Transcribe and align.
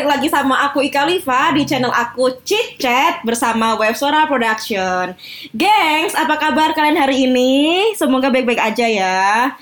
balik 0.00 0.16
lagi 0.16 0.32
sama 0.32 0.64
aku 0.64 0.80
Ika 0.80 1.04
Liva 1.04 1.52
di 1.52 1.68
channel 1.68 1.92
aku 1.92 2.40
Chit 2.40 2.80
Chat 2.80 3.20
bersama 3.20 3.76
Web 3.76 3.92
Suara 3.92 4.24
Production. 4.24 5.12
Gengs, 5.52 6.16
apa 6.16 6.40
kabar 6.40 6.72
kalian 6.72 6.96
hari 6.96 7.28
ini? 7.28 7.92
Semoga 7.92 8.32
baik-baik 8.32 8.64
aja 8.64 8.88
ya. 8.88 9.52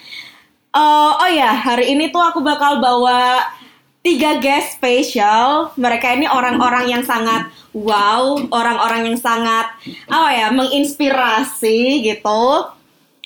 Eh, 0.71 1.13
oh 1.19 1.31
ya, 1.35 1.51
hari 1.59 1.91
ini 1.91 2.15
tuh 2.15 2.23
aku 2.23 2.39
bakal 2.39 2.79
bawa 2.79 3.51
tiga 4.07 4.39
guest 4.39 4.79
spesial. 4.79 5.75
Mereka 5.75 6.15
ini 6.15 6.31
orang-orang 6.31 6.87
yang 6.87 7.03
sangat 7.03 7.51
wow, 7.75 8.39
orang-orang 8.55 9.11
yang 9.11 9.19
sangat 9.19 9.75
apa 10.07 10.31
ya, 10.39 10.55
menginspirasi 10.55 12.07
gitu. 12.07 12.78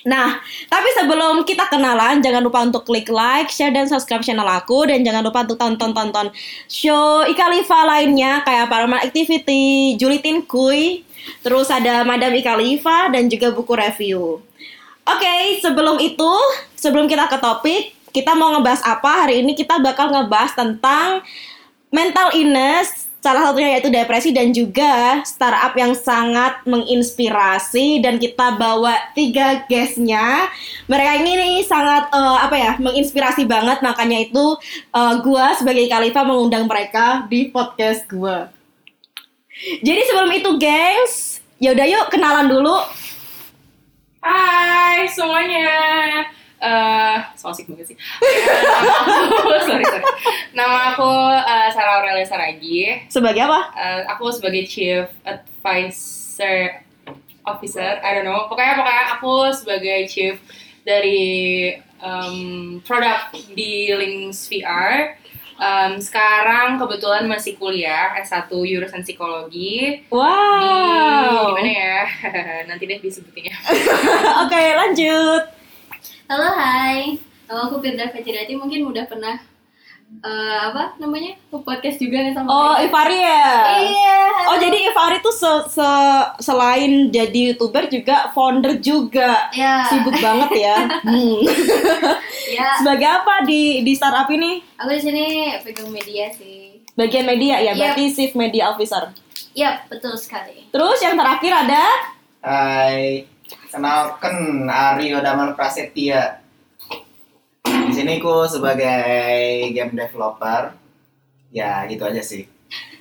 Nah, 0.03 0.43
tapi 0.67 0.89
sebelum 0.99 1.47
kita 1.47 1.71
kenalan, 1.71 2.19
jangan 2.19 2.43
lupa 2.43 2.67
untuk 2.67 2.83
klik 2.83 3.07
like, 3.07 3.47
share, 3.55 3.71
dan 3.71 3.87
subscribe 3.87 4.23
channel 4.27 4.47
aku. 4.47 4.91
Dan 4.91 5.07
jangan 5.07 5.23
lupa 5.23 5.47
untuk 5.47 5.59
tonton-tonton 5.59 6.35
show 6.67 7.23
Ika 7.23 7.47
Liva 7.51 7.81
lainnya, 7.87 8.43
kayak 8.43 8.67
Paranormal 8.67 9.07
Activity, 9.07 9.95
Julitin 9.95 10.43
Kui, 10.43 11.07
terus 11.47 11.71
ada 11.71 12.03
Madam 12.03 12.35
Ika 12.35 12.59
Liva, 12.59 13.15
dan 13.15 13.31
juga 13.31 13.55
buku 13.55 13.73
review. 13.79 14.43
Oke, 15.03 15.59
sebelum 15.63 15.99
itu, 15.99 16.33
sebelum 16.79 17.07
kita 17.07 17.27
ke 17.31 17.39
topik, 17.39 17.83
kita 18.11 18.35
mau 18.35 18.55
ngebahas 18.55 18.83
apa? 18.87 19.27
Hari 19.27 19.43
ini 19.43 19.55
kita 19.55 19.79
bakal 19.83 20.11
ngebahas 20.11 20.55
tentang 20.55 21.23
mental 21.91 22.31
illness, 22.35 23.12
salah 23.23 23.47
satunya 23.47 23.79
yaitu 23.79 23.87
depresi 23.87 24.35
dan 24.35 24.51
juga 24.51 25.23
startup 25.23 25.71
yang 25.79 25.95
sangat 25.95 26.59
menginspirasi. 26.67 28.03
Dan 28.03 28.19
kita 28.19 28.59
bawa 28.59 28.99
tiga 29.15 29.63
guestnya. 29.71 30.51
Mereka 30.91 31.23
ini 31.23 31.33
nih 31.39 31.55
sangat 31.63 32.11
eh, 32.11 32.39
apa 32.43 32.57
ya 32.59 32.73
menginspirasi 32.83 33.47
banget. 33.47 33.79
Makanya 33.81 34.19
itu 34.27 34.59
eh, 34.91 35.15
gua 35.23 35.55
sebagai 35.55 35.87
Khalifa 35.87 36.27
mengundang 36.27 36.67
mereka 36.67 37.25
di 37.31 37.49
podcast 37.49 38.05
gua. 38.11 38.51
Jadi 39.63 40.01
sebelum 40.11 40.33
itu 40.35 40.51
gengs 40.59 41.39
yaudah 41.63 41.87
yuk 41.87 42.11
kenalan 42.11 42.51
dulu. 42.51 42.75
Hai 44.19 45.07
semuanya. 45.07 45.71
Eh, 46.63 47.17
so 47.35 47.51
asik 47.51 47.67
banget 47.67 47.91
sih. 47.91 47.97
Nama 47.99 48.95
aku, 49.35 49.51
sorry 49.67 49.83
sorry. 49.83 50.05
Nama 50.55 50.79
aku 50.95 51.11
eh, 51.35 51.69
Sarah 51.75 51.99
Aurelia 51.99 52.23
Saragi. 52.23 53.11
sebagai 53.11 53.43
apa 53.43 53.75
Eh, 53.75 54.01
aku 54.07 54.31
sebagai 54.31 54.63
Chief 54.65 55.11
Advisor 55.27 56.87
Officer. 57.43 57.99
I 57.99 58.15
don't 58.15 58.23
know. 58.23 58.47
Pokoknya 58.47 58.79
pokoknya 58.79 59.05
aku 59.19 59.35
sebagai 59.51 60.07
Chief 60.07 60.39
dari 60.87 61.75
em, 61.99 62.37
produk 62.81 63.31
di 63.55 63.91
Links 63.91 64.47
VR. 64.47 65.19
Em, 65.59 65.99
sekarang 65.99 66.79
kebetulan 66.79 67.27
masih 67.27 67.55
kuliah 67.55 68.19
S1 68.19 68.51
jurusan 68.51 69.03
psikologi 69.07 70.03
di 70.03 70.11
wow 70.11 71.55
gimana 71.55 71.71
ya 71.71 72.03
nanti 72.69 72.83
deh 72.83 72.99
disebutinnya 72.99 73.55
oke 74.43 74.59
lanjut 74.75 75.43
Halo, 76.03 76.49
hai. 76.51 77.15
Nama 77.45 77.61
aku 77.63 77.79
Firda 77.79 78.09
Fajirati. 78.09 78.55
Mungkin 78.55 78.83
udah 78.85 79.05
pernah 79.05 79.37
eh, 80.15 80.59
apa 80.63 80.97
namanya 80.97 81.33
podcast 81.49 81.97
juga 81.97 82.21
nih 82.21 82.33
sama 82.33 82.49
oh 82.49 82.75
kalian. 82.75 82.85
Ivari 82.85 83.19
ya 83.19 83.45
Iya. 83.81 84.21
Oh 84.45 84.57
jadi 84.59 84.79
Ivari 84.85 85.19
tuh 85.21 85.33
se- 85.33 85.67
se- 85.71 86.29
selain 86.39 86.93
jadi 87.09 87.41
youtuber 87.49 87.87
juga 87.87 88.29
founder 88.31 88.77
juga 88.77 89.49
Ya. 89.51 89.87
sibuk 89.87 90.13
banget 90.15 90.51
ya. 90.59 90.77
Hmm. 91.03 91.41
Ya. 92.49 92.77
Sebagai 92.77 93.09
apa 93.09 93.35
di 93.43 93.81
di 93.81 93.93
startup 93.93 94.29
ini? 94.29 94.61
Aku 94.77 94.91
di 94.91 95.01
sini 95.01 95.25
pegang 95.61 95.89
media 95.89 96.29
sih. 96.31 96.85
Bagian 96.93 97.25
media 97.25 97.57
ya, 97.57 97.73
Iya. 97.73 97.73
berarti 97.75 98.05
chief 98.11 98.33
media 98.35 98.69
officer. 98.69 99.09
Iya, 99.53 99.81
betul 99.87 100.13
sekali. 100.15 100.69
Terus 100.69 100.99
yang 100.99 101.17
terakhir 101.17 101.53
ada 101.59 101.85
Hai, 102.43 103.25
kenalkan 103.73 104.69
Aryo 104.69 105.25
Damal 105.25 105.57
Prasetya. 105.57 106.45
Di 107.65 107.93
sini 107.97 108.21
ku 108.21 108.45
sebagai 108.45 109.73
game 109.73 109.97
developer. 109.97 110.77
Ya, 111.49 111.89
gitu 111.89 112.05
aja 112.05 112.21
sih. 112.21 112.45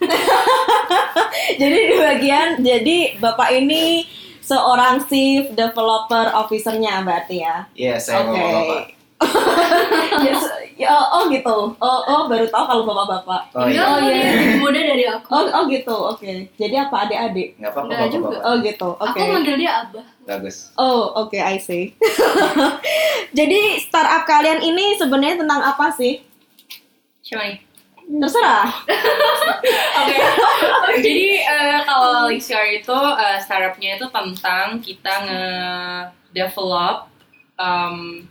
jadi 1.61 1.77
di 1.91 1.95
bagian 1.95 2.47
jadi 2.59 3.15
bapak 3.23 3.55
ini 3.55 4.03
seorang 4.43 4.99
chief 5.07 5.51
developer 5.55 6.31
officernya 6.35 7.03
berarti 7.03 7.43
ya. 7.43 7.67
Iya, 7.75 7.95
saya 7.99 8.27
Oke. 8.27 8.35
bapak-bapak. 8.35 8.83
Yes, 10.25 10.43
ya, 10.81 10.89
oh, 10.89 11.05
oh 11.13 11.23
gitu. 11.29 11.57
Oh, 11.77 11.99
oh 12.01 12.21
baru 12.25 12.45
tahu 12.45 12.63
kalau 12.65 12.83
bapak-bapak. 12.83 13.41
Oh 13.53 13.63
Enggak, 13.63 13.77
iya, 13.77 13.83
Oh, 13.85 13.97
iya. 14.01 14.29
lebih 14.33 14.57
muda 14.57 14.79
dari 14.81 15.05
aku. 15.05 15.27
Oh, 15.29 15.43
oh 15.45 15.63
gitu. 15.69 15.95
Oke. 16.09 16.31
Jadi 16.55 16.75
apa 16.75 16.95
adik-adik? 17.05 17.49
nggak 17.55 17.71
apa-apa 17.71 17.87
Nggak 17.87 18.09
juga. 18.09 18.27
bapak-bapak. 18.27 18.49
Oh 18.49 18.55
gitu. 18.59 18.89
Oke. 18.95 19.17
Aku 19.17 19.29
manggil 19.29 19.55
dia 19.55 19.71
Abah. 19.79 20.05
Bagus. 20.21 20.57
Oh, 20.75 21.01
oke, 21.17 21.35
I 21.35 21.57
see. 21.57 21.93
Jadi 23.37 23.59
startup 23.79 24.25
kalian 24.25 24.59
ini 24.59 24.93
sebenarnya 24.95 25.39
tentang 25.39 25.61
apa 25.61 25.87
sih? 25.91 26.25
siapa 27.21 27.47
nih 27.47 27.59
Terserah. 28.11 28.67
Oke. 30.03 30.17
Jadi 30.99 31.19
eh, 31.39 31.79
kalau 31.81 32.27
Lixar 32.27 32.67
itu 32.67 32.91
eh, 33.15 33.39
startupnya 33.39 33.95
itu 33.95 34.03
tentang 34.11 34.83
kita 34.83 35.13
nge-develop 35.23 37.07
em, 37.55 38.27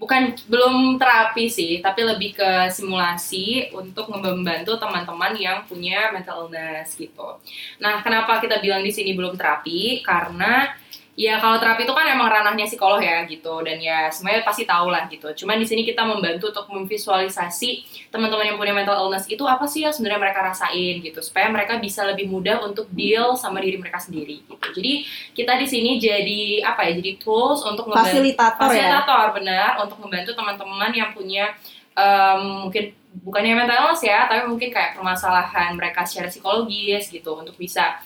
bukan 0.00 0.32
belum 0.48 0.96
terapi 0.96 1.52
sih, 1.52 1.84
tapi 1.84 2.00
lebih 2.08 2.32
ke 2.32 2.72
simulasi 2.72 3.68
untuk 3.76 4.08
membantu 4.08 4.80
teman-teman 4.80 5.36
yang 5.36 5.68
punya 5.68 6.08
mental 6.08 6.48
illness 6.48 6.96
gitu. 6.96 7.36
Nah, 7.76 8.00
kenapa 8.00 8.40
kita 8.40 8.64
bilang 8.64 8.80
di 8.80 8.88
sini 8.88 9.12
belum 9.12 9.36
terapi? 9.36 10.00
Karena 10.00 10.72
ya 11.20 11.36
kalau 11.36 11.60
terapi 11.60 11.84
itu 11.84 11.92
kan 11.92 12.08
emang 12.08 12.32
ranahnya 12.32 12.64
psikolog 12.64 12.96
ya 12.96 13.28
gitu 13.28 13.60
dan 13.60 13.76
ya 13.76 14.08
semuanya 14.08 14.40
pasti 14.40 14.64
tahu 14.64 14.88
lah 14.88 15.04
gitu. 15.12 15.28
Cuman 15.44 15.60
di 15.60 15.68
sini 15.68 15.84
kita 15.84 16.00
membantu 16.00 16.48
untuk 16.48 16.64
memvisualisasi 16.72 17.84
teman-teman 18.08 18.48
yang 18.48 18.56
punya 18.56 18.72
mental 18.72 18.96
illness 19.04 19.28
itu 19.28 19.44
apa 19.44 19.68
sih 19.68 19.84
yang 19.84 19.92
sebenarnya 19.92 20.16
mereka 20.16 20.40
rasain 20.40 21.04
gitu 21.04 21.20
supaya 21.20 21.52
mereka 21.52 21.76
bisa 21.76 22.08
lebih 22.08 22.24
mudah 22.24 22.64
untuk 22.64 22.88
deal 22.88 23.36
sama 23.36 23.60
diri 23.60 23.76
mereka 23.76 24.00
sendiri 24.00 24.40
gitu. 24.48 24.66
Jadi 24.80 24.92
kita 25.36 25.60
di 25.60 25.66
sini 25.68 26.00
jadi 26.00 26.64
apa 26.64 26.88
ya? 26.88 26.96
Jadi 26.96 27.20
tools 27.20 27.68
untuk 27.68 27.92
membantu- 27.92 28.16
Fasilitator 28.16 28.56
ya. 28.56 28.64
fasilitator 28.72 29.26
benar 29.36 29.70
untuk 29.84 29.98
membantu 30.00 30.30
teman-teman 30.32 30.90
yang 30.96 31.12
punya 31.12 31.52
em, 31.92 32.64
mungkin 32.64 32.96
bukannya 33.20 33.60
mental 33.60 33.76
illness 33.84 34.00
ya, 34.00 34.24
tapi 34.24 34.48
mungkin 34.48 34.72
kayak 34.72 34.96
permasalahan 34.96 35.76
mereka 35.76 36.06
secara 36.08 36.32
psikologis 36.32 37.12
gitu 37.12 37.36
untuk 37.36 37.58
bisa 37.60 38.00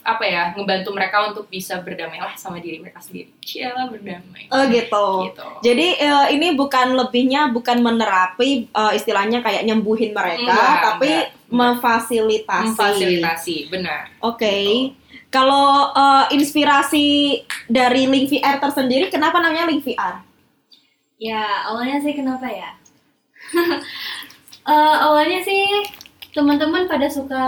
apa 0.00 0.24
ya 0.24 0.52
ngebantu 0.56 0.92
mereka 0.92 1.32
untuk 1.32 1.48
bisa 1.48 1.80
berdamai 1.80 2.20
lah 2.20 2.36
sama 2.36 2.60
diri 2.60 2.80
mereka 2.80 3.00
sendiri. 3.00 3.32
Cialah 3.40 3.88
berdamai. 3.88 4.48
Oh 4.52 4.64
gitu. 4.68 5.06
Gitu. 5.32 5.46
Jadi 5.64 5.86
eh, 5.96 6.26
ini 6.36 6.52
bukan 6.56 6.96
lebihnya 6.96 7.48
bukan 7.52 7.80
menerapi 7.80 8.68
eh, 8.68 8.92
istilahnya 8.96 9.40
kayak 9.40 9.64
nyembuhin 9.64 10.12
mereka, 10.12 10.44
Enggak, 10.44 10.76
tapi 10.84 11.12
enggak, 11.12 11.28
enggak. 11.32 11.52
memfasilitasi. 11.52 12.66
Memfasilitasi, 12.72 13.56
benar. 13.72 14.12
Oke. 14.20 14.56
Kalau 15.30 15.94
eh, 15.94 16.24
inspirasi 16.36 17.06
dari 17.70 18.04
Link 18.08 18.28
VR 18.28 18.60
tersendiri, 18.60 19.08
kenapa 19.08 19.40
namanya 19.40 19.68
Link 19.68 19.84
VR? 19.84 20.20
Ya, 21.20 21.68
awalnya 21.68 22.00
sih 22.00 22.12
kenapa 22.16 22.48
ya? 22.48 22.70
Eh, 24.60 24.96
awalnya 25.02 25.40
sih 25.40 25.66
teman-teman 26.36 26.84
pada 26.86 27.08
suka 27.08 27.42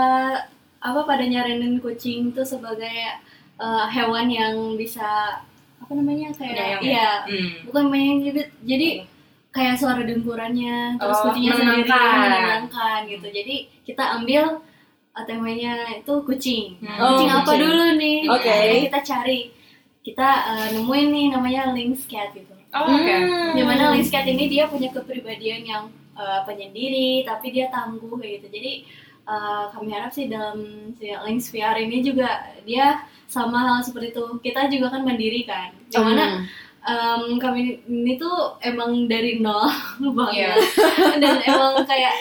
apa 0.83 1.01
pada 1.01 1.23
nyaranin 1.23 1.79
kucing 1.79 2.29
tuh 2.29 2.43
sebagai 2.43 2.91
eh, 3.55 3.85
hewan 3.89 4.27
yang 4.27 4.55
bisa 4.75 5.39
apa 5.77 5.91
namanya 5.91 6.31
kayak 6.31 6.51
Penyayang 6.53 6.81
ya? 6.81 6.89
iya 6.89 7.09
Hmm. 7.23 7.49
bukan 7.65 7.85
main 7.87 8.15
gitu 8.21 8.39
jadi 8.61 9.03
kayak 9.49 9.75
suara 9.75 10.01
dengkurannya 10.01 10.97
terus 10.97 11.17
Oh, 11.17 11.23
kucingnya 11.27 11.53
sendiri 11.53 11.85
menenangkan. 11.85 12.99
gitu 13.05 13.27
jadi 13.29 13.55
kita 13.83 14.03
ambil 14.17 14.43
uh, 15.13 15.23
temanya 15.23 15.73
itu 15.93 16.13
kucing 16.23 16.65
Hmm. 16.79 16.97
kucing 16.97 17.29
Oh, 17.29 17.37
apa 17.37 17.47
kucing. 17.47 17.61
dulu 17.61 17.85
nih 17.95 18.19
Oke. 18.27 18.49
Jadi 18.49 18.77
kita 18.87 18.99
cari 19.03 19.39
kita 20.01 20.29
uh, 20.45 20.67
nemuin 20.73 21.07
nih 21.09 21.25
namanya 21.29 21.61
Lynx 21.69 22.03
Cat 22.05 22.31
gitu 22.31 22.51
Oh, 22.73 22.89
oke. 22.89 23.05
Hmm. 23.05 23.53
Di 23.53 23.61
mana 23.61 23.93
Lynx 23.93 24.09
Cat 24.09 24.25
ini 24.25 24.49
dia 24.49 24.65
punya 24.65 24.89
kepribadian 24.89 25.61
yang 25.61 25.83
uh, 26.13 26.41
penyendiri 26.43 27.21
tapi 27.21 27.51
dia 27.51 27.69
tangguh 27.69 28.17
gitu 28.17 28.47
jadi 28.47 28.81
uh, 29.25 29.71
kami 29.71 29.89
harap 29.91 30.11
sih 30.11 30.27
dalam 30.27 30.59
si 30.95 31.09
Lynx 31.09 31.49
VR 31.49 31.77
ini 31.77 31.99
juga 31.99 32.27
dia 32.63 33.03
sama 33.27 33.59
hal 33.59 33.79
seperti 33.81 34.13
itu 34.13 34.23
kita 34.39 34.69
juga 34.69 34.93
kan 34.93 35.01
mandiri 35.03 35.43
kan 35.43 35.73
di 35.89 35.97
mana 35.97 36.45
Hmm. 36.83 37.31
em, 37.31 37.39
kami 37.39 37.79
ini 37.87 38.19
tuh 38.19 38.59
emang 38.59 39.07
dari 39.07 39.39
nol 39.39 39.71
Iya. 40.03 40.11
banget 40.11 40.59
dan 41.23 41.35
emang 41.41 41.79
kayak 41.87 42.11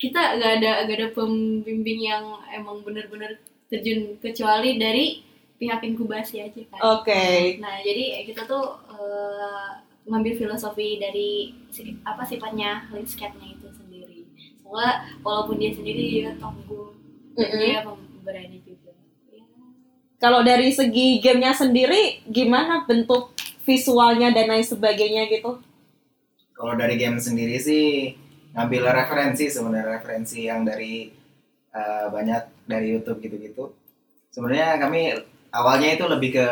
kita 0.00 0.40
gak 0.40 0.52
ada 0.58 0.88
gak 0.88 0.96
ada 0.96 1.08
pembimbing 1.12 2.00
yang 2.00 2.24
emang 2.48 2.80
bener-bener 2.80 3.36
terjun 3.68 4.16
kecuali 4.18 4.80
dari 4.80 5.20
pihak 5.60 5.84
inkubasi 5.84 6.40
aja 6.40 6.62
kan 6.72 6.80
Oke. 6.96 7.58
nah 7.60 7.76
jadi 7.84 8.24
kita 8.24 8.48
tuh 8.48 8.64
eh, 8.88 9.68
ngambil 10.08 10.40
filosofi 10.40 10.96
dari 10.96 11.52
apa 12.00 12.24
sifatnya 12.24 12.88
landscape-nya 12.88 13.57
Soalnya 14.68 14.94
walaupun 15.24 15.56
dia 15.56 15.72
sendiri 15.72 16.02
dia 16.12 16.30
tangguh 16.36 16.92
dan 17.32 17.48
Mm-mm. 17.48 17.60
dia 17.64 17.78
berani 18.20 18.60
juga. 18.60 18.92
Ya. 19.32 19.44
Kalau 20.20 20.44
dari 20.44 20.68
segi 20.68 21.24
gamenya 21.24 21.56
sendiri, 21.56 22.20
gimana 22.28 22.84
bentuk 22.84 23.32
visualnya 23.64 24.28
dan 24.28 24.52
lain 24.52 24.66
sebagainya 24.68 25.24
gitu? 25.32 25.56
Kalau 26.52 26.74
dari 26.76 27.00
game 27.00 27.16
sendiri 27.16 27.56
sih 27.56 28.12
ngambil 28.52 28.92
referensi 28.92 29.48
sebenarnya 29.48 30.04
referensi 30.04 30.44
yang 30.44 30.68
dari 30.68 31.08
eh, 31.72 32.06
banyak 32.12 32.68
dari 32.68 32.92
YouTube 32.92 33.24
gitu-gitu. 33.24 33.72
Sebenarnya 34.28 34.76
kami 34.76 35.16
awalnya 35.58 35.98
itu 35.98 36.04
lebih 36.06 36.30
ke 36.38 36.48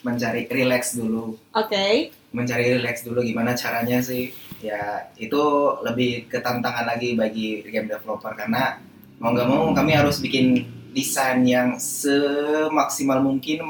mencari 0.00 0.48
relax 0.48 0.96
dulu, 0.96 1.36
Oke. 1.52 2.08
mencari 2.32 2.80
relax 2.80 3.04
dulu 3.04 3.20
gimana 3.20 3.52
caranya 3.52 4.00
sih. 4.00 4.32
Ya 4.58 5.06
itu 5.14 5.42
lebih 5.86 6.26
ke 6.26 6.40
tantangan 6.40 6.88
lagi 6.88 7.14
bagi 7.14 7.62
game 7.68 7.86
developer 7.86 8.34
karena 8.34 8.80
mau 9.22 9.30
nggak 9.30 9.46
mau 9.46 9.70
kami 9.70 9.92
harus 9.94 10.18
bikin 10.18 10.66
desain 10.90 11.44
yang 11.46 11.78
semaksimal 11.78 13.22
mungkin 13.22 13.62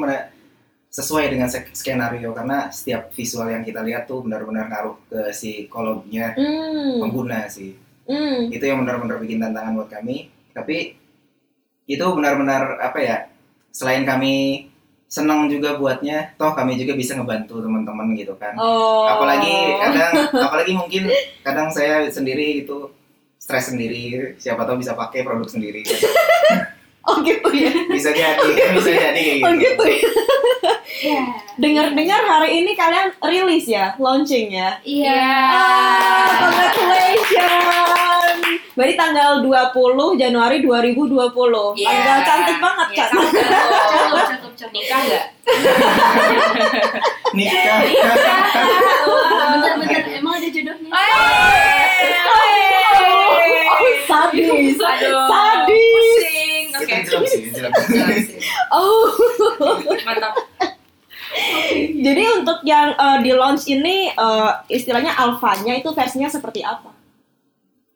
sesuai 0.89 1.29
dengan 1.29 1.49
skenario 1.53 2.33
karena 2.33 2.73
setiap 2.73 3.13
visual 3.13 3.53
yang 3.53 3.61
kita 3.61 3.85
lihat 3.85 4.09
tuh 4.09 4.25
benar-benar 4.25 4.73
ngaruh 4.73 4.97
ke 5.05 5.21
psikolognya 5.37 6.33
Hmm. 6.33 7.05
pengguna 7.05 7.45
sih 7.53 7.77
Hmm. 8.09 8.49
itu 8.49 8.65
yang 8.65 8.81
benar-benar 8.81 9.21
bikin 9.21 9.37
tantangan 9.37 9.77
buat 9.77 9.93
kami 9.93 10.33
tapi 10.57 10.97
itu 11.85 12.05
benar-benar 12.17 12.81
apa 12.81 12.99
ya 13.05 13.17
selain 13.71 14.03
kami 14.03 14.67
senang 15.05 15.49
juga 15.49 15.75
buatnya 15.75 16.37
toh 16.37 16.53
kami 16.53 16.77
juga 16.77 16.93
bisa 16.93 17.17
ngebantu 17.17 17.59
teman-teman 17.59 18.13
gitu 18.13 18.37
kan 18.37 18.53
Oh. 18.55 19.09
apalagi 19.09 19.51
kadang 19.79 20.13
apalagi 20.37 20.73
mungkin 20.73 21.09
kadang 21.41 21.69
saya 21.69 22.05
sendiri 22.07 22.61
gitu 22.61 22.93
stres 23.39 23.73
sendiri 23.73 24.37
siapa 24.37 24.63
tahu 24.63 24.77
bisa 24.77 24.93
pakai 24.93 25.25
produk 25.25 25.49
sendiri 25.49 25.81
Oh 27.09 27.25
gitu 27.25 27.49
ya. 27.57 27.73
bisa 27.89 28.13
jadi 28.13 28.37
bisa 28.69 28.91
jadi 28.93 29.17
kayak 29.17 29.41
Oh 29.41 29.53
gitu 29.57 29.81
gitu 29.81 29.85
ya. 29.89 30.01
Iya. 30.99 31.23
Dengar-dengar 31.57 32.21
hari 32.21 32.61
ini 32.61 32.77
kalian 32.77 33.17
rilis 33.23 33.65
ya, 33.65 33.97
launching 33.97 34.53
ya. 34.53 34.77
Iya. 34.85 35.17
Ah, 35.49 36.29
congratulations. 36.37 37.78
Berarti 38.75 38.95
tanggal 38.95 39.31
20 39.43 40.21
Januari 40.21 40.63
2020. 40.63 41.75
Iya. 41.75 41.89
Tanggal 41.89 42.19
cantik 42.23 42.59
banget, 42.63 42.89
Iya, 42.89 42.97
Kak. 42.97 43.09
cakep. 43.11 44.53
Cakep. 44.59 44.71
Nikah 44.75 45.01
nggak? 45.07 45.25
nikah 47.37 47.79
Bentar, 49.49 49.73
bentar. 49.79 50.03
Emang 50.15 50.35
ada 50.39 50.49
jodohnya? 50.51 50.91
Oh, 53.69 53.93
sadis. 54.07 54.77
Aduh, 54.79 55.27
Sadis. 55.29 55.95
pusing. 55.95 56.67
Oke. 56.75 56.97
sih. 57.27 58.39
Oh. 58.71 59.07
Mantap. 60.03 60.35
Jadi 61.99 62.23
untuk 62.35 62.59
yang 62.65 62.97
eh, 62.97 63.19
di 63.23 63.31
launch 63.37 63.69
ini 63.69 64.11
eh, 64.11 64.51
istilahnya 64.69 65.15
alfanya 65.15 65.77
itu 65.77 65.91
versinya 65.93 66.27
seperti 66.27 66.65
apa? 66.65 66.98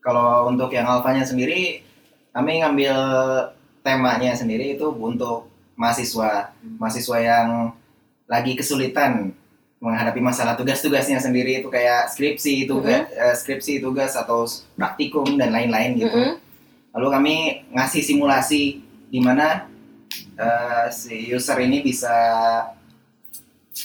Kalau 0.02 0.50
untuk 0.50 0.74
yang 0.74 0.84
alfanya 0.84 1.22
sendiri 1.22 1.86
kami 2.34 2.60
ngambil 2.60 2.96
temanya 3.86 4.34
sendiri 4.34 4.74
itu 4.74 4.90
untuk 4.90 5.46
mahasiswa. 5.78 6.52
Mahasiswa 6.78 7.18
yang 7.22 7.72
lagi 8.26 8.58
kesulitan 8.58 9.34
menghadapi 9.82 10.22
masalah 10.22 10.54
tugas-tugasnya 10.54 11.18
sendiri 11.18 11.58
itu 11.58 11.66
kayak 11.66 12.06
skripsi 12.14 12.70
tugas 12.70 13.02
eh, 13.10 13.34
skripsi 13.34 13.82
tugas 13.82 14.14
atau 14.14 14.46
praktikum 14.78 15.34
dan 15.34 15.50
lain-lain 15.50 15.98
gitu. 15.98 16.14
Mm-mm. 16.14 16.38
lalu 16.94 17.08
kami 17.10 17.34
ngasih 17.74 18.02
simulasi 18.06 18.78
di 19.10 19.18
mana 19.18 19.66
eh, 20.38 20.86
si 20.94 21.34
user 21.34 21.58
ini 21.66 21.82
bisa 21.82 22.14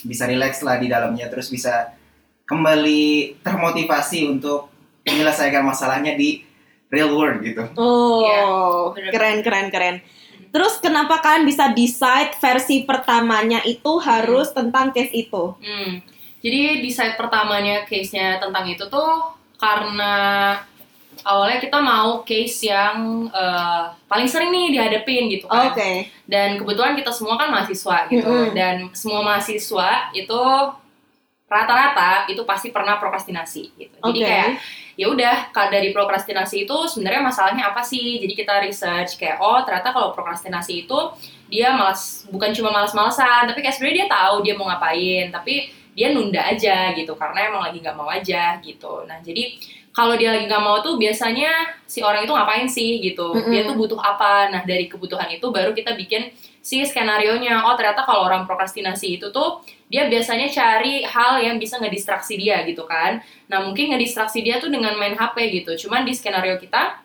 bisa 0.06 0.30
relax 0.30 0.62
lah 0.62 0.78
di 0.78 0.86
dalamnya 0.86 1.34
terus 1.34 1.50
bisa 1.50 1.98
kembali 2.46 3.42
termotivasi 3.42 4.30
untuk 4.30 4.70
menyelesaikan 5.08 5.64
masalahnya 5.64 6.14
di 6.20 6.44
real 6.92 7.16
world 7.16 7.40
gitu. 7.44 7.64
Oh, 7.80 8.94
Iya, 8.96 9.12
keren 9.12 9.40
keren 9.44 9.68
keren. 9.72 9.96
Terus 10.52 10.80
kenapa 10.80 11.20
kalian 11.20 11.44
bisa 11.44 11.72
decide 11.76 12.34
versi 12.40 12.88
pertamanya 12.88 13.62
itu 13.68 14.00
harus 14.00 14.52
tentang 14.56 14.96
case 14.96 15.12
itu? 15.12 15.56
Hmm. 15.60 16.00
Jadi 16.40 16.86
di 16.86 16.90
side 16.94 17.20
pertamanya 17.20 17.84
case-nya 17.84 18.40
tentang 18.40 18.64
itu 18.70 18.88
tuh 18.88 19.36
karena 19.60 20.56
awalnya 21.26 21.60
kita 21.60 21.78
mau 21.82 22.24
case 22.24 22.72
yang 22.72 23.28
eh, 23.28 23.84
paling 24.08 24.30
sering 24.30 24.54
nih 24.54 24.80
dihadapin 24.80 25.28
gitu 25.28 25.46
kan. 25.52 25.76
Oke. 25.76 26.08
Dan 26.24 26.62
kebetulan 26.62 26.96
kita 26.96 27.12
semua 27.12 27.36
kan 27.36 27.52
mahasiswa 27.52 28.08
gitu. 28.08 28.24
Mm-mm. 28.24 28.56
Dan 28.56 28.76
semua 28.96 29.22
mahasiswa 29.26 30.14
itu 30.16 30.42
rata-rata 31.48 32.28
itu 32.28 32.44
pasti 32.44 32.76
pernah 32.76 33.00
prokrastinasi 33.00 33.64
gitu. 33.80 33.96
Jadi 34.04 34.20
kayak 34.20 34.50
ya 35.00 35.08
udah 35.08 35.36
ka- 35.56 35.72
dari 35.72 35.96
prokrastinasi 35.96 36.68
itu 36.68 36.78
sebenarnya 36.92 37.24
masalahnya 37.24 37.72
apa 37.72 37.80
sih? 37.88 38.20
Jadi 38.20 38.34
kita 38.36 38.60
research 38.60 39.16
kayak 39.16 39.40
oh 39.40 39.64
ternyata 39.64 39.96
kalau 39.96 40.12
prokrastinasi 40.12 40.84
itu 40.84 41.00
dia 41.48 41.72
malas 41.72 42.28
bukan 42.28 42.52
cuma 42.52 42.76
malas-malasan, 42.76 43.48
tapi 43.48 43.64
kayak 43.64 43.80
sebenarnya 43.80 43.98
dia 44.04 44.08
tahu 44.12 44.36
dia 44.44 44.54
mau 44.60 44.68
ngapain, 44.68 45.32
tapi 45.32 45.72
dia 45.96 46.12
nunda 46.12 46.44
aja 46.44 46.92
gitu 46.94 47.16
karena 47.16 47.48
emang 47.48 47.64
lagi 47.64 47.80
nggak 47.80 47.96
mau 47.96 48.12
aja 48.12 48.60
gitu. 48.60 49.08
Nah 49.08 49.24
jadi 49.24 49.56
kalau 49.96 50.14
dia 50.20 50.30
lagi 50.36 50.46
nggak 50.46 50.62
mau 50.62 50.84
tuh 50.84 51.00
biasanya 51.00 51.74
si 51.88 52.04
orang 52.04 52.28
itu 52.28 52.36
ngapain 52.36 52.68
sih 52.68 53.00
gitu? 53.02 53.34
Dia 53.50 53.64
Mm-mm. 53.64 53.72
tuh 53.72 53.76
butuh 53.80 54.00
apa? 54.04 54.52
Nah 54.52 54.62
dari 54.68 54.92
kebutuhan 54.92 55.32
itu 55.32 55.48
baru 55.48 55.72
kita 55.72 55.96
bikin 55.96 56.28
si 56.60 56.84
skenario 56.84 57.40
nya. 57.40 57.64
Oh 57.64 57.74
ternyata 57.80 58.04
kalau 58.04 58.28
orang 58.28 58.44
prokrastinasi 58.44 59.18
itu 59.18 59.32
tuh 59.32 59.64
dia 59.88 60.12
biasanya 60.12 60.52
cari 60.52 61.08
hal 61.08 61.40
yang 61.40 61.56
bisa 61.56 61.80
ngedistraksi 61.80 62.36
dia 62.36 62.60
gitu 62.68 62.84
kan. 62.84 63.24
Nah 63.48 63.64
mungkin 63.64 63.96
ngedistraksi 63.96 64.44
dia 64.44 64.60
tuh 64.60 64.68
dengan 64.68 64.96
main 65.00 65.16
HP 65.16 65.64
gitu. 65.64 65.88
Cuman 65.88 66.04
di 66.04 66.12
skenario 66.12 66.60
kita 66.60 67.00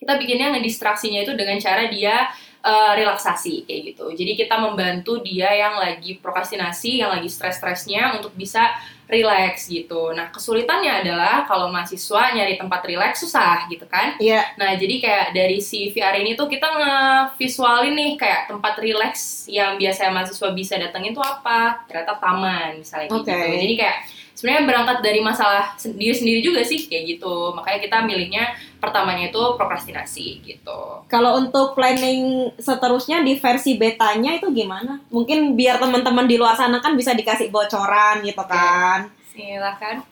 kita 0.00 0.12
bikinnya 0.20 0.56
ngedistraksinya 0.56 1.24
itu 1.24 1.32
dengan 1.36 1.60
cara 1.60 1.88
dia 1.92 2.32
eh, 2.64 2.92
relaksasi 2.96 3.68
kayak 3.68 3.80
gitu. 3.92 4.06
Jadi 4.16 4.32
kita 4.32 4.56
membantu 4.56 5.20
dia 5.20 5.52
yang 5.52 5.76
lagi 5.76 6.16
prokrastinasi, 6.16 7.04
yang 7.04 7.12
lagi 7.12 7.28
stres-stresnya 7.28 8.16
untuk 8.16 8.32
bisa 8.32 8.72
relax 9.06 9.70
gitu. 9.70 10.10
Nah 10.10 10.34
kesulitannya 10.34 11.06
adalah 11.06 11.46
kalau 11.46 11.70
mahasiswa 11.70 12.34
nyari 12.34 12.58
tempat 12.58 12.82
relax 12.86 13.22
susah 13.22 13.70
gitu 13.70 13.86
kan. 13.86 14.18
Iya. 14.18 14.42
Nah, 14.58 14.74
jadi 14.74 14.98
kayak 14.98 15.26
dari 15.30 15.58
si 15.62 15.94
VR 15.94 16.18
ini 16.18 16.34
tuh 16.34 16.50
kita 16.50 16.66
nge-visualin 16.66 17.94
nih 17.94 18.12
kayak 18.18 18.50
tempat 18.50 18.74
relax 18.82 19.46
yang 19.46 19.78
biasanya 19.78 20.10
mahasiswa 20.10 20.48
bisa 20.50 20.74
datengin 20.74 21.14
tuh 21.14 21.22
apa? 21.22 21.86
Ternyata 21.86 22.18
taman 22.18 22.82
misalnya 22.82 23.08
Oke. 23.14 23.30
gitu. 23.30 23.54
Jadi 23.62 23.74
kayak 23.78 23.98
sebenarnya 24.36 24.68
berangkat 24.68 24.98
dari 25.00 25.24
masalah 25.24 25.72
sendiri-sendiri 25.80 26.44
juga 26.44 26.60
sih 26.60 26.84
kayak 26.84 27.16
gitu. 27.16 27.56
Makanya 27.56 27.80
kita 27.80 27.96
milihnya 28.04 28.44
pertamanya 28.76 29.32
itu 29.32 29.40
prokrastinasi 29.56 30.44
gitu. 30.44 31.00
Kalau 31.08 31.40
untuk 31.40 31.72
planning 31.72 32.52
seterusnya 32.60 33.24
di 33.24 33.40
versi 33.40 33.80
betanya 33.80 34.36
itu 34.36 34.52
gimana? 34.52 35.00
Mungkin 35.08 35.56
biar 35.56 35.80
teman-teman 35.80 36.28
di 36.28 36.36
luar 36.36 36.52
sana 36.52 36.84
kan 36.84 36.92
bisa 36.92 37.16
dikasih 37.16 37.48
bocoran 37.48 38.20
gitu 38.20 38.44
kan? 38.44 39.08
Silakan. 39.32 40.04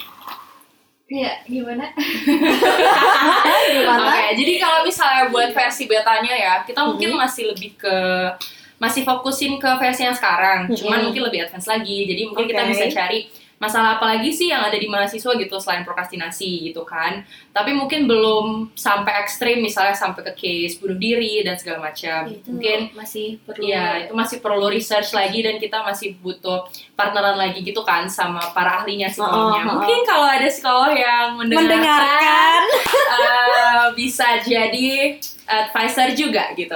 Iya, 1.05 1.45
gimana? 1.45 1.93
Gimana? 3.77 4.09
Oke, 4.09 4.25
jadi 4.41 4.53
kalau 4.57 4.81
misalnya 4.89 5.29
buat 5.29 5.53
versi 5.53 5.85
betanya 5.85 6.33
ya, 6.33 6.55
kita 6.65 6.81
mungkin 6.81 7.13
masih 7.15 7.53
lebih 7.53 7.77
ke 7.77 7.97
masih 8.81 9.05
fokusin 9.07 9.61
ke 9.61 9.69
versi 9.79 10.03
yang 10.03 10.17
sekarang, 10.17 10.67
cuman 10.73 10.99
Mhm. 10.99 11.05
mungkin 11.09 11.23
lebih 11.29 11.47
advance 11.47 11.69
lagi. 11.69 12.09
Jadi 12.09 12.23
mungkin 12.25 12.49
kita 12.49 12.63
Oke. 12.65 12.71
bisa 12.73 12.85
cari 12.91 13.29
masalah 13.65 13.97
apa 13.97 14.05
lagi 14.05 14.29
sih 14.29 14.53
yang 14.53 14.61
ada 14.69 14.77
di 14.77 14.85
mahasiswa 14.85 15.33
gitu 15.41 15.57
selain 15.57 15.83
prokrastinasi 15.89 16.71
gitu 16.71 16.85
kan. 16.85 17.25
Tapi 17.51 17.73
mungkin 17.73 18.05
belum 18.05 18.77
sampai 18.77 19.25
ekstrim 19.25 19.65
misalnya 19.65 19.97
sampai 19.97 20.21
ke 20.29 20.33
case 20.37 20.77
bunuh 20.77 21.01
diri 21.01 21.41
dan 21.41 21.57
segala 21.57 21.89
macam. 21.89 22.29
Itu 22.29 22.53
Mungkin 22.53 22.93
masih 22.93 23.41
perlu 23.43 23.63
Iya, 23.65 23.87
itu 24.05 24.13
masih 24.13 24.37
perlu 24.45 24.67
research 24.69 25.17
lagi 25.17 25.41
dan 25.41 25.57
kita 25.57 25.81
masih 25.81 26.21
butuh 26.21 26.69
partneran 26.93 27.41
lagi 27.41 27.65
gitu 27.65 27.81
kan 27.81 28.05
sama 28.07 28.53
para 28.53 28.85
ahlinya 28.85 29.09
psikolognya. 29.09 29.63
Oh, 29.65 29.67
oh, 29.67 29.73
oh. 29.73 29.75
Mungkin 29.81 30.01
kalau 30.05 30.29
ada 30.29 30.47
psikolog 30.47 30.93
yang 30.93 31.41
mendengarkan, 31.41 31.65
Mendengarkan. 31.65 32.63
eh, 33.17 33.85
bisa 33.97 34.29
jadi 34.45 35.17
advisor 35.45 36.09
juga 36.13 36.51
gitu. 36.53 36.73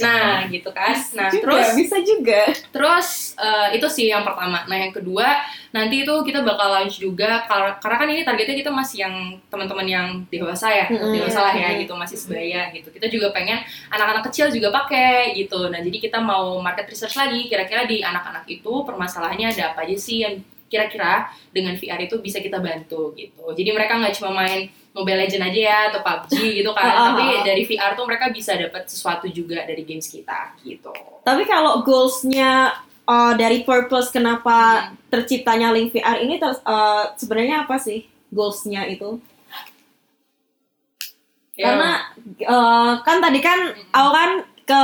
Nah, 0.00 0.44
gitu 0.46 0.68
kan. 0.70 0.92
Nah, 1.16 1.28
Juga, 1.32 1.44
terus 1.44 1.68
bisa 1.74 1.96
juga. 2.00 2.40
terus 2.68 3.08
eh, 3.34 3.80
itu 3.80 3.86
sih 3.88 4.06
yang 4.08 4.22
pertama. 4.22 4.64
Nah, 4.68 4.76
yang 4.76 4.92
kedua 4.92 5.40
nanti 5.70 6.02
itu 6.02 6.14
kita 6.26 6.42
bakal 6.42 6.68
launch 6.68 6.98
juga 6.98 7.46
kar- 7.46 7.78
karena 7.78 7.96
kan 7.96 8.08
ini 8.10 8.22
targetnya 8.22 8.56
kita 8.58 8.72
masih 8.74 8.96
yang 9.06 9.14
teman-teman 9.48 9.86
yang 9.86 10.06
dewasa 10.28 10.68
ya, 10.68 10.86
Mm-mm. 10.90 11.14
dewasa 11.16 11.40
lah 11.40 11.54
ya 11.54 11.78
gitu, 11.80 11.94
masih 11.96 12.18
sebaya 12.18 12.68
gitu. 12.74 12.88
Kita 12.90 13.06
juga 13.08 13.32
pengen 13.32 13.62
anak-anak 13.88 14.28
kecil 14.28 14.50
juga 14.50 14.68
pakai 14.74 15.32
gitu. 15.38 15.70
Nah, 15.70 15.80
jadi 15.80 15.98
kita 15.98 16.18
mau 16.20 16.58
market 16.60 16.90
research 16.90 17.16
lagi 17.16 17.48
kira-kira 17.48 17.86
di 17.86 18.02
anak-anak 18.02 18.44
itu 18.46 18.84
permasalahannya 18.84 19.54
ada 19.54 19.72
apa 19.72 19.86
aja 19.86 19.96
sih 19.96 20.22
yang 20.22 20.38
kira-kira 20.70 21.26
dengan 21.50 21.74
VR 21.74 21.98
itu 21.98 22.22
bisa 22.22 22.38
kita 22.38 22.62
bantu 22.62 23.10
gitu. 23.18 23.42
Jadi 23.58 23.70
mereka 23.74 23.98
nggak 23.98 24.14
cuma 24.14 24.30
main 24.38 24.70
Mobile 24.90 25.22
Legend 25.22 25.44
aja 25.46 25.60
ya 25.60 25.78
atau 25.94 26.00
PUBG 26.02 26.34
gitu 26.62 26.70
kan. 26.74 26.82
Ah, 26.82 26.90
ah, 26.90 27.06
Tapi 27.14 27.22
ah. 27.22 27.42
dari 27.46 27.62
VR 27.66 27.92
tuh 27.94 28.06
mereka 28.06 28.26
bisa 28.34 28.58
dapat 28.58 28.90
sesuatu 28.90 29.26
juga 29.30 29.62
dari 29.62 29.82
games 29.86 30.10
kita 30.10 30.58
gitu. 30.66 30.90
Tapi 31.22 31.46
kalau 31.46 31.86
goalsnya 31.86 32.74
uh, 33.06 33.32
dari 33.38 33.62
purpose 33.62 34.10
kenapa 34.10 34.90
terciptanya 35.10 35.70
Link 35.70 35.94
VR 35.94 36.18
ini 36.22 36.42
ter- 36.42 36.62
uh, 36.66 37.14
sebenarnya 37.14 37.66
apa 37.66 37.78
sih 37.78 38.10
goalsnya 38.34 38.86
itu? 38.90 39.22
Ya. 41.54 41.70
Karena 41.70 41.90
uh, 42.48 42.92
kan 43.04 43.20
tadi 43.20 43.38
kan 43.38 43.58
aku 43.94 44.10
kan 44.10 44.30
ke 44.64 44.82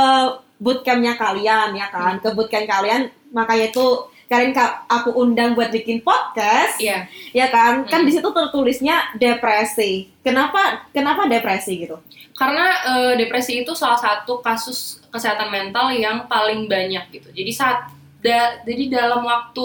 bootcampnya 0.57 1.13
kalian 1.15 1.73
ya 1.77 1.87
kan, 1.89 2.17
ke 2.19 2.33
bootcamp 2.33 2.65
kalian 2.65 3.13
makanya 3.31 3.69
itu 3.69 3.85
kalian 4.27 4.51
ka- 4.51 4.83
aku 4.85 5.15
undang 5.15 5.55
buat 5.55 5.71
bikin 5.71 6.03
podcast, 6.03 6.77
Iya. 6.77 7.07
ya 7.31 7.47
kan? 7.47 7.87
Kan 7.87 8.03
di 8.03 8.11
situ 8.11 8.27
tertulisnya 8.27 9.15
depresi. 9.15 10.11
Kenapa 10.19 10.83
kenapa 10.91 11.25
depresi 11.25 11.79
gitu? 11.79 11.95
Karena 12.35 12.65
eh, 12.85 13.13
depresi 13.15 13.63
itu 13.63 13.71
salah 13.71 13.97
satu 13.97 14.43
kasus 14.43 14.99
kesehatan 15.09 15.47
mental 15.47 15.89
yang 15.89 16.27
paling 16.27 16.67
banyak 16.67 17.07
gitu. 17.09 17.31
Jadi 17.31 17.51
saat 17.51 17.87
da- 18.19 18.59
jadi 18.61 18.91
dalam 18.91 19.23
waktu 19.23 19.63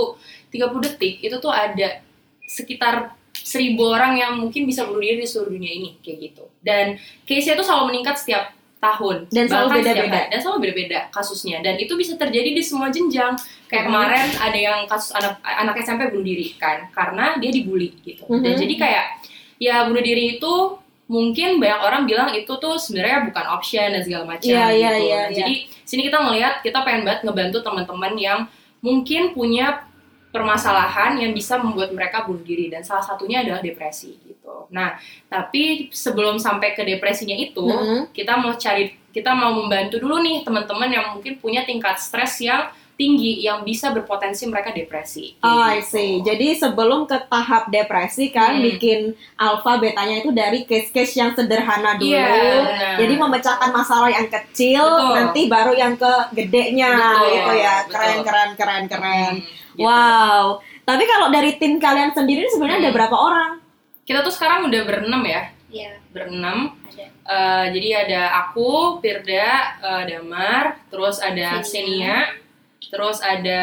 30 0.48 0.78
detik 0.80 1.18
itu 1.20 1.36
tuh 1.36 1.50
ada 1.50 1.98
sekitar 2.46 3.12
seribu 3.32 3.90
orang 3.90 4.14
yang 4.14 4.32
mungkin 4.38 4.62
bisa 4.64 4.86
bunuh 4.86 5.02
diri 5.02 5.24
di 5.24 5.28
seluruh 5.28 5.50
dunia 5.50 5.72
ini 5.72 5.90
kayak 5.98 6.18
gitu. 6.30 6.44
Dan 6.62 6.94
case-nya 7.26 7.58
tuh 7.58 7.66
selalu 7.66 7.90
meningkat 7.90 8.14
setiap 8.20 8.54
tahun 8.82 9.30
Dan 9.30 9.46
selalu 9.46 9.78
beda-beda. 9.78 10.20
dan 10.26 10.38
selalu 10.42 10.58
beda-beda 10.60 11.00
kasusnya 11.08 11.62
dan 11.62 11.78
itu 11.78 11.94
bisa 11.94 12.18
terjadi 12.18 12.50
di 12.50 12.58
semua 12.58 12.90
jenjang 12.90 13.38
kayak 13.70 13.86
Mhm. 13.86 13.88
kemarin 13.88 14.26
ada 14.36 14.58
yang 14.58 14.78
kasus 14.84 15.14
anak 15.14 15.38
anak 15.40 15.78
SMP 15.78 16.10
bunuh 16.10 16.26
diri 16.26 16.50
kan 16.58 16.90
karena 16.90 17.38
dia 17.38 17.48
dibully 17.48 17.94
gitu 18.02 18.26
dan 18.28 18.52
Mhm. 18.52 18.60
jadi 18.60 18.74
kayak 18.76 19.04
ya 19.56 19.86
bunuh 19.86 20.02
diri 20.02 20.36
itu 20.36 20.52
mungkin 21.06 21.60
banyak 21.60 21.80
orang 21.80 22.02
bilang 22.04 22.28
itu 22.32 22.50
tuh 22.50 22.74
sebenarnya 22.74 23.30
bukan 23.30 23.44
option 23.52 23.86
dan 23.86 24.02
segala 24.02 24.24
macam 24.26 24.42
Iya, 24.42 24.64
gitu. 24.66 24.80
iya, 24.80 24.90
iya, 24.96 24.98
iya. 24.98 25.20
Jadi 25.38 25.54
sini 25.84 26.02
kita 26.02 26.18
ngelihat 26.18 26.54
kita 26.60 26.78
pengen 26.82 27.04
banget 27.04 27.20
ngebantu 27.22 27.58
teman-teman 27.60 28.12
yang 28.16 28.38
mungkin 28.80 29.30
punya 29.30 29.86
permasalahan 30.32 31.20
yang 31.20 31.30
bisa 31.30 31.60
membuat 31.60 31.92
mereka 31.92 32.24
bunuh 32.24 32.40
diri 32.42 32.72
dan 32.72 32.80
salah 32.80 33.04
satunya 33.04 33.44
adalah 33.44 33.60
depresi 33.60 34.16
gitu. 34.24 34.66
Nah, 34.72 34.96
tapi 35.28 35.92
sebelum 35.92 36.40
sampai 36.40 36.72
ke 36.72 36.82
depresinya 36.82 37.36
itu, 37.36 37.62
Mhm. 37.62 38.10
kita 38.10 38.40
mau 38.40 38.56
cari 38.56 38.96
kita 39.12 39.36
mau 39.36 39.52
membantu 39.52 40.00
dulu 40.00 40.24
nih 40.24 40.40
teman-teman 40.40 40.88
yang 40.88 41.06
mungkin 41.12 41.36
punya 41.36 41.68
tingkat 41.68 42.00
stres 42.00 42.40
yang 42.40 42.72
tinggi 42.92 43.44
yang 43.44 43.60
bisa 43.60 43.92
berpotensi 43.92 44.48
mereka 44.48 44.72
depresi. 44.72 45.36
Oh, 45.42 45.60
I 45.60 45.80
Gitu. 45.80 45.90
see. 45.92 46.12
Jadi 46.22 46.56
sebelum 46.56 47.04
ke 47.04 47.20
tahap 47.26 47.68
depresi 47.68 48.32
kan 48.32 48.56
Hmm. 48.56 48.64
bikin 48.64 49.12
alfa 49.36 49.76
betanya 49.76 50.16
itu 50.16 50.32
dari 50.32 50.64
case-case 50.64 51.12
yang 51.12 51.32
sederhana 51.32 51.96
dulu. 51.96 52.08
Iya, 52.08 52.24
benar. 52.62 52.94
Jadi 53.00 53.14
memecahkan 53.16 53.70
masalah 53.70 54.08
yang 54.08 54.28
kecil, 54.28 54.80
Betul. 54.80 55.12
nanti 55.12 55.40
baru 55.44 55.72
yang 55.74 55.92
ke 55.92 56.12
gedenya 56.32 56.92
Betul, 56.94 57.28
gitu 57.28 57.52
ya. 57.58 57.74
betul. 57.80 57.92
Keren 57.92 58.18
keren 58.22 58.50
keren 58.56 58.84
keren. 58.86 59.32
Hmm, 59.40 59.61
gitu. 59.72 59.82
Wow. 59.82 60.44
Tapi 60.82 61.04
kalau 61.04 61.28
dari 61.28 61.56
tim 61.56 61.76
kalian 61.76 62.10
sendiri 62.10 62.46
sebenarnya 62.46 62.78
ada 62.80 62.90
Hmm. 62.90 62.98
berapa 62.98 63.16
orang? 63.16 63.50
Kita 64.02 64.20
tuh 64.20 64.30
sekarang 64.30 64.66
udah 64.66 64.82
berenam 64.82 65.22
ya, 65.22 65.42
Iya, 65.68 65.94
berenam. 66.10 66.74
ada. 66.84 67.06
Eh, 67.06 67.64
jadi 67.70 67.88
ada 68.02 68.22
aku, 68.42 68.98
Firda, 68.98 69.48
eh, 69.78 70.02
Damar, 70.08 70.82
terus 70.88 71.16
ada 71.16 71.62
Xenia. 71.62 71.62
Xenia, 71.62 72.16
terus 72.88 73.18
ada 73.18 73.62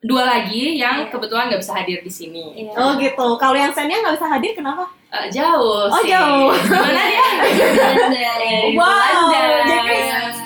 dua 0.00 0.26
lagi 0.26 0.76
yang 0.76 1.06
Iya. 1.06 1.08
kebetulan 1.08 1.48
nggak 1.48 1.62
bisa 1.62 1.72
hadir 1.74 1.98
di 2.00 2.10
sini. 2.10 2.44
Iya. 2.58 2.74
Oh 2.74 2.98
gitu. 2.98 3.26
Kalau 3.38 3.54
yang 3.54 3.70
Senia 3.70 4.02
nggak 4.02 4.18
bisa 4.18 4.28
hadir 4.28 4.52
kenapa? 4.52 4.84
Eh, 5.08 5.30
jauh 5.30 5.86
Oh, 5.86 6.02
sih. 6.02 6.10
jauh. 6.10 6.50
Gimana 6.52 7.02
dia? 7.06 7.26
Dari 8.10 8.74
Wow. 8.74 9.30
Belanda. 9.30 9.62
Jadi 9.64 9.96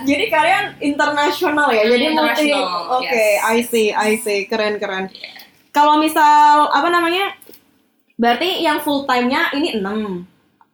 jadi 0.09 0.25
kalian 0.33 0.65
internasional 0.81 1.69
ya. 1.69 1.85
Jadi 1.85 2.05
multi. 2.17 2.49
International, 2.49 2.97
Oke, 2.97 3.13
yes. 3.13 3.45
I 3.45 3.59
see, 3.61 3.89
I 3.93 4.11
see. 4.17 4.49
Keren 4.49 4.81
keren. 4.81 5.13
Kalau 5.69 6.01
misal 6.01 6.73
apa 6.73 6.89
namanya? 6.89 7.37
Berarti 8.19 8.65
yang 8.65 8.81
full 8.83 9.05
time-nya 9.05 9.53
ini 9.55 9.79
6. 9.79 9.85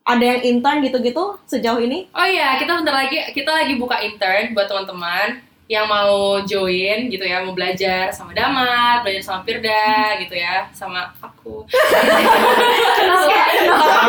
Ada 0.05 0.25
yang 0.25 0.41
intern 0.45 0.79
gitu-gitu 0.85 1.41
sejauh 1.49 1.81
ini? 1.81 2.09
Oh 2.13 2.25
iya, 2.25 2.57
kita 2.61 2.77
bentar 2.77 2.93
lagi 2.93 3.21
kita 3.33 3.51
lagi 3.51 3.75
buka 3.77 4.01
intern 4.05 4.53
buat 4.53 4.69
teman-teman 4.69 5.41
yang 5.65 5.89
mau 5.89 6.45
join 6.45 7.09
gitu 7.09 7.25
ya, 7.25 7.41
mau 7.41 7.57
belajar 7.57 8.13
sama 8.13 8.37
Damar, 8.37 9.01
belajar 9.01 9.25
sama 9.25 9.41
Firda 9.49 10.13
gitu 10.21 10.37
ya, 10.37 10.69
sama 10.77 11.09
aku. 11.25 11.65
Kenapa 13.01 13.33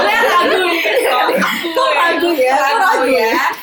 ragu? 0.04 0.68
Kok 1.72 1.92
ragu 1.96 2.30
ya? 2.36 2.56
Kok 2.60 2.76
ragu 2.76 3.08
ya? 3.08 3.55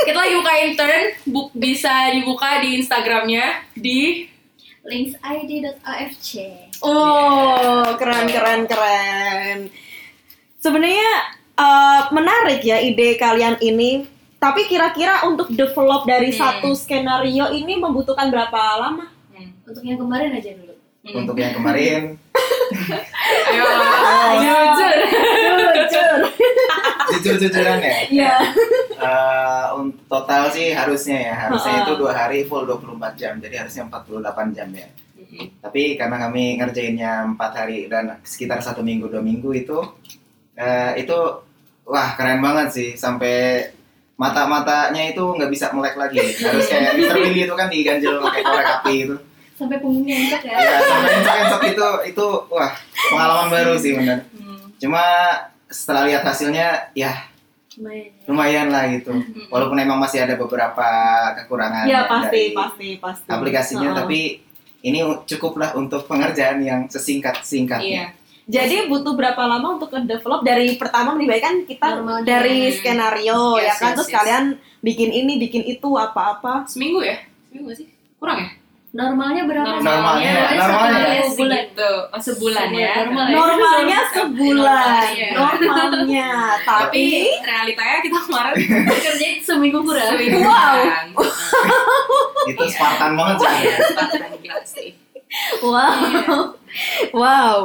Kita 0.00 0.16
lagi 0.16 0.34
buka 0.34 0.52
intern, 0.60 1.02
buk, 1.26 1.48
bisa 1.52 1.92
dibuka 2.10 2.58
di 2.58 2.80
Instagramnya 2.80 3.44
di 3.72 4.24
linksid.afc. 4.82 6.30
Oh, 6.80 7.84
keren 7.94 8.26
keren 8.26 8.60
keren. 8.64 9.58
Sebenarnya 10.56 11.10
eh, 11.54 12.02
menarik 12.10 12.60
ya 12.62 12.80
ide 12.80 13.16
kalian 13.16 13.60
ini. 13.60 14.08
Tapi 14.40 14.64
kira-kira 14.64 15.20
untuk 15.22 15.52
develop 15.52 16.08
dari 16.08 16.32
Hmm. 16.32 16.40
satu 16.40 16.72
skenario 16.72 17.52
ini 17.52 17.76
membutuhkan 17.76 18.32
berapa 18.32 18.56
lama? 18.80 19.04
Hmm. 19.30 19.52
Untuk 19.62 19.84
yang 19.84 20.00
kemarin 20.00 20.32
aja 20.32 20.56
dulu. 20.56 20.72
Hmm. 21.04 21.16
Untuk 21.18 21.36
yang 21.36 21.52
kemarin 21.52 22.16
Ayo, 23.50 23.64
Ayo. 23.66 24.56
jujur. 24.72 24.96
Jujur. 25.76 26.18
jujur-jujuran 27.12 27.78
ya. 27.78 27.94
Iya. 28.08 28.34
Untuk 29.78 30.04
total 30.06 30.50
sih 30.52 30.72
harusnya 30.74 31.18
ya, 31.30 31.34
harusnya 31.46 31.86
itu 31.86 31.92
dua 31.96 32.12
hari 32.12 32.44
full 32.44 32.66
24 32.68 33.16
jam, 33.16 33.34
jadi 33.40 33.64
harusnya 33.64 33.88
48 33.88 34.56
jam 34.56 34.68
ya. 34.70 34.88
Hmm. 35.16 35.46
Tapi 35.62 35.94
karena 35.94 36.16
kami 36.18 36.58
ngerjainnya 36.58 37.12
empat 37.34 37.52
hari 37.54 37.86
dan 37.86 38.18
sekitar 38.26 38.60
satu 38.60 38.84
minggu 38.84 39.08
dua 39.08 39.22
minggu 39.22 39.50
itu, 39.54 39.78
eh, 40.58 41.00
itu 41.00 41.16
wah 41.86 42.14
keren 42.18 42.42
banget 42.42 42.68
sih 42.70 42.90
sampai 42.94 43.66
mata-matanya 44.20 45.08
itu 45.08 45.24
nggak 45.24 45.48
bisa 45.48 45.72
melek 45.72 45.96
lagi, 45.96 46.20
harus 46.20 46.66
kayak 46.68 46.92
Mr. 47.00 47.16
Willy 47.16 47.48
itu 47.48 47.54
kan 47.56 47.72
diganjel 47.72 48.20
pakai 48.20 48.42
korek 48.44 48.68
api 48.68 48.94
itu. 49.08 49.16
Sampai 49.56 49.76
punggungnya 49.80 50.16
encok 50.16 50.42
ya. 50.44 50.56
Ya 50.56 50.76
sampai 50.84 51.10
encok-encok 51.20 51.62
itu 51.68 51.88
itu 52.12 52.26
wah 52.52 52.72
pengalaman 53.12 53.48
baru 53.48 53.72
sih 53.80 53.92
bener. 53.96 54.28
Hmm. 54.36 54.72
Cuma 54.76 55.04
setelah 55.70 56.02
lihat 56.10 56.26
hasilnya 56.26 56.90
ya 56.98 57.29
Lumayan. 57.80 58.04
ya. 58.04 58.28
lumayan 58.28 58.66
lah 58.68 58.84
gitu. 58.92 59.10
Hmm. 59.10 59.48
Walaupun 59.48 59.76
emang 59.78 59.98
masih 59.98 60.20
ada 60.20 60.36
beberapa 60.36 60.88
kekurangan 61.34 61.88
Iya 61.88 61.96
ya 61.96 62.02
pasti 62.04 62.28
dari 62.28 62.44
pasti 62.52 62.88
pasti. 63.00 63.26
aplikasinya, 63.26 63.88
Heeh. 63.88 63.98
tapi 63.98 64.20
ini 64.82 64.98
cukuplah 65.24 65.72
untuk 65.74 66.04
pengerjaan 66.04 66.60
yang 66.60 66.80
sesingkat-singkatnya. 66.86 68.12
Iya. 68.12 68.18
Jadi 68.50 68.90
butuh 68.90 69.14
berapa 69.14 69.38
lama 69.40 69.78
untuk 69.78 69.94
develop 70.04 70.42
dari 70.42 70.74
pertama 70.74 71.14
nih 71.14 71.38
kan 71.38 71.54
kita 71.64 72.02
Normalnya. 72.02 72.26
dari 72.26 72.74
skenario 72.74 73.56
ya 73.56 73.70
Yes, 73.70 73.78
kan 73.78 73.88
yes, 73.88 73.96
terus 73.96 74.10
yes. 74.10 74.16
kalian 74.18 74.44
bikin 74.80 75.10
ini 75.14 75.32
bikin 75.38 75.62
itu 75.64 75.88
apa-apa. 75.94 76.66
Seminggu 76.66 77.00
ya? 77.00 77.16
Seminggu 77.48 77.70
gak 77.70 77.78
sih? 77.78 77.86
Kurang 78.18 78.38
ya? 78.42 78.48
Normalnya 78.90 79.46
berapa? 79.46 79.78
Normalnya, 79.78 80.34
Normalnya 80.50 80.58
normalnya. 80.58 80.98
satu 81.22 81.30
bulan. 81.32 81.62
Segitu. 81.62 81.92
Oh, 82.10 82.20
sebulan 82.20 82.68
ya. 82.72 82.92
Normal 82.98 83.24
ya. 83.24 83.36
Normalnya 83.36 84.00
sebulan, 84.10 85.02
Iya. 85.06 85.28
normalnya, 85.32 86.30
Tapi 86.58 86.90
tapi 86.90 87.04
realitanya 87.40 87.98
kita 88.02 88.18
kemarin 88.18 88.54
Kerjain 89.06 89.38
seminggu 89.38 89.78
kurang. 89.80 90.10
seminggu 90.10 90.42
Wow. 90.42 90.74
Itu 92.50 92.64
Spartan 92.66 93.14
banget 93.14 93.36
sih. 93.38 93.46
Iya, 93.62 93.76
Spartan 93.84 94.30
gila 94.36 94.60
sih. 94.64 94.88
wow, 95.62 96.50
wow. 97.12 97.58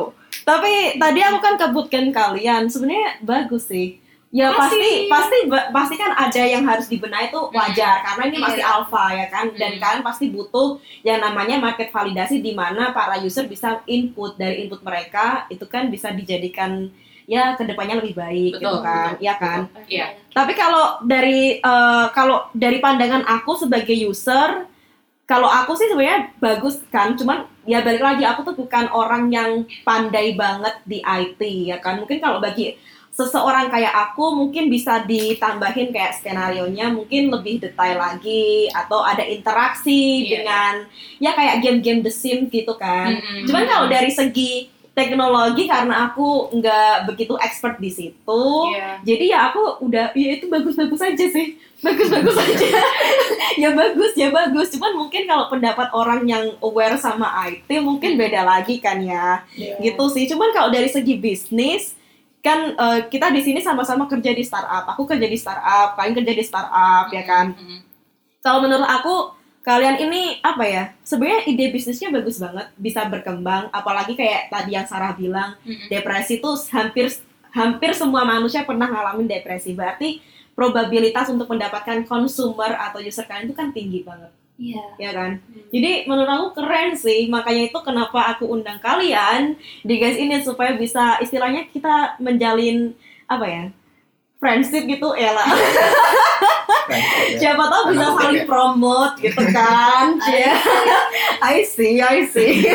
Tapi 0.46 0.74
tadi 0.96 1.20
aku 1.20 1.38
kan 1.40 1.58
kebutkan 1.58 2.06
kalian, 2.12 2.70
sebenarnya 2.70 3.18
bagus 3.20 3.66
sih. 3.66 3.98
Ya 4.36 4.52
pasti. 4.52 5.08
pasti 5.08 5.38
pasti 5.48 5.96
kan 5.96 6.12
ada 6.12 6.44
yang 6.44 6.68
harus 6.68 6.92
dibenahi 6.92 7.32
itu 7.32 7.40
wajar 7.56 8.04
karena 8.04 8.24
ini 8.28 8.38
masih 8.44 8.60
Iya. 8.60 8.68
alpha 8.68 9.06
ya 9.16 9.28
kan? 9.32 9.46
Dan 9.56 9.80
kalian 9.80 10.04
pasti 10.04 10.28
butuh 10.28 10.76
yang 11.08 11.24
namanya 11.24 11.56
market 11.56 11.88
validasi 11.88 12.44
di 12.44 12.52
mana 12.52 12.92
para 12.92 13.16
user 13.18 13.48
bisa 13.48 13.80
input 13.88 14.36
dari 14.36 14.68
input 14.68 14.84
mereka 14.84 15.48
itu 15.48 15.64
kan 15.64 15.88
bisa 15.88 16.12
dijadikan 16.12 16.92
ya 17.26 17.56
ke 17.56 17.64
depannya 17.64 18.04
lebih 18.04 18.12
baik 18.14 18.60
gitu 18.60 18.68
Betul, 18.70 18.84
kan? 18.84 19.10
betul, 19.16 19.24
ya 19.24 19.34
kan? 19.40 19.60
Iya. 19.88 20.08
tapi 20.30 20.52
kalau 20.54 21.00
dari 21.02 21.58
eh, 21.58 22.06
kalau 22.12 22.52
dari 22.52 22.78
pandangan 22.78 23.24
aku 23.24 23.56
sebagai 23.56 23.96
user, 23.96 24.68
kalau 25.24 25.48
aku 25.48 25.74
sih 25.74 25.88
sebenarnya 25.88 26.36
bagus 26.38 26.84
kan, 26.92 27.16
cuman 27.16 27.48
ya 27.64 27.82
balik 27.82 28.04
lagi 28.04 28.22
aku 28.22 28.44
tuh 28.44 28.54
bukan 28.54 28.92
orang 28.92 29.32
yang 29.32 29.52
pandai 29.82 30.36
banget 30.36 30.76
di 30.84 31.00
IT 31.00 31.40
ya 31.66 31.80
kan. 31.80 31.98
Mungkin 31.98 32.20
kalau 32.20 32.38
bagi 32.38 32.76
seseorang 33.16 33.72
kayak 33.72 33.96
aku 33.96 34.36
mungkin 34.36 34.68
bisa 34.68 35.08
ditambahin 35.08 35.96
kayak 35.96 36.20
skenario 36.20 36.68
nya 36.68 36.92
mungkin 36.92 37.32
lebih 37.32 37.64
detail 37.64 37.96
lagi 37.96 38.68
atau 38.76 39.00
ada 39.08 39.24
interaksi 39.24 40.28
Iya. 40.28 40.44
dengan 40.44 40.74
ya 41.24 41.32
kayak 41.32 41.64
game-game 41.64 42.04
The 42.04 42.12
Sims 42.12 42.52
gitu 42.52 42.76
kan. 42.76 43.16
Mm-mm. 43.16 43.48
Cuman 43.48 43.64
kalau 43.72 43.88
dari 43.88 44.12
segi 44.12 44.68
teknologi 44.92 45.68
karena 45.68 46.12
aku 46.12 46.52
nggak 46.56 47.08
begitu 47.08 47.40
expert 47.40 47.80
di 47.80 47.88
situ. 47.92 48.44
Iya. 48.76 49.00
Jadi 49.08 49.26
ya 49.32 49.48
aku 49.48 49.88
udah 49.88 50.12
ya 50.12 50.30
itu 50.36 50.52
bagus-bagus 50.52 51.00
aja 51.00 51.26
sih. 51.32 51.56
Bagus-bagus 51.86 52.36
aja. 52.36 52.82
ya 53.62 53.70
bagus, 53.76 54.12
ya 54.18 54.32
bagus. 54.32 54.74
Cuman 54.74 54.96
mungkin 55.06 55.28
kalau 55.28 55.52
pendapat 55.52 55.92
orang 55.94 56.26
yang 56.26 56.52
aware 56.64 56.98
sama 56.98 57.30
IT 57.48 57.68
mungkin 57.80 58.18
beda 58.20 58.42
lagi 58.44 58.80
kan 58.84 59.00
ya. 59.00 59.44
Iya. 59.56 59.80
Gitu 59.80 60.04
sih. 60.12 60.26
Cuman 60.28 60.52
kalau 60.52 60.68
dari 60.74 60.92
segi 60.92 61.16
bisnis 61.16 61.95
kan 62.46 62.78
eh, 62.78 63.00
kita 63.10 63.34
di 63.34 63.42
sini 63.42 63.60
sama-sama 63.66 64.06
kerja 64.06 64.30
di 64.30 64.46
startup. 64.46 64.86
Aku 64.94 65.10
kerja 65.10 65.26
di 65.26 65.34
startup, 65.34 65.98
kalian 65.98 66.14
kerja 66.22 66.34
di 66.38 66.44
startup 66.46 67.10
ya 67.10 67.24
kan. 67.26 67.58
Mhm. 67.58 67.78
Kalau 68.46 68.62
menurut 68.62 68.86
aku 68.86 69.34
kalian 69.66 69.98
ini 69.98 70.38
apa 70.46 70.62
ya? 70.70 70.84
Sebenarnya 71.02 71.50
ide 71.50 71.74
bisnisnya 71.74 72.14
bagus 72.14 72.38
banget, 72.38 72.70
bisa 72.78 73.02
berkembang. 73.10 73.74
Apalagi 73.74 74.14
kayak 74.14 74.54
tadi 74.54 74.78
yang 74.78 74.86
Sarah 74.86 75.18
bilang, 75.18 75.58
Mhm. 75.66 75.90
depresi 75.90 76.38
itu 76.38 76.50
hampir 76.70 77.10
hampir 77.50 77.98
semua 77.98 78.22
manusia 78.22 78.62
pernah 78.62 78.86
ngalamin 78.86 79.26
depresi. 79.26 79.74
Berarti 79.74 80.22
probabilitas 80.54 81.28
untuk 81.34 81.50
mendapatkan 81.50 82.06
consumer 82.06 82.78
atau 82.78 83.02
user 83.02 83.26
kalian 83.26 83.50
itu 83.50 83.56
kan 83.58 83.74
tinggi 83.76 84.06
banget, 84.06 84.32
Iya. 84.56 84.84
ya 84.96 85.12
kan? 85.12 85.44
Hmm. 85.44 85.68
Jadi 85.68 86.08
menurut 86.08 86.32
aku 86.32 86.48
keren 86.64 86.96
sih, 86.96 87.28
makanya 87.28 87.68
itu 87.68 87.80
kenapa 87.84 88.32
aku 88.32 88.48
undang 88.48 88.80
kalian 88.80 89.60
di 89.84 90.00
guys 90.00 90.16
ini 90.16 90.40
supaya 90.40 90.80
bisa 90.80 91.20
istilahnya 91.20 91.68
kita 91.68 92.16
menjalin 92.24 92.96
apa 93.28 93.46
ya? 93.46 93.66
friendship 94.46 94.86
gitu 94.86 95.18
ya 95.18 95.34
lah. 95.34 95.50
Nah, 96.86 97.02
ya. 97.34 97.38
Siapa 97.42 97.64
tahu 97.66 97.98
bisa 97.98 98.08
saling 98.14 98.44
ya. 98.44 98.46
promote 98.46 99.16
gitu 99.18 99.42
kan. 99.50 100.22
Ya. 100.30 100.54
I 101.56 101.66
see, 101.66 101.98
I 101.98 102.30
see. 102.30 102.62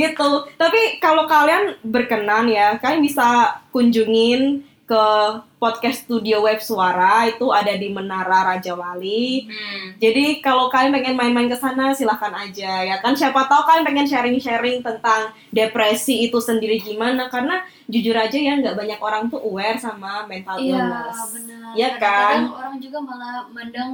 gitu. 0.00 0.30
Tapi 0.56 0.80
kalau 1.02 1.28
kalian 1.28 1.76
berkenan 1.84 2.48
ya, 2.48 2.80
kalian 2.80 3.04
bisa 3.04 3.60
kunjungin 3.74 4.64
ke 4.90 5.06
podcast 5.54 6.02
studio 6.02 6.42
web 6.42 6.58
suara 6.58 7.30
itu 7.30 7.46
ada 7.54 7.70
di 7.70 7.86
Menara 7.88 8.42
Raja 8.42 8.74
Wali. 8.74 9.46
Hmm. 9.46 9.94
Jadi 10.02 10.42
kalau 10.42 10.66
kalian 10.66 10.90
pengen 10.90 11.14
main-main 11.14 11.46
ke 11.46 11.54
sana 11.54 11.94
silahkan 11.94 12.34
aja 12.34 12.82
ya 12.82 12.98
kan. 12.98 13.14
Siapa 13.14 13.46
tahu 13.46 13.62
kalian 13.62 13.86
pengen 13.86 14.10
sharing-sharing 14.10 14.82
tentang 14.82 15.30
depresi 15.54 16.26
itu 16.26 16.42
sendiri 16.42 16.82
gimana 16.82 17.30
karena 17.30 17.62
jujur 17.86 18.18
aja 18.18 18.34
ya 18.34 18.58
nggak 18.58 18.74
banyak 18.74 18.98
orang 18.98 19.30
tuh 19.30 19.38
aware 19.38 19.78
sama 19.78 20.26
mental 20.26 20.58
Iya, 20.58 20.74
illness. 20.74 21.18
benar. 21.30 21.70
Iya 21.78 21.88
Kadang-kadang 21.94 22.42
kan? 22.50 22.58
orang 22.58 22.74
juga 22.82 22.98
malah 22.98 23.34
mandang 23.54 23.90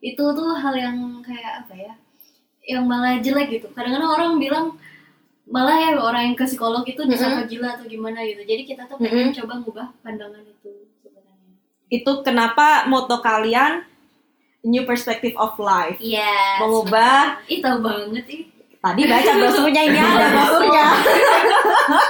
itu 0.00 0.24
tuh 0.24 0.48
hal 0.56 0.72
yang 0.72 0.96
kayak 1.20 1.68
apa 1.68 1.74
ya? 1.76 1.92
Yang 2.64 2.84
malah 2.88 3.20
jelek 3.20 3.48
gitu. 3.52 3.68
Kadang-kadang 3.76 4.08
orang 4.08 4.32
bilang 4.40 4.66
malah 5.50 5.76
ya 5.82 5.88
orang 5.98 6.30
yang 6.30 6.36
ke 6.38 6.46
psikolog 6.46 6.86
itu 6.86 7.02
disangka 7.04 7.50
gila 7.50 7.74
atau 7.74 7.84
gimana 7.90 8.22
gitu. 8.22 8.42
Jadi 8.46 8.62
kita 8.62 8.86
tuh 8.86 8.96
pengen 9.02 9.34
coba 9.34 9.52
ngubah 9.58 9.86
pandangan 10.00 10.46
itu 10.46 10.70
sebenarnya. 11.02 11.52
Itu 11.90 12.22
kenapa 12.22 12.86
moto 12.86 13.18
kalian 13.18 13.82
new 14.62 14.86
perspective 14.86 15.34
of 15.34 15.58
life. 15.58 15.98
Iya. 15.98 16.62
Mengubah 16.62 17.42
Ih, 17.50 17.58
tahu 17.58 17.82
banget 17.82 18.24
ih. 18.30 18.42
Tadi 18.80 19.02
baca 19.04 19.30
brosurnya 19.36 19.82
ini 19.92 19.98
ada 20.00 20.26
brosurnya. 20.32 20.86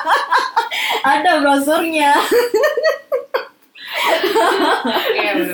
ada 1.16 1.30
brosurnya. 1.42 2.12
Iya. 5.16 5.32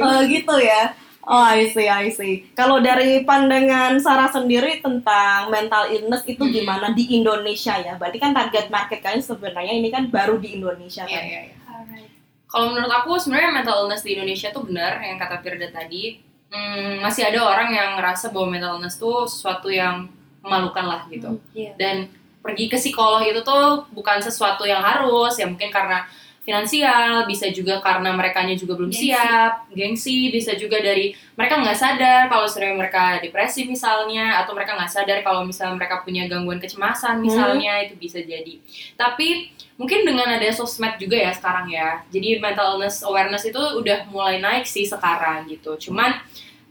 Oh 0.00 0.24
gitu 0.24 0.56
ya. 0.56 0.96
Oh 1.30 1.38
I 1.38 1.62
see, 1.64 1.86
I 1.86 2.10
see. 2.10 2.50
Kalau 2.52 2.82
dari 2.82 3.22
pandangan 3.22 3.94
Sarah 3.96 4.26
sendiri 4.26 4.82
tentang 4.82 5.46
mental 5.46 5.86
illness 5.88 6.26
itu 6.26 6.42
Hmm. 6.42 6.50
gimana 6.50 6.86
di 6.90 7.06
Indonesia 7.08 7.78
ya? 7.78 7.94
Berarti 7.94 8.18
kan 8.18 8.34
target 8.34 8.66
market 8.66 8.98
kalian 8.98 9.22
sebenarnya 9.22 9.70
ini 9.70 9.88
kan 9.88 10.10
baru 10.10 10.36
di 10.36 10.58
Indonesia 10.58 11.06
Iya 11.06 11.14
kan? 11.14 11.24
iya. 11.24 11.40
iya. 11.46 11.56
Alright. 11.64 12.10
Kalau 12.44 12.66
menurut 12.68 12.90
aku 12.90 13.14
sebenarnya 13.14 13.54
mental 13.54 13.76
illness 13.80 14.02
di 14.02 14.10
Indonesia 14.12 14.50
tuh 14.50 14.66
benar 14.66 14.98
yang 14.98 15.16
kata 15.16 15.38
Firda 15.38 15.70
tadi. 15.70 16.18
Hmm, 16.50 16.98
masih 16.98 17.22
ada 17.22 17.38
orang 17.40 17.70
yang 17.70 17.90
ngerasa 17.94 18.34
bahwa 18.34 18.50
mental 18.50 18.72
illness 18.74 18.98
tuh 18.98 19.22
sesuatu 19.24 19.70
yang 19.70 20.10
memalukan 20.42 20.82
lah 20.82 21.00
gitu. 21.06 21.30
Hmm, 21.30 21.54
Iya. 21.54 21.72
Dan 21.78 21.96
pergi 22.42 22.66
ke 22.66 22.74
psikolog 22.74 23.22
itu 23.22 23.38
tuh 23.40 23.86
bukan 23.90 24.18
sesuatu 24.18 24.66
yang 24.66 24.82
harus 24.82 25.38
ya 25.38 25.46
mungkin 25.46 25.70
karena 25.70 26.10
finansial 26.40 27.28
bisa 27.28 27.52
juga 27.52 27.84
karena 27.84 28.16
mereka 28.16 28.40
juga 28.56 28.72
belum 28.72 28.88
Gengsi. 28.88 29.12
siap 29.12 29.68
gengsi 29.76 30.32
bisa 30.32 30.56
juga 30.56 30.80
dari 30.80 31.12
mereka 31.36 31.60
nggak 31.60 31.76
sadar 31.76 32.32
kalau 32.32 32.48
sebenarnya 32.48 32.76
mereka 32.80 33.04
depresi 33.20 33.68
misalnya 33.68 34.40
atau 34.40 34.56
mereka 34.56 34.72
nggak 34.72 34.88
sadar 34.88 35.20
kalau 35.20 35.44
misalnya 35.44 35.76
mereka 35.76 36.00
punya 36.00 36.24
gangguan 36.26 36.56
kecemasan 36.56 37.20
misalnya 37.20 37.84
itu 37.84 37.94
bisa 38.00 38.24
jadi 38.24 38.56
tapi 38.96 39.52
mungkin 39.76 40.04
dengan 40.08 40.40
ada 40.40 40.48
sosmed 40.52 40.96
juga 40.96 41.20
ya 41.20 41.30
sekarang 41.36 41.68
ya 41.68 42.00
jadi 42.08 42.40
mental 42.40 42.76
illness 42.76 43.04
awareness 43.04 43.44
itu 43.44 43.60
udah 43.60 44.08
mulai 44.08 44.40
naik 44.40 44.64
sih 44.64 44.88
sekarang 44.88 45.44
gitu 45.44 45.76
cuman 45.88 46.16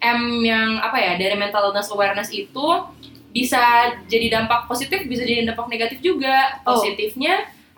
M 0.02 0.42
yang 0.42 0.82
apa 0.82 0.98
ya 0.98 1.14
dari 1.20 1.38
mental 1.38 1.70
illness 1.70 1.94
awareness 1.94 2.34
itu 2.34 2.68
bisa 3.30 3.94
jadi 4.10 4.42
dampak 4.42 4.66
positif 4.66 5.06
bisa 5.06 5.22
jadi 5.22 5.46
dampak 5.46 5.70
negatif 5.70 6.02
juga 6.02 6.58
Oh. 6.66 6.82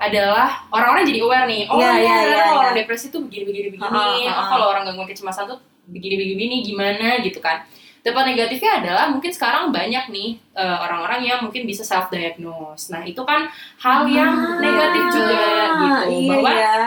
Adalah 0.01 0.65
orang-orang 0.73 1.05
jadi 1.05 1.19
aware 1.21 1.45
nih. 1.45 1.61
Oh 1.69 1.77
ternyata 1.77 2.01
iya, 2.01 2.41
kalau 2.41 2.55
iya. 2.57 2.61
orang 2.65 2.75
depresi 2.81 3.05
tuh 3.13 3.21
begini 3.21 3.43
begini 3.45 3.67
begini. 3.77 4.25
Ha, 4.25 4.33
oh 4.33 4.45
kalau 4.49 4.65
orang 4.73 4.83
gangguan 4.89 5.05
kecemasan 5.05 5.45
tuh 5.45 5.61
begini 5.85 6.17
begini 6.17 6.33
begini 6.33 6.55
gimana 6.65 7.07
gitu 7.21 7.37
kan. 7.37 7.61
Dampak 8.01 8.33
negatifnya 8.33 8.81
adalah 8.81 9.13
mungkin 9.13 9.29
sekarang 9.29 9.69
banyak 9.69 10.09
nih 10.09 10.41
eh, 10.57 10.77
orang-orang 10.81 11.21
yang 11.21 11.39
mungkin 11.45 11.69
bisa 11.69 11.85
self 11.85 12.09
diagnose 12.09 12.89
nah 12.89 13.05
itu 13.05 13.21
kan 13.21 13.45
hal 13.77 14.09
yang 14.09 14.57
negatif 14.57 15.05
juga 15.13 15.37
gitu. 15.37 16.09
iya, 16.09 16.29
bahwa 16.33 16.49
iya. 16.49 16.77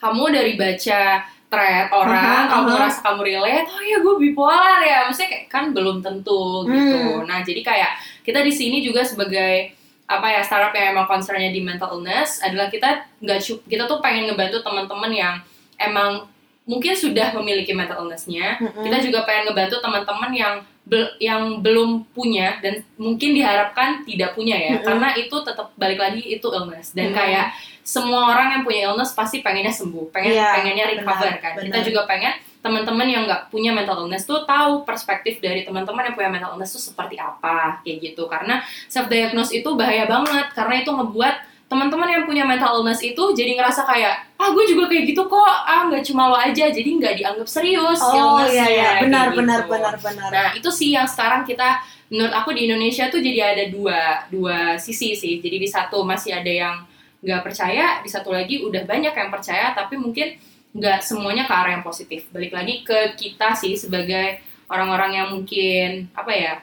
kamu 0.00 0.24
dari 0.32 0.52
baca 0.56 1.00
thread 1.48 1.88
orang, 1.92 2.44
Aha, 2.44 2.50
kamu 2.52 2.66
merasa 2.76 3.00
kamu 3.00 3.20
relate, 3.24 3.68
oh 3.72 3.80
ya 3.80 3.96
gue 4.04 4.14
bipolar 4.20 4.80
ya, 4.84 5.08
maksudnya 5.08 5.32
kayak 5.32 5.44
kan 5.48 5.64
belum 5.72 6.04
tentu 6.04 6.68
gitu. 6.68 7.00
Hmm. 7.00 7.24
Nah 7.24 7.40
jadi 7.40 7.60
kayak 7.64 7.92
kita 8.20 8.44
di 8.44 8.52
sini 8.52 8.84
juga 8.84 9.00
sebagai 9.00 9.72
apa 10.08 10.24
ya 10.24 10.40
startup 10.40 10.72
yang 10.72 10.96
emang 10.96 11.04
concernnya 11.04 11.52
di 11.52 11.60
mental 11.60 11.92
illness 11.92 12.40
adalah 12.40 12.72
kita 12.72 13.04
nggak 13.20 13.38
kita 13.68 13.84
tuh 13.84 14.00
pengen 14.00 14.24
ngebantu 14.24 14.64
teman-teman 14.64 15.12
yang 15.12 15.34
emang 15.76 16.24
mungkin 16.64 16.92
sudah 16.92 17.32
memiliki 17.36 17.72
mental 17.76 18.04
illness-nya. 18.04 18.56
Mm-mm. 18.56 18.84
Kita 18.88 19.04
juga 19.04 19.24
pengen 19.28 19.52
ngebantu 19.52 19.80
teman-teman 19.80 20.32
yang 20.32 20.54
bel- 20.84 21.16
yang 21.16 21.60
belum 21.60 22.08
punya 22.12 22.56
dan 22.64 22.80
mungkin 22.96 23.36
diharapkan 23.36 24.04
tidak 24.04 24.32
punya 24.32 24.56
ya, 24.56 24.74
Mm-mm. 24.76 24.84
karena 24.84 25.08
itu 25.16 25.36
tetap 25.44 25.72
balik 25.76 26.00
lagi 26.00 26.20
itu 26.24 26.44
illness 26.48 26.92
dan 26.96 27.12
Mm-mm. 27.12 27.16
kayak 27.20 27.52
semua 27.84 28.32
orang 28.36 28.52
yang 28.52 28.62
punya 28.68 28.92
illness 28.92 29.16
pasti 29.16 29.40
pengennya 29.40 29.72
sembuh, 29.72 30.12
pengen 30.12 30.36
Iya, 30.36 30.60
pengennya 30.60 30.84
recover 30.92 31.24
benar, 31.32 31.40
kan. 31.40 31.52
benar. 31.56 31.64
Kita 31.72 31.78
juga 31.88 32.00
pengen 32.04 32.32
teman-teman 32.58 33.06
yang 33.06 33.22
nggak 33.24 33.54
punya 33.54 33.70
mental 33.70 34.04
illness 34.04 34.26
tuh 34.26 34.42
tahu 34.42 34.82
perspektif 34.82 35.38
dari 35.38 35.62
teman-teman 35.62 36.10
yang 36.10 36.14
punya 36.18 36.30
mental 36.30 36.58
illness 36.58 36.74
tuh 36.74 36.82
seperti 36.82 37.14
apa 37.14 37.80
kayak 37.86 38.12
gitu. 38.12 38.26
Karena 38.26 38.60
self 38.90 39.06
diagnose 39.06 39.54
itu 39.54 39.70
bahaya 39.78 40.04
banget 40.10 40.50
karena 40.52 40.82
itu 40.82 40.90
ngebuat 40.90 41.34
teman-teman 41.68 42.08
yang 42.08 42.24
punya 42.24 42.48
mental 42.48 42.80
illness 42.80 43.04
itu 43.04 43.20
jadi 43.36 43.52
ngerasa 43.60 43.84
kayak 43.84 44.40
ah 44.40 44.48
gue 44.56 44.64
juga 44.64 44.88
kayak 44.88 45.12
gitu 45.12 45.28
kok 45.28 45.44
ah 45.44 45.84
nggak 45.84 46.00
cuma 46.00 46.32
lo 46.32 46.36
aja 46.40 46.72
jadi 46.72 46.88
nggak 46.96 47.14
dianggap 47.20 47.44
serius 47.44 48.00
Oh 48.00 48.40
iya 48.40 48.64
iya 48.64 48.88
kayak 48.96 49.04
benar 49.04 49.26
gitu. 49.28 49.38
benar 49.44 49.60
benar 49.68 49.94
benar. 50.00 50.28
Nah 50.32 50.48
itu 50.56 50.70
sih 50.72 50.96
yang 50.96 51.04
sekarang 51.04 51.44
kita 51.44 51.84
menurut 52.08 52.32
aku 52.32 52.56
di 52.56 52.64
Indonesia 52.64 53.12
tuh 53.12 53.20
jadi 53.20 53.52
ada 53.52 53.64
dua 53.68 54.24
dua 54.32 54.80
sisi 54.80 55.12
sih. 55.12 55.44
Jadi 55.44 55.60
di 55.60 55.68
satu 55.68 56.00
masih 56.08 56.40
ada 56.40 56.48
yang 56.48 56.74
nggak 57.20 57.42
percaya, 57.44 58.00
di 58.00 58.08
satu 58.08 58.32
lagi 58.32 58.62
udah 58.64 58.88
banyak 58.88 59.12
yang 59.12 59.28
percaya, 59.28 59.74
tapi 59.76 60.00
mungkin 60.00 60.38
nggak 60.74 61.00
semuanya 61.00 61.44
ke 61.44 61.52
arah 61.52 61.72
yang 61.74 61.84
positif. 61.84 62.28
Balik 62.28 62.52
lagi 62.52 62.84
ke 62.84 63.14
kita 63.14 63.54
sih 63.54 63.74
sebagai 63.74 64.38
orang-orang 64.68 65.10
yang 65.16 65.28
mungkin 65.32 66.12
apa 66.12 66.32
ya 66.32 66.54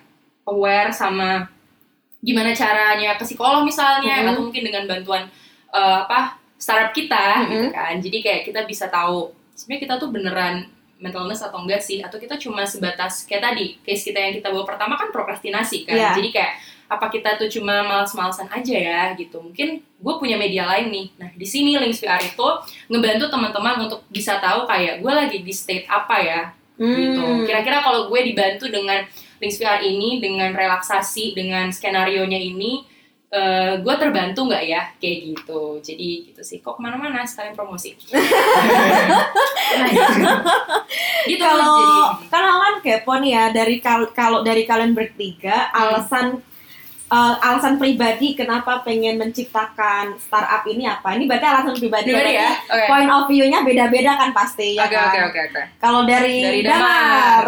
aware 0.46 0.94
sama 0.94 1.50
gimana 2.22 2.54
caranya 2.54 3.18
ke 3.18 3.26
psikolog 3.26 3.66
misalnya, 3.66 4.22
Mhm. 4.22 4.28
atau 4.30 4.42
mungkin 4.42 4.64
dengan 4.66 4.86
bantuan 4.86 5.26
eh, 5.76 6.00
apa 6.08 6.40
startup 6.56 6.96
kita 6.96 7.52
gitu 7.52 7.68
Mhm. 7.68 7.74
kan. 7.74 7.94
Jadi 8.00 8.18
kayak 8.24 8.42
kita 8.48 8.64
bisa 8.64 8.88
tahu 8.88 9.30
sebenarnya 9.54 9.82
kita 9.84 9.96
tuh 10.00 10.10
beneran 10.10 10.56
mental 10.96 11.28
illness 11.28 11.44
atau 11.44 11.60
enggak 11.60 11.84
sih 11.84 12.00
atau 12.00 12.16
kita 12.16 12.40
cuma 12.40 12.64
sebatas 12.64 13.28
kayak 13.28 13.44
tadi 13.44 13.66
case 13.84 14.08
kita 14.08 14.16
yang 14.16 14.34
kita 14.34 14.48
bawa 14.48 14.64
pertama 14.64 14.96
kan 14.96 15.12
prokrastinasi 15.12 15.84
kan 15.84 15.92
Iya. 15.94 16.12
jadi 16.16 16.30
kayak 16.32 16.54
apa 16.86 17.10
kita 17.10 17.34
tuh 17.36 17.50
cuma 17.50 17.82
males-malesan 17.82 18.46
aja 18.48 18.76
ya 18.76 19.02
gitu. 19.14 19.42
Mungkin 19.42 19.80
gue 19.82 20.14
punya 20.16 20.36
media 20.36 20.66
lain 20.66 20.90
nih. 20.90 21.08
Nah 21.18 21.30
di 21.32 21.44
sini 21.44 21.74
Links 21.76 22.00
VR 22.00 22.22
itu 22.22 22.48
ngebantu 22.88 23.28
teman-teman 23.28 23.86
untuk 23.86 24.06
bisa 24.08 24.38
tahu 24.38 24.64
kayak 24.66 25.02
gue 25.02 25.12
lagi 25.12 25.38
di 25.40 25.52
state 25.52 25.86
apa 25.86 26.18
ya 26.20 26.42
gitu. 26.76 27.24
Hmm. 27.24 27.48
kira-kira 27.48 27.80
kalau 27.80 28.12
gue 28.12 28.20
dibantu 28.22 28.68
dengan 28.68 29.00
Links 29.40 29.58
VR 29.58 29.80
ini 29.80 30.20
dengan 30.20 30.52
relaksasi 30.52 31.32
dengan 31.32 31.72
skenario 31.72 32.22
nya 32.24 32.36
ini 32.36 32.84
eh, 33.32 33.80
gue 33.80 33.96
terbantu 33.96 34.46
nggak 34.46 34.64
ya? 34.64 34.82
Kayak 34.96 35.18
gitu. 35.28 35.62
Jadi 35.82 36.08
gitu 36.30 36.42
sih. 36.42 36.60
Kok 36.60 36.78
ke 36.78 36.82
mana-mana 36.82 37.24
sekalian 37.24 37.52
promosi? 37.52 37.96
Gitu. 41.26 41.42
Kalau 41.42 42.54
kan 42.62 42.76
kepo 42.80 43.14
nih 43.18 43.32
ya 43.34 43.46
dari 43.50 43.82
kal- 43.82 44.14
kalau 44.14 44.40
dari 44.42 44.64
kalian 44.64 44.94
bertiga 44.94 45.68
Hmm. 45.68 45.80
alasan 45.82 46.26
eh, 47.06 47.36
alasan 47.40 47.76
pribadi 47.76 48.34
kenapa 48.34 48.82
pengen 48.82 49.16
menciptakan 49.16 50.18
startup 50.18 50.66
ini 50.66 50.86
apa? 50.86 51.14
Ini 51.14 51.26
berarti 51.26 51.46
alasan 51.46 51.76
pribadi. 51.76 52.10
Pribadi 52.10 52.34
ya? 52.34 52.50
berarti 52.50 52.72
Oke. 52.72 52.86
Point 52.88 53.12
of 53.12 53.24
view-nya 53.26 53.60
beda-beda 53.62 54.12
kan 54.16 54.30
pasti 54.32 54.74
ya 54.74 54.84
Oke 54.84 54.94
kan? 54.94 55.08
oke 55.08 55.20
oke 55.26 55.40
oke. 55.48 55.62
Kalau 55.78 56.02
dari, 56.04 56.38
Dari 56.42 56.62
Damar, 56.62 57.44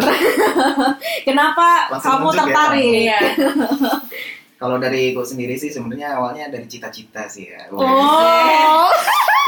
kenapa 1.28 1.66
Langsung 1.90 2.10
kamu 2.14 2.28
ya? 2.28 2.38
tertarik? 2.38 2.92
Iya. 3.04 3.20
Kalau 4.58 4.74
dari 4.76 5.14
gue 5.14 5.22
sendiri 5.22 5.54
sih 5.54 5.70
sebenarnya 5.70 6.18
awalnya 6.18 6.50
dari 6.50 6.66
cita-cita 6.66 7.30
sih 7.30 7.46
ya. 7.46 7.70
Oh, 7.70 8.90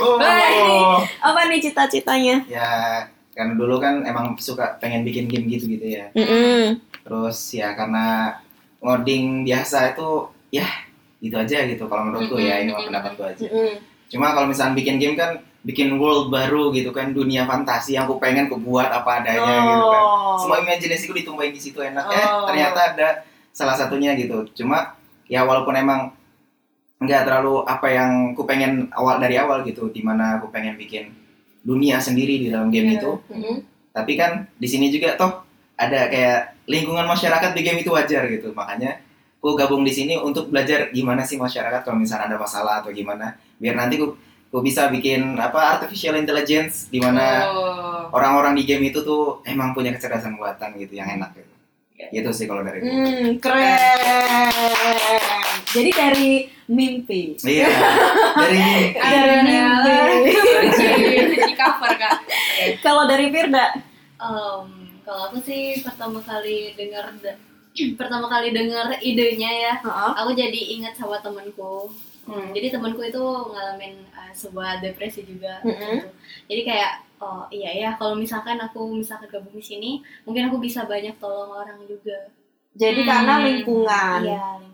Oh. 0.01 0.97
apa 1.21 1.41
nih 1.45 1.61
cita-citanya? 1.61 2.41
Ya 2.47 2.71
kan 3.31 3.53
dulu 3.53 3.77
kan 3.77 4.01
emang 4.03 4.33
suka 4.37 4.79
pengen 4.79 5.03
bikin 5.03 5.27
game 5.27 5.45
gitu 5.47 5.67
gitu 5.69 5.87
ya. 5.93 6.09
Mm-mm. 6.15 6.79
Terus 7.05 7.37
ya 7.51 7.75
karena 7.75 8.39
ngoding 8.81 9.45
biasa 9.45 9.93
itu 9.93 10.09
ya 10.51 10.67
gitu 11.21 11.37
aja 11.37 11.69
gitu 11.69 11.85
kalau 11.85 12.09
menurutku 12.09 12.41
ya 12.41 12.65
ini 12.65 12.73
mah 12.73 12.81
Mm-mm. 12.81 12.89
pendapatku 12.89 13.23
aja. 13.23 13.47
Cuma 14.09 14.33
kalau 14.33 14.49
misalnya 14.49 14.75
bikin 14.75 14.97
game 14.97 15.15
kan 15.15 15.37
bikin 15.61 15.93
world 16.01 16.33
baru 16.33 16.73
gitu 16.73 16.89
kan 16.89 17.13
dunia 17.13 17.45
fantasi 17.45 17.93
yang 17.93 18.09
aku 18.09 18.17
pengen 18.17 18.49
aku 18.49 18.57
buat 18.57 18.89
apa 18.89 19.21
adanya 19.21 19.57
gitu 19.69 19.85
kan. 19.87 20.03
Oh. 20.03 20.37
Semua 20.41 20.65
imajinasiku 20.65 21.13
ditumbuhin 21.13 21.53
di 21.53 21.61
situ 21.61 21.77
enak. 21.79 22.09
Eh 22.09 22.25
Oh. 22.25 22.49
ternyata 22.49 22.97
ada 22.97 23.09
salah 23.53 23.77
satunya 23.77 24.17
gitu. 24.17 24.49
Cuma 24.57 24.97
ya 25.29 25.45
walaupun 25.45 25.77
emang 25.77 26.17
nggak 27.01 27.23
terlalu 27.25 27.65
apa 27.65 27.87
yang 27.89 28.33
aku 28.33 28.45
pengen 28.45 28.89
awal 28.93 29.17
dari 29.17 29.37
awal 29.37 29.61
gitu, 29.65 29.93
di 29.93 30.01
mana 30.01 30.41
aku 30.41 30.49
pengen 30.49 30.77
bikin 30.77 31.13
dunia 31.61 32.01
sendiri 32.01 32.41
di 32.41 32.47
dalam 32.49 32.73
game 32.73 32.97
Iya. 32.97 33.05
itu. 33.05 33.11
Mm-mm. 33.29 33.57
Tapi 33.93 34.13
kan 34.17 34.49
di 34.57 34.69
sini 34.69 34.89
juga 34.89 35.21
toh 35.21 35.45
ada 35.81 36.13
kayak 36.13 36.39
lingkungan 36.69 37.09
masyarakat 37.09 37.57
di 37.57 37.61
game 37.65 37.81
itu 37.81 37.89
wajar 37.91 38.29
gitu. 38.29 38.53
Makanya 38.53 39.01
aku 39.41 39.57
gabung 39.57 39.81
di 39.81 39.89
sini 39.89 40.21
untuk 40.21 40.53
belajar 40.53 40.93
gimana 40.93 41.25
sih 41.25 41.41
masyarakat 41.41 41.81
kalau 41.81 41.97
misalnya 41.97 42.29
ada 42.29 42.39
masalah 42.39 42.85
atau 42.85 42.93
gimana. 42.93 43.41
Biar 43.57 43.73
nanti 43.73 43.97
aku, 43.97 44.13
aku 44.53 44.61
bisa 44.61 44.93
bikin 44.93 45.41
apa 45.41 45.81
artificial 45.81 46.21
intelligence 46.21 46.93
di 46.93 47.01
mana 47.01 47.49
Oh. 47.49 48.13
orang-orang 48.13 48.53
di 48.53 48.69
game 48.69 48.93
itu 48.93 49.01
tuh 49.01 49.41
emang 49.49 49.73
punya 49.73 49.89
kecerdasan 49.91 50.37
buatan 50.37 50.77
gitu 50.77 51.01
yang 51.01 51.09
enak 51.09 51.33
gitu. 51.33 51.49
Gitu 52.11 52.31
sih 52.33 52.45
kalau 52.45 52.61
dari 52.61 52.81
gue. 52.81 52.89
Hmm, 52.89 53.29
keren. 53.41 54.53
Jadi 55.71 55.91
dari 55.93 56.31
mimpi. 56.67 57.37
Iya. 57.41 57.69
Dari 58.35 58.59
Dari 58.97 59.37
mimpi. 59.45 60.35
Di 61.51 61.55
cover 61.55 61.93
kak. 61.95 62.15
Kalau 62.81 63.05
dari 63.07 63.29
Firda, 63.29 63.67
Em, 64.21 64.80
kalau 65.11 65.23
aku 65.27 65.43
sih 65.43 65.83
pertama 65.83 66.23
kali 66.23 66.79
dengar 66.79 67.11
pertama 67.99 68.31
kali 68.31 68.55
dengar 68.55 68.95
idenya 69.03 69.51
ya 69.51 69.75
Heeh. 69.83 70.11
aku 70.15 70.31
jadi 70.39 70.61
ingat 70.79 70.95
sama 70.95 71.19
temanku 71.19 71.91
Hmm. 72.31 72.53
jadi 72.55 72.79
temanku 72.79 73.01
itu 73.03 73.19
ngalamin 73.19 74.07
uh, 74.15 74.31
sebuah 74.31 74.79
depresi 74.85 75.25
juga 75.27 75.59
Mm-mm. 75.67 75.75
gitu. 75.75 76.07
jadi 76.47 76.63
kayak 76.63 76.93
oh 77.19 77.43
iya 77.51 77.71
ya 77.75 77.91
kalau 77.99 78.15
misalkan 78.15 78.61
aku 78.61 78.87
misalkan 78.93 79.27
gabung 79.27 79.57
di 79.57 79.65
sini 79.65 79.91
mungkin 80.23 80.47
aku 80.47 80.63
bisa 80.63 80.87
banyak 80.87 81.17
tolong 81.19 81.51
orang 81.51 81.81
juga 81.91 82.31
jadi 82.77 83.03
Hmm. 83.03 83.09
karena 83.09 83.35
lingkungan. 83.43 84.21
iya 84.23 84.47
lingkungan 84.63 84.70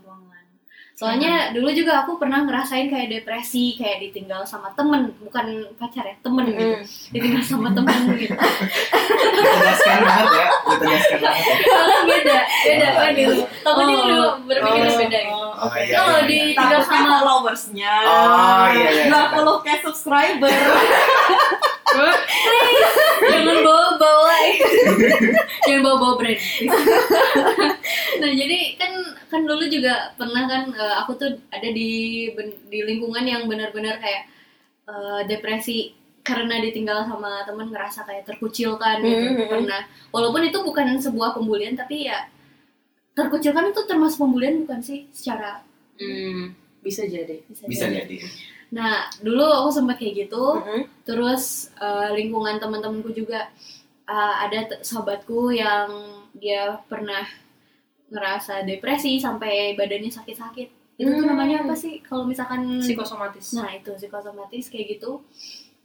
soalnya 0.97 1.53
dulu 1.53 1.69
juga 1.71 2.01
aku 2.01 2.17
pernah 2.17 2.41
ngerasain 2.41 2.89
kayak 2.89 3.13
depresi 3.13 3.77
kayak 3.77 4.01
ditinggal 4.01 4.41
sama 4.43 4.73
temen 4.73 5.13
bukan 5.21 5.45
pacar 5.77 6.01
ya 6.03 6.17
temen 6.19 6.49
gitu 6.49 6.65
Mm-mm. 6.73 7.13
ditinggal 7.13 7.43
sama 7.45 7.69
temen 7.77 8.17
gitu 8.17 8.33
ditegaskan 8.33 9.99
banget 10.01 10.29
ya, 10.33 10.47
ditegaskan 10.67 11.19
banget 11.21 11.45
ya. 11.45 11.61
beda 12.03 12.39
beda 12.65 12.87
Oh, 12.87 12.97
kan 12.97 13.13
iya. 13.13 13.27
dulu 13.29 13.43
takutnya 13.61 13.95
Oh. 13.95 14.01
dulu 14.01 14.25
berpikirnya 14.49 14.89
Oh. 14.89 14.97
beda 14.99 15.19
gitu 15.21 15.45
Oh 15.57 15.73
iya. 15.75 15.97
Kalau 15.97 16.13
iya, 16.15 16.21
di 16.23 16.37
iya. 16.39 16.47
tinggal 16.53 16.81
Takutnya 16.81 17.01
sama- 17.01 17.13
followersnya. 17.19 17.93
Oh, 18.05 18.65
iya, 18.69 18.89
iya. 18.91 19.05
20 19.09 19.65
k 19.65 19.69
subscriber. 19.83 20.53
jangan 23.23 23.57
bawa 23.59 23.87
bawa 23.97 24.37
jangan 25.65 25.81
bawa 25.83 25.97
bawa 25.97 26.15
brand 26.19 26.41
nah 28.21 28.31
jadi 28.31 28.59
kan 28.77 28.93
kan 29.27 29.43
dulu 29.43 29.65
juga 29.67 30.15
pernah 30.15 30.45
kan 30.45 30.63
eh, 30.71 30.95
aku 31.01 31.13
tuh 31.15 31.31
ada 31.49 31.69
di 31.69 31.91
ben- 32.31 32.63
di 32.67 32.79
lingkungan 32.81 33.25
yang 33.25 33.43
benar-benar 33.45 33.99
kayak 33.99 34.23
eh, 34.87 35.21
depresi 35.27 35.93
karena 36.23 36.59
ditinggal 36.59 37.07
sama 37.07 37.43
temen 37.43 37.71
ngerasa 37.71 38.03
kayak 38.03 38.25
terkucilkan 38.25 38.99
gitu 38.99 39.27
Mhm. 39.33 39.47
pernah 39.47 39.83
walaupun 40.11 40.43
itu 40.43 40.59
bukan 40.59 40.99
sebuah 40.99 41.33
pembulian 41.33 41.75
tapi 41.75 42.07
ya 42.07 42.27
terkucilkan 43.13 43.71
itu 43.71 43.81
termasuk 43.85 44.19
pembulian 44.21 44.63
bukan 44.63 44.81
sih 44.81 45.09
secara 45.11 45.63
Hmm, 45.97 46.53
bisa 46.85 47.09
jadi. 47.09 47.41
Bisa 47.47 47.65
jadi. 47.65 48.05
jadi. 48.05 48.17
nah 48.69 49.09
dulu 49.19 49.41
aku 49.41 49.71
sempat 49.73 49.97
kayak 49.97 50.27
gitu 50.27 50.61
Mm-mm. 50.61 50.83
terus 51.03 51.71
eh, 51.79 52.11
lingkungan 52.13 52.59
teman-temanku 52.59 53.11
juga 53.11 53.49
eh, 54.05 54.35
ada 54.43 54.69
t- 54.69 54.83
sahabatku 54.83 55.49
yang 55.51 55.89
dia 56.35 56.77
pernah 56.85 57.25
ngerasa 58.09 58.63
depresi 58.63 59.17
sampai 59.17 59.75
badannya 59.75 60.09
sakit-sakit 60.09 60.69
itu 60.97 61.09
tuh 61.09 61.21
Hmm. 61.21 61.31
namanya 61.31 61.61
apa 61.61 61.75
sih 61.75 62.01
kalau 62.01 62.25
misalkan 62.25 62.79
Psikosomatis. 62.79 63.53
nah 63.53 63.69
itu 63.69 63.93
psikosomatis 63.93 64.67
kayak 64.67 64.97
gitu 64.97 65.21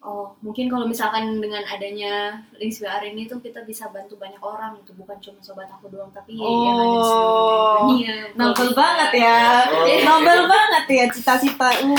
oh 0.01 0.34
mungkin 0.39 0.65
kalau 0.65 0.86
misalkan 0.86 1.38
dengan 1.38 1.62
adanya 1.63 2.34
links 2.55 2.79
VR 2.79 3.05
ini 3.05 3.27
tuh 3.27 3.38
kita 3.38 3.62
bisa 3.62 3.86
bantu 3.88 4.15
banyak 4.15 4.39
orang 4.39 4.73
itu 4.75 4.95
bukan 4.95 5.13
cuma 5.19 5.38
sobat 5.39 5.69
aku 5.69 5.89
doang 5.89 6.10
tapi 6.10 6.34
yang 6.34 6.41
ada 6.41 6.86
di 6.88 6.97
seluruh 6.97 7.38
Oh. 7.62 7.77
dunia 7.91 8.15
Nobel 8.34 8.69
banget 8.71 9.12
ya. 9.19 9.38
Oh. 9.67 9.86
Nobel 10.07 10.41
banget 10.45 10.84
ya 10.88 11.05
cita-cita. 11.07 11.69
Uh, 11.81 11.93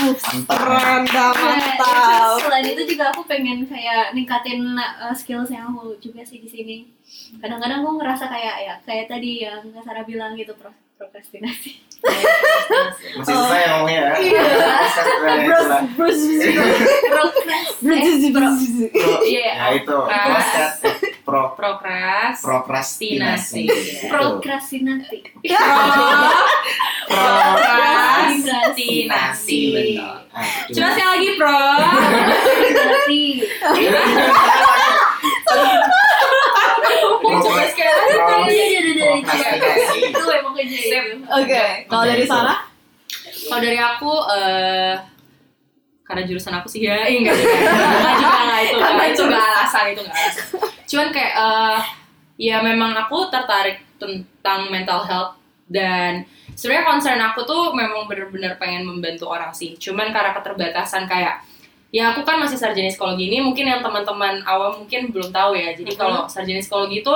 Mantap. 0.49 0.51
keren 0.51 1.03
mantap. 1.07 1.35
terus 1.79 2.43
selain 2.43 2.67
itu 2.67 2.83
juga 2.89 3.03
aku 3.09 3.23
pengen 3.23 3.63
kayak 3.63 4.11
ningkatin 4.11 4.63
uh, 4.75 5.13
skills 5.13 5.47
yang 5.47 5.69
aku 5.69 5.95
juga 5.99 6.23
sih 6.23 6.39
di 6.39 6.49
sini. 6.49 6.77
Kadang-kadang 7.33 7.81
aku 7.81 7.89
ngerasa 7.97 8.25
kayak 8.27 8.55
ya 8.61 8.73
kayak 8.83 9.05
tadi 9.07 9.29
yang 9.41 9.61
Kak 9.69 9.81
Sarah 9.81 10.03
bilang 10.03 10.33
gitu 10.33 10.53
pro 10.53 10.69
prokrastinasi. 10.95 11.71
Masih 13.15 13.25
susah 13.25 13.57
ya 13.57 13.67
ngomongnya 13.73 13.97
ya. 13.97 14.11
Iya. 14.19 14.43
Bruce, 15.43 15.73
Bruce, 15.95 16.23
Prokras. 17.03 17.67
Bruce, 17.79 18.27
Bruce. 18.29 18.63
Pro- 18.91 19.23
Iya. 19.25 19.51
Ya 19.51 19.67
itu. 19.73 19.95
Pro 21.23 21.55
Prokras. 21.55 22.35
prokrastinasi. 22.39 23.63
Tinasi. 23.65 23.65
Itu. 23.65 24.07
Prokrastinasi. 24.11 25.17
Prokrastinasi. 27.07 29.61
Coba 30.69 30.87
sekali 30.91 31.07
lagi, 31.09 31.29
Pro. 31.35 31.53
Prokrastinasi. 31.53 33.21
Coba 37.23 37.63
sekali 37.67 37.89
lagi. 37.89 38.13
Pro- 38.13 38.31
Iya, 38.43 38.65
iya, 38.65 38.67
iya, 38.67 38.79
iya, 38.83 38.91
iya. 38.93 39.05
Prokrastinasi. 39.23 39.99
Oke, 41.41 41.63
kalau 41.89 42.03
dari 42.05 42.25
sana? 42.25 42.53
Kalau 43.49 43.61
dari 43.61 43.79
aku, 43.79 44.11
eh 44.31 44.95
karena 46.03 46.21
jurusan 46.27 46.53
aku 46.59 46.67
sih 46.67 46.85
ya, 46.85 47.07
eh, 47.07 47.15
enggak 47.15 47.33
juga, 47.39 47.55
enggak 47.55 48.15
juga 48.19 48.39
enggak 48.43 48.59
itu, 48.61 48.75
Karena 48.75 48.91
enggak, 48.93 49.09
itu 49.09 49.21
enggak 49.23 49.43
alasan 49.49 49.83
itu 49.89 50.01
enggak 50.03 50.17
alasan. 50.19 50.45
Cuman 50.83 51.07
kayak, 51.15 51.33
eh 51.33 51.81
ya 52.37 52.57
memang 52.59 52.91
aku 52.97 53.17
tertarik 53.31 53.77
tentang 53.97 54.67
mental 54.67 55.05
health 55.07 55.39
dan 55.69 56.27
sebenarnya 56.53 56.85
concern 56.85 57.21
aku 57.23 57.47
tuh 57.47 57.71
memang 57.71 58.05
bener-bener 58.05 58.59
pengen 58.59 58.83
membantu 58.85 59.31
orang 59.31 59.55
sih. 59.55 59.79
Cuman 59.79 60.11
karena 60.11 60.35
keterbatasan 60.35 61.07
kayak 61.07 61.41
ya 61.93 62.09
aku 62.09 62.25
kan 62.25 62.41
masih 62.41 62.57
sarjana 62.57 62.89
psikologi 62.89 63.29
ini 63.29 63.37
mungkin 63.39 63.69
yang 63.69 63.85
teman-teman 63.85 64.41
awam 64.43 64.83
mungkin 64.83 65.13
belum 65.13 65.29
tahu 65.29 65.55
ya. 65.55 65.71
Jadi 65.77 65.93
kalau 65.93 66.25
sarjana 66.27 66.59
psikologi 66.59 67.01
itu 67.01 67.15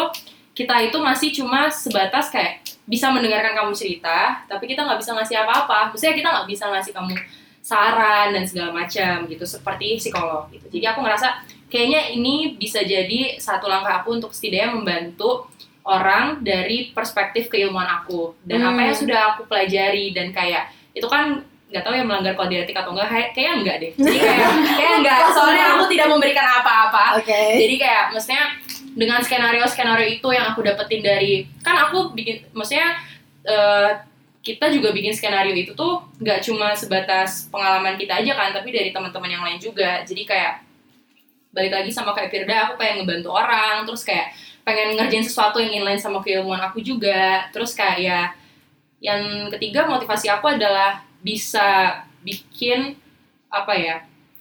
kita 0.57 0.75
itu 0.89 0.97
masih 0.97 1.29
cuma 1.33 1.69
sebatas 1.69 2.33
kayak 2.33 2.65
bisa 2.87 3.11
mendengarkan 3.11 3.51
kamu 3.51 3.75
cerita, 3.75 4.41
tapi 4.47 4.63
kita 4.65 4.81
nggak 4.81 4.97
bisa 4.97 5.11
ngasih 5.11 5.43
apa-apa. 5.43 5.91
Maksudnya 5.91 6.15
kita 6.15 6.27
nggak 6.31 6.47
bisa 6.47 6.65
ngasih 6.71 6.91
kamu 6.95 7.13
saran 7.59 8.31
dan 8.31 8.43
segala 8.47 8.71
macam 8.71 9.27
gitu 9.27 9.43
seperti 9.43 9.99
psikolog 9.99 10.47
gitu. 10.49 10.71
Jadi 10.71 10.85
aku 10.87 11.03
ngerasa 11.03 11.43
kayaknya 11.67 12.15
ini 12.15 12.55
bisa 12.55 12.79
jadi 12.79 13.35
satu 13.35 13.67
langkah 13.67 13.99
aku 13.99 14.15
untuk 14.15 14.31
setidaknya 14.31 14.71
membantu 14.71 15.51
orang 15.83 16.39
dari 16.39 16.91
perspektif 16.91 17.47
keilmuan 17.47 17.87
aku 17.87 18.35
dan 18.43 18.63
Hmm. 18.63 18.71
apa 18.71 18.79
yang 18.87 18.95
sudah 18.95 19.19
aku 19.35 19.47
pelajari 19.47 20.15
dan 20.15 20.31
kayak 20.31 20.67
itu 20.91 21.07
kan 21.07 21.43
nggak 21.67 21.83
tahu 21.83 21.95
ya 21.95 22.03
melanggar 22.07 22.35
kode 22.35 22.55
etik 22.55 22.75
atau 22.75 22.95
enggak 22.95 23.11
kayak 23.11 23.29
kayaknya 23.35 23.53
enggak 23.59 23.75
deh 23.83 23.91
jadi 23.99 24.19
kayak 24.23 24.47
kayak 24.79 24.93
enggak 25.03 25.19
soalnya 25.35 25.65
aku 25.75 25.83
tidak 25.91 26.07
memberikan 26.07 26.47
apa-apa 26.47 27.19
Oke. 27.19 27.41
jadi 27.59 27.75
kayak 27.75 28.03
maksudnya 28.15 28.43
dengan 28.97 29.21
skenario-skenario 29.21 30.17
itu 30.17 30.27
yang 30.33 30.51
aku 30.51 30.65
dapetin 30.65 31.05
dari 31.05 31.45
kan 31.61 31.77
aku 31.85 32.17
bikin 32.17 32.41
maksudnya 32.49 32.97
eh, 33.45 33.89
kita 34.47 34.71
juga 34.71 34.95
bikin 34.95 35.11
skenario 35.11 35.51
itu 35.51 35.75
tuh 35.75 36.07
nggak 36.23 36.39
cuma 36.39 36.71
sebatas 36.71 37.51
pengalaman 37.51 37.99
kita 37.99 38.23
aja 38.23 38.31
kan 38.31 38.55
tapi 38.55 38.71
dari 38.71 38.95
teman-teman 38.95 39.27
yang 39.27 39.43
lain 39.43 39.59
juga. 39.59 40.07
Jadi 40.07 40.23
kayak 40.23 40.63
balik 41.51 41.75
lagi 41.75 41.91
sama 41.91 42.15
kayak 42.15 42.31
Firda 42.31 42.71
aku 42.71 42.79
pengen 42.79 43.03
ngebantu 43.03 43.35
orang 43.35 43.83
terus 43.83 44.07
kayak 44.07 44.31
pengen 44.63 44.95
ngerjain 44.95 45.25
sesuatu 45.27 45.59
yang 45.59 45.83
inline 45.83 45.99
sama 45.99 46.23
keilmuan 46.23 46.63
aku 46.63 46.79
juga. 46.79 47.51
Terus 47.51 47.75
kayak 47.75 47.97
ya 47.99 48.19
yang 49.03 49.51
ketiga 49.51 49.83
motivasi 49.83 50.31
aku 50.31 50.47
adalah 50.47 51.03
bisa 51.19 52.01
bikin 52.23 52.95
apa 53.51 53.73
ya 53.75 53.95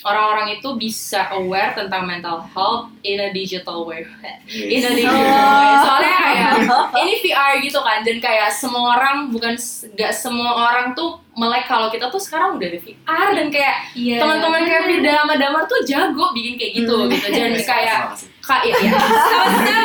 orang-orang 0.07 0.55
itu 0.55 0.69
bisa 0.73 1.27
aware 1.31 1.75
tentang 1.75 2.07
mental 2.07 2.47
health 2.49 2.95
in 3.03 3.19
a 3.19 3.29
digital 3.29 3.83
way. 3.83 4.07
In 4.49 4.81
a 4.81 4.92
digital 4.92 5.19
Oh. 5.19 5.59
way 5.59 5.75
soalnya 5.79 6.12
kayak 6.14 6.53
ini 6.97 7.12
VR 7.21 7.53
gitu 7.59 7.81
kan 7.81 8.01
dan 8.01 8.16
kayak 8.16 8.49
semua 8.49 8.97
orang 8.97 9.29
bukan 9.29 9.59
nggak 9.92 10.12
semua 10.12 10.51
orang 10.64 10.95
tuh 10.95 11.19
melek 11.33 11.66
kalau 11.66 11.88
kita 11.88 12.07
tuh 12.07 12.16
sekarang 12.16 12.55
udah 12.55 12.66
ada 12.66 12.79
VR 12.79 13.29
dan 13.33 13.47
kayak 13.49 13.77
Iya. 13.92 14.19
teman-teman 14.19 14.62
kayak 14.62 14.83
Frida 14.85 15.12
sama 15.16 15.35
Damar 15.35 15.62
tuh 15.64 15.81
jago 15.83 16.31
bikin 16.33 16.55
kayak 16.55 16.73
gitu 16.77 16.95
Hmm. 16.97 17.11
gitu. 17.11 17.27
Dan 17.29 17.53
kayak 17.57 18.01
kak 18.40 18.62
ya, 18.62 18.75
ya. 18.79 18.92
sama-sama. 18.95 19.77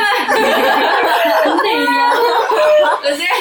Maksudnya 3.02 3.34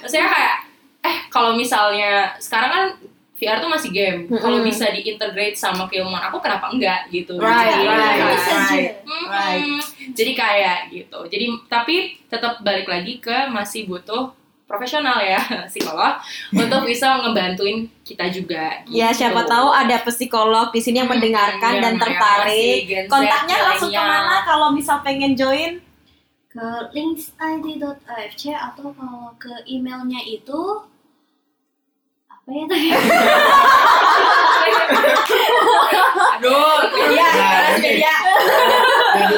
maksudnya 0.00 0.26
kayak 0.28 0.54
eh 1.02 1.16
kalau 1.28 1.54
misalnya 1.54 2.10
sekarang 2.38 2.70
kan 2.70 2.84
VR 3.42 3.58
tuh 3.58 3.66
masih 3.66 3.90
game 3.90 4.30
kalau 4.30 4.62
Mm-mm. 4.62 4.70
bisa 4.70 4.86
diintegrate 4.88 5.58
sama 5.58 5.90
keilmuan 5.90 6.22
aku 6.22 6.38
kenapa 6.38 6.70
enggak 6.70 7.10
gitu 7.10 7.34
Right, 7.34 7.74
Jadi, 7.74 7.84
right, 7.90 8.18
Bisa 8.30 8.52
aja. 8.54 8.70
right. 8.70 8.92
Mm-mm. 9.02 9.26
Right. 9.26 9.82
Jadi 10.14 10.32
kayak 10.32 10.78
gitu. 10.88 11.18
Jadi 11.26 11.44
tapi 11.66 11.94
tetap 12.30 12.62
balik 12.62 12.86
lagi 12.86 13.18
ke 13.18 13.50
masih 13.50 13.90
butuh 13.90 14.30
profesional 14.64 15.20
ya 15.20 15.42
psikolog 15.70 16.22
untuk 16.62 16.86
bisa 16.86 17.18
ngebantuin 17.20 17.90
kita 18.00 18.30
juga. 18.30 18.80
Ya 18.86 19.10
gitu. 19.10 19.26
siapa 19.26 19.42
tahu 19.44 19.68
ada 19.68 20.00
psikolog 20.00 20.70
di 20.70 20.80
sini 20.80 21.02
yang 21.02 21.10
Hmm, 21.10 21.18
mendengarkan 21.18 21.72
yang 21.76 21.82
dan 21.82 21.94
tertarik. 21.98 22.78
Kontaknya 23.04 23.56
langsung 23.58 23.90
ke 23.90 24.00
mana 24.00 24.36
kalau 24.46 24.70
misal 24.70 25.02
pengen 25.02 25.34
join? 25.34 25.82
ke 26.52 26.68
linksid.afc 26.92 28.42
atau 28.52 28.92
kalau 28.92 29.32
ke 29.40 29.48
emailnya 29.66 30.20
itu 30.20 30.84
apa 32.42 32.50
ya 32.50 32.64
tadi? 32.66 32.88
Aduh, 36.42 36.78
Media, 36.90 37.26
Nah, 37.38 37.78
media, 37.78 38.14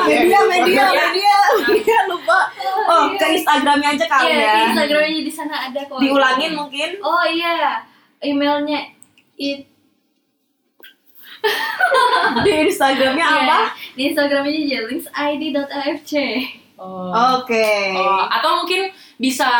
Media, 0.08 0.40
media, 0.40 0.40
media, 0.48 0.84
media, 0.88 1.36
media 1.68 1.98
lupa. 2.08 2.48
Oh, 2.88 3.12
ke 3.20 3.26
Instagramnya 3.36 3.88
aja 3.92 4.06
kali 4.08 4.32
Iya, 4.32 4.40
ya. 4.40 4.54
Instagramnya 4.72 5.20
di 5.20 5.32
sana 5.32 5.68
ada 5.68 5.80
kok. 5.84 6.00
Diulangin 6.00 6.56
mungkin. 6.56 6.96
Oh 7.04 7.24
iya, 7.28 7.84
emailnya 8.24 8.88
it 9.36 9.68
Di 12.40 12.52
Instagramnya 12.72 13.26
iya, 13.28 13.44
apa? 13.44 13.58
Di 13.92 14.02
Instagramnya 14.08 14.52
aja 14.64 14.78
linksid.afc. 14.88 16.12
Oh. 16.80 17.12
Oke. 17.38 17.68
Oh, 18.00 18.24
atau 18.32 18.64
mungkin 18.64 18.88
bisa 19.18 19.50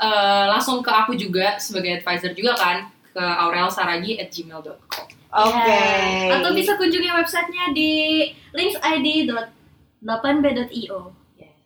eh, 0.00 0.44
langsung 0.48 0.80
ke 0.80 0.90
aku 0.90 1.12
juga 1.16 1.60
sebagai 1.60 2.00
advisor 2.00 2.32
juga 2.32 2.56
kan 2.56 2.88
ke 3.14 3.22
aurelsaragi@gmail.com. 3.22 5.06
Oke. 5.34 5.66
Ya. 5.66 6.38
Atau 6.38 6.54
bisa 6.54 6.78
kunjungi 6.78 7.10
websitenya 7.10 7.74
di 7.74 8.30
linksid.8b.io. 8.54 11.00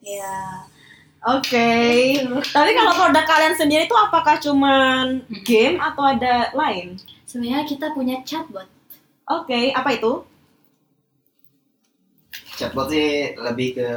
Ya. 0.01 0.65
Oke. 1.29 1.69
Tapi 2.49 2.71
kalau 2.73 2.97
produk 2.97 3.29
kalian 3.29 3.53
sendiri 3.59 3.85
itu 3.85 3.97
apakah 3.99 4.41
cuman 4.41 5.21
game 5.45 5.77
atau 5.83 6.07
ada 6.07 6.49
lain? 6.57 6.97
Sebenarnya 7.29 7.69
kita 7.69 7.93
punya 7.93 8.25
chatbot. 8.25 8.65
Oke, 9.29 9.69
apa 9.77 9.93
itu? 9.93 10.25
Chatbot 12.57 12.89
sih 12.89 13.37
lebih 13.37 13.77
ke 13.77 13.91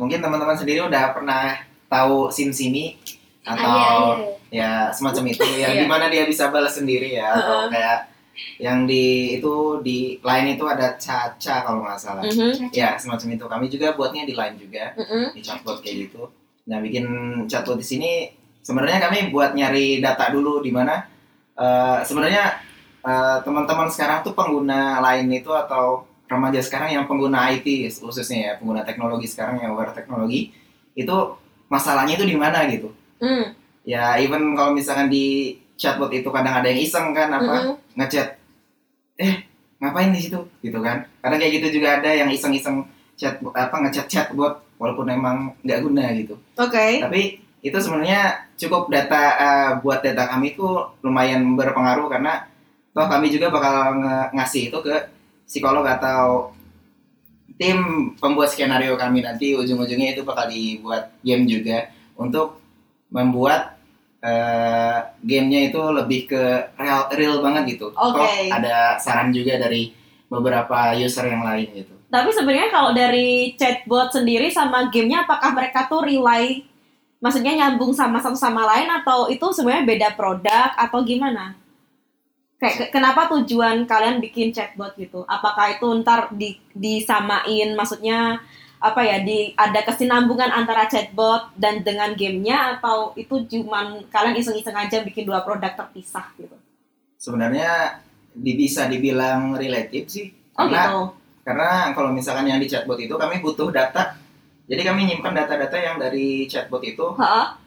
mungkin 0.00 0.24
teman-teman 0.24 0.56
sendiri 0.56 0.88
udah 0.88 1.12
pernah 1.12 1.60
tahu 1.92 2.32
SimSimi 2.32 2.96
Ah, 3.42 3.58
atau 3.58 3.78
iya, 4.54 4.86
ya 4.86 4.94
semacam 4.94 5.34
itu. 5.34 5.42
Yang 5.42 5.74
Iya. 5.74 5.82
di 5.82 5.86
mana 5.90 6.06
dia 6.06 6.22
bisa 6.30 6.46
balas 6.54 6.78
sendiri 6.78 7.18
ya 7.18 7.34
atau 7.34 7.66
Heeh. 7.66 7.74
kayak 7.74 7.98
yang 8.62 8.86
di 8.86 9.34
itu 9.36 9.82
di 9.82 10.16
line 10.22 10.54
itu 10.56 10.64
ada 10.64 10.94
caca 10.94 11.66
kalau 11.66 11.82
nggak 11.82 11.98
salah. 11.98 12.22
Mhm, 12.22 12.70
ya 12.70 12.94
semacam 12.96 13.28
itu. 13.34 13.44
Kami 13.50 13.66
juga 13.66 13.98
buatnya 13.98 14.22
di 14.22 14.34
line 14.38 14.56
juga 14.56 14.94
mhm. 14.94 15.34
di 15.34 15.40
chatbot 15.42 15.82
kayak 15.82 15.96
gitu. 16.08 16.30
Nah 16.70 16.78
bikin 16.78 17.04
chatbot 17.50 17.74
di 17.74 17.86
sini 17.86 18.10
sebenarnya 18.62 19.02
kami 19.10 19.34
buat 19.34 19.58
nyari 19.58 19.98
data 19.98 20.30
dulu 20.30 20.62
di 20.62 20.70
mana 20.70 21.02
eh, 21.58 21.98
sebenarnya 22.06 22.62
eh, 23.02 23.36
teman-teman 23.42 23.90
sekarang 23.90 24.22
tuh 24.22 24.38
pengguna 24.38 25.02
lain 25.02 25.26
itu 25.34 25.50
atau 25.50 26.06
remaja 26.30 26.62
sekarang 26.62 26.94
yang 26.94 27.04
pengguna 27.10 27.50
IT 27.52 27.66
khususnya 27.98 28.38
ya 28.38 28.52
pengguna 28.62 28.86
teknologi 28.86 29.26
sekarang 29.26 29.58
yang 29.60 29.74
aware 29.74 29.92
teknologi 29.92 30.54
itu 30.94 31.16
masalahnya 31.72 32.20
itu 32.20 32.28
di 32.28 32.36
mana 32.36 32.68
gitu. 32.68 32.92
Hmm, 33.16 33.56
ya 33.88 34.20
even 34.20 34.52
kalau 34.52 34.76
misalkan 34.76 35.08
di 35.08 35.56
chatbot 35.80 36.12
itu 36.12 36.28
kadang 36.28 36.60
ada 36.60 36.68
yang 36.68 36.84
iseng 36.84 37.16
kan 37.16 37.32
apa 37.32 37.72
mhm. 37.72 37.74
ngechat 37.96 38.36
eh 39.16 39.48
ngapain 39.80 40.12
di 40.12 40.20
situ? 40.20 40.36
Gitu 40.60 40.76
kan. 40.84 41.08
Kadang 41.24 41.40
kayak 41.40 41.52
gitu 41.56 41.80
juga 41.80 41.96
ada 41.96 42.10
yang 42.12 42.28
iseng-iseng 42.28 42.84
chat 43.16 43.40
apa 43.56 43.76
ngechat 43.88 44.06
chatbot 44.12 44.60
walaupun 44.76 45.08
emang 45.08 45.56
nggak 45.64 45.80
guna 45.80 46.04
gitu. 46.12 46.36
Oke. 46.60 47.00
tapi 47.00 47.40
itu 47.62 47.78
sebenarnya 47.78 48.50
cukup 48.58 48.90
data 48.90 49.22
eh, 49.38 49.70
buat 49.80 50.02
data 50.02 50.26
kami 50.28 50.58
itu 50.58 50.66
lumayan 51.00 51.54
berpengaruh 51.54 52.10
karena 52.10 52.42
toh 52.92 53.06
kami 53.08 53.32
juga 53.32 53.48
bakal 53.48 53.96
ngasih 54.34 54.68
itu 54.68 54.78
ke 54.84 54.94
psikolog 55.46 55.86
atau 55.86 56.50
tim 57.62 57.78
pembuat 58.18 58.50
skenario 58.50 58.98
kami 58.98 59.22
nanti 59.22 59.54
ujung-ujungnya 59.54 60.18
itu 60.18 60.26
bakal 60.26 60.50
dibuat 60.50 61.14
game 61.22 61.46
juga 61.46 61.94
untuk 62.18 62.58
membuat 63.14 63.78
eh, 64.18 64.98
gamenya 65.22 65.70
itu 65.70 65.78
lebih 65.78 66.26
ke 66.26 66.42
real 66.74 67.06
real 67.14 67.36
banget 67.38 67.78
gitu. 67.78 67.94
Oke. 67.94 68.50
ada 68.50 68.98
saran 68.98 69.30
juga 69.30 69.62
dari 69.62 69.94
beberapa 70.26 70.98
user 70.98 71.30
yang 71.30 71.46
lain 71.46 71.70
gitu. 71.70 71.94
Tapi 72.12 72.28
sebenarnya 72.28 72.68
kalau 72.68 72.90
dari 72.92 73.56
chatbot 73.56 74.12
sendiri 74.12 74.52
sama 74.52 74.92
gamenya, 74.92 75.24
apakah 75.24 75.56
mereka 75.56 75.88
tuh 75.88 76.04
rely, 76.04 76.60
maksudnya 77.24 77.56
nyambung 77.56 77.96
sama 77.96 78.20
satu 78.20 78.36
sama 78.36 78.68
lain 78.68 78.88
atau 79.00 79.32
itu 79.32 79.44
sebenarnya 79.48 79.88
beda 79.88 80.08
produk 80.12 80.76
atau 80.76 81.00
gimana? 81.00 81.56
Kayak 82.62 82.74
ke- 82.78 82.90
kenapa 82.94 83.26
tujuan 83.34 83.90
kalian 83.90 84.22
bikin 84.22 84.54
chatbot 84.54 84.94
gitu? 84.94 85.26
Apakah 85.26 85.74
itu 85.74 85.86
ntar 86.00 86.30
di, 86.30 86.54
disamain, 86.70 87.74
maksudnya 87.74 88.38
apa 88.78 89.02
ya? 89.02 89.18
Di 89.26 89.50
ada 89.58 89.82
kesinambungan 89.82 90.46
antara 90.46 90.86
chatbot 90.86 91.50
dan 91.58 91.82
dengan 91.82 92.14
gamenya 92.14 92.78
atau 92.78 93.10
itu 93.18 93.34
cuman 93.50 94.06
kalian 94.06 94.38
iseng-iseng 94.38 94.78
aja 94.78 95.02
bikin 95.02 95.26
dua 95.26 95.42
produk 95.42 95.74
terpisah 95.74 96.30
gitu? 96.38 96.54
Sebenarnya 97.18 97.98
bisa 98.32 98.86
dibilang 98.86 99.58
relatif 99.58 100.06
sih. 100.08 100.30
Oh 100.54 100.70
Karena 100.70 100.82
gitu. 100.86 101.00
Karena 101.42 101.90
kalau 101.90 102.14
misalkan 102.14 102.46
yang 102.46 102.62
di 102.62 102.70
chatbot 102.70 102.94
itu 102.96 103.14
kami 103.18 103.42
butuh 103.42 103.74
data. 103.74 104.14
Jadi 104.70 104.82
kami 104.86 105.10
nyimpan 105.10 105.34
data-data 105.34 105.74
yang 105.76 105.98
dari 105.98 106.46
chatbot 106.46 106.78
itu 106.86 107.02
Ha? 107.18 107.58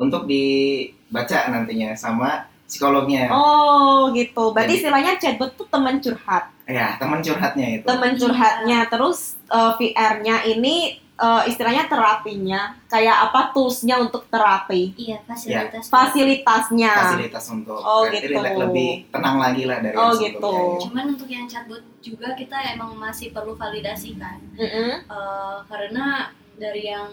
untuk 0.00 0.24
dibaca 0.24 1.52
nantinya 1.52 1.92
sama 1.92 2.47
psikolognya. 2.68 3.32
Oh 3.32 4.12
gitu. 4.12 4.52
Berarti 4.52 4.68
Jadi- 4.70 4.80
istilahnya 4.84 5.12
chatbot 5.16 5.56
tuh 5.56 5.66
teman 5.66 5.98
curhat. 5.98 6.52
Ya, 6.62 7.00
teman 7.00 7.18
curhatnya 7.18 7.66
itu. 7.74 7.84
temen 7.88 8.12
Iya. 8.12 8.20
curhatnya 8.20 8.78
terus 8.86 9.18
uh, 9.48 9.72
VR-nya 9.72 10.44
ini 10.44 10.76
uh, 11.16 11.40
istilahnya 11.42 11.88
terapinya 11.88 12.76
kayak 12.86 13.16
apa 13.24 13.50
toolsnya 13.50 13.96
untuk 13.96 14.28
terapi 14.28 14.92
Iya, 14.94 15.24
fasilitas. 15.24 15.88
fasilitasnya 15.88 16.92
Fasilitas 16.92 17.44
untuk 17.48 17.80
Oh, 17.80 18.04
gitu. 18.06 18.28
relax 18.30 18.52
lebih 18.54 19.08
tenang 19.08 19.40
lagi 19.40 19.64
lah 19.64 19.80
dari 19.80 19.96
Oh, 19.96 20.12
yang 20.12 20.20
gitu. 20.28 20.44
sebelumnya. 20.44 20.80
Cuman 20.84 21.04
untuk 21.08 21.28
yang 21.28 21.46
chatbot 21.48 21.82
juga 21.98 22.28
kita 22.34 22.56
emang 22.68 22.92
masih 22.94 23.32
perlu 23.32 23.56
validasi 23.56 24.14
kan. 24.14 24.36
Mm-mm. 24.52 25.08
Eh, 25.08 25.56
karena 25.64 26.28
dari 26.54 26.84
yang 26.86 27.08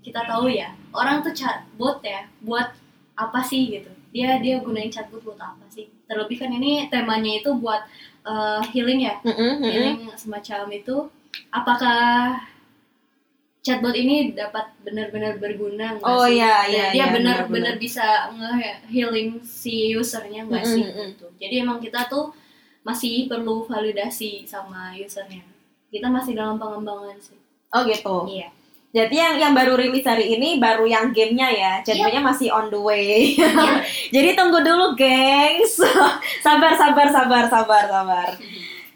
kita 0.00 0.24
tahu 0.24 0.48
ya, 0.48 0.72
orang 0.90 1.20
tuh 1.20 1.34
chatbot 1.34 2.00
ya 2.00 2.24
buat 2.40 2.72
apa 3.12 3.40
sih 3.42 3.68
gitu. 3.70 3.92
Dia 4.16 4.30
dia 4.44 4.56
gunain 4.64 4.88
chatbot 4.94 5.20
buat 5.26 5.36
apa 5.38 5.64
sih? 5.68 5.86
Terlebih 6.08 6.36
kan 6.40 6.50
ini 6.58 6.72
temanya 6.92 7.32
itu 7.40 7.50
buat 7.62 7.82
eh, 8.24 8.60
healing 8.72 9.00
ya. 9.08 9.14
Mm-mm, 9.26 9.52
mm-mm. 9.60 9.70
healing 9.70 9.98
semacam 10.16 10.64
itu 10.72 10.96
apakah 11.52 12.00
chatbot 13.66 13.94
ini 13.98 14.30
dapat 14.32 14.70
benar-benar 14.86 15.42
berguna 15.42 15.98
nggak 15.98 16.06
Oh, 16.06 16.22
sih? 16.24 16.38
iya, 16.38 16.54
iya, 16.70 16.84
dia 16.94 16.98
iya, 17.02 17.06
benar-benar. 17.10 17.74
bisa 17.82 18.06
nge-healing 18.38 19.28
si 19.42 19.74
usernya 19.98 20.46
nggak 20.46 20.62
Mm-mm, 20.62 20.74
sih 20.74 20.84
mm-mm. 20.86 21.08
gitu. 21.12 21.26
Jadi 21.42 21.54
emang 21.66 21.78
kita 21.82 22.06
tuh 22.06 22.30
masih 22.86 23.26
perlu 23.26 23.66
validasi 23.66 24.46
sama 24.46 24.94
usernya. 24.94 25.42
Kita 25.90 26.06
masih 26.06 26.32
dalam 26.38 26.56
pengembangan 26.62 27.18
sih. 27.18 27.38
oh 27.74 27.82
gitu 27.90 28.16
Iya. 28.30 28.48
Jadi 28.96 29.12
yang 29.12 29.34
yang 29.36 29.52
baru 29.52 29.76
rilis 29.76 30.08
hari 30.08 30.40
ini 30.40 30.56
baru 30.56 30.88
yang 30.88 31.12
gamenya 31.12 31.52
ya. 31.52 31.72
Chatbotnya 31.84 32.24
masih 32.24 32.48
on 32.48 32.72
the 32.72 32.80
way. 32.80 33.36
Iya. 33.36 33.84
jadi 34.16 34.32
tunggu 34.32 34.64
dulu 34.64 34.96
gengs. 34.96 35.84
Sabar 36.44 36.72
sabar 36.80 37.12
sabar 37.12 37.44
sabar 37.52 37.84
sabar. 37.92 38.28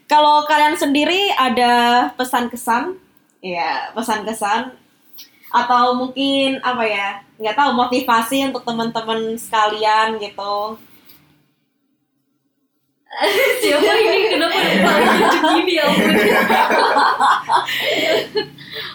Kalau 0.09 0.41
kalian 0.49 0.73
sendiri 0.73 1.29
ada 1.37 2.09
pesan 2.17 2.49
kesan? 2.49 2.97
Ya 3.45 3.93
pesan 3.93 4.25
kesan. 4.25 4.73
Atau 5.53 5.93
mungkin 5.93 6.57
apa 6.65 6.81
ya 6.81 7.21
nggak 7.37 7.53
tahu 7.53 7.69
motivasi 7.77 8.49
untuk 8.49 8.65
teman-teman 8.65 9.37
sekalian 9.37 10.17
gitu. 10.17 10.81
Siapa 13.61 13.91
ini? 14.01 14.33
Kenapa 14.33 14.57
gini 15.61 15.77
ya 15.77 15.85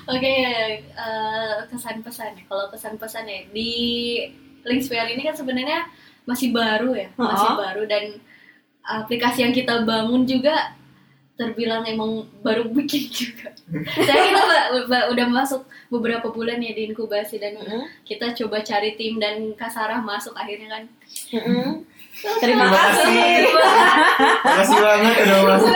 ampun. 0.06 0.14
Oke, 0.14 0.34
eh, 0.86 1.56
kesan-pesan 1.66 2.30
ya. 2.32 2.44
Kalau 2.44 2.66
kesan-pesan 2.68 3.24
ya 3.24 3.40
di 3.50 3.70
Linksphere 4.62 5.10
ini 5.10 5.22
kan 5.22 5.34
sebenarnya 5.34 5.86
masih 6.22 6.50
baru 6.50 6.90
ya, 6.92 7.08
masih 7.12 7.48
Ha-ha. 7.48 7.60
baru 7.60 7.82
dan 7.84 8.18
aplikasi 8.82 9.42
yang 9.42 9.52
kita 9.52 9.82
bangun 9.82 10.22
juga 10.22 10.74
terbilang 11.34 11.84
emang 11.84 12.24
baru 12.40 12.66
bikin 12.66 13.06
juga. 13.12 13.54
Saya 13.96 14.20
kita 14.24 14.42
ba- 14.42 14.86
ba- 14.86 15.08
udah 15.10 15.26
masuk 15.28 15.62
beberapa 15.86 16.30
bulan 16.30 16.58
ya 16.58 16.72
di 16.72 16.86
inkubasi 16.86 17.36
dan 17.36 17.58
kita 18.02 18.34
coba 18.34 18.58
cari 18.60 18.94
tim 18.94 19.18
dan 19.18 19.52
Kasarah 19.52 20.00
masuk 20.00 20.32
akhirnya 20.32 20.70
kan. 20.72 20.84
Terima 22.16 22.40
Terima 22.40 22.66
kasih. 22.72 23.44
Banget 24.76 25.14
udah 25.20 25.38
masuk. 25.44 25.74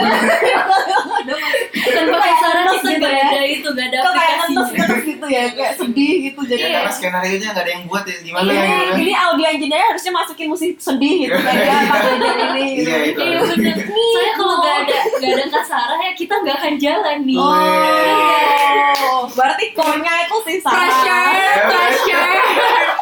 Tanpa 1.71 2.17
Kasarah 2.17 2.63
Ngenes 2.65 2.81
kita 2.81 2.91
gitu 2.91 2.97
gak 2.97 3.13
ya. 3.13 3.25
ada 3.29 3.41
itu, 3.45 3.67
gak 3.71 3.85
ada 3.87 3.97
Kok 3.99 4.11
kayak 4.11 4.35
aplikasi. 4.41 4.73
ngetes 4.73 5.00
gitu 5.21 5.27
ya, 5.29 5.43
kayak 5.51 5.73
sedih 5.77 6.13
gitu 6.25 6.39
Ya 6.41 6.49
jadi. 6.51 6.73
karena 6.73 6.91
skenario 6.91 7.35
nya 7.37 7.49
nggak 7.51 7.61
ada 7.61 7.71
yang 7.71 7.83
buat 7.85 8.03
ya 8.03 8.17
gimana 8.19 8.47
Iya, 8.47 8.57
ya 8.57 8.65
gitu 8.65 8.73
kan? 8.81 8.97
jadi 8.97 9.13
audio 9.21 9.45
engineer 9.47 9.85
harusnya 9.85 10.11
masukin 10.11 10.47
musik 10.49 10.71
sedih 10.77 11.15
gitu 11.21 11.37
kan 11.37 11.53
ya 11.53 11.77
pas 11.85 12.01
belajar 12.01 12.35
ini 12.49 12.65
gitu. 12.73 12.89
Iya 12.89 12.97
itu. 13.07 13.19
Iya 13.21 13.39
bener. 13.45 13.75
Soalnya 13.85 14.33
kalau 14.33 14.55
nggak 14.57 14.75
ada 14.81 14.97
nggak 15.13 15.31
ada 15.31 15.45
Kasarah 15.51 15.99
ya 15.99 16.11
kita 16.13 16.33
nggak 16.35 16.55
akan 16.57 16.73
jalan 16.75 17.17
nih. 17.21 17.37
Oh, 17.37 19.21
berarti 19.31 19.65
core-nya 19.71 20.13
itu 20.25 20.37
sih 20.41 20.57
sama. 20.59 20.73
Pressure, 20.73 21.61
pressure. 21.69 22.39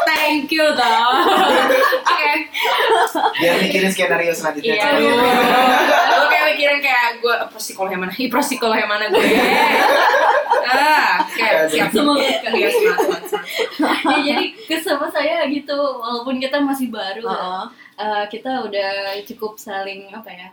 Thank 0.03 0.49
you 0.49 0.65
toh. 0.73 1.13
Oke. 2.09 2.31
Biar 3.39 3.55
mikirin 3.57 3.89
skenario 3.89 4.33
selanjutnya. 4.33 4.75
Iya. 4.75 4.89
Gue 6.09 6.27
kayak 6.27 6.45
mikirin 6.49 6.79
kayak 6.81 7.21
gue 7.21 7.35
psikolog 7.55 7.91
yang 7.91 8.01
mana? 8.03 8.13
Yang 8.13 8.89
mana 8.89 9.05
gue? 9.07 9.23
Ah, 10.69 11.25
oke, 11.25 11.73
siap. 11.73 11.89
Semoga. 12.11 12.49
Iya, 12.51 12.67
semangat, 12.69 12.97
semangat, 12.99 13.23
semangat. 13.69 14.01
ya, 14.01 14.17
jadi 14.25 14.45
kesama 14.65 15.05
saya 15.07 15.37
gitu 15.47 15.73
walaupun 15.95 16.35
kita 16.37 16.57
masih 16.59 16.89
baru 16.89 17.23
Heeh. 17.23 17.63
eh, 17.97 18.23
kita 18.27 18.51
udah 18.63 18.91
cukup 19.23 19.55
saling 19.55 20.09
apa 20.09 20.29
ya 20.29 20.49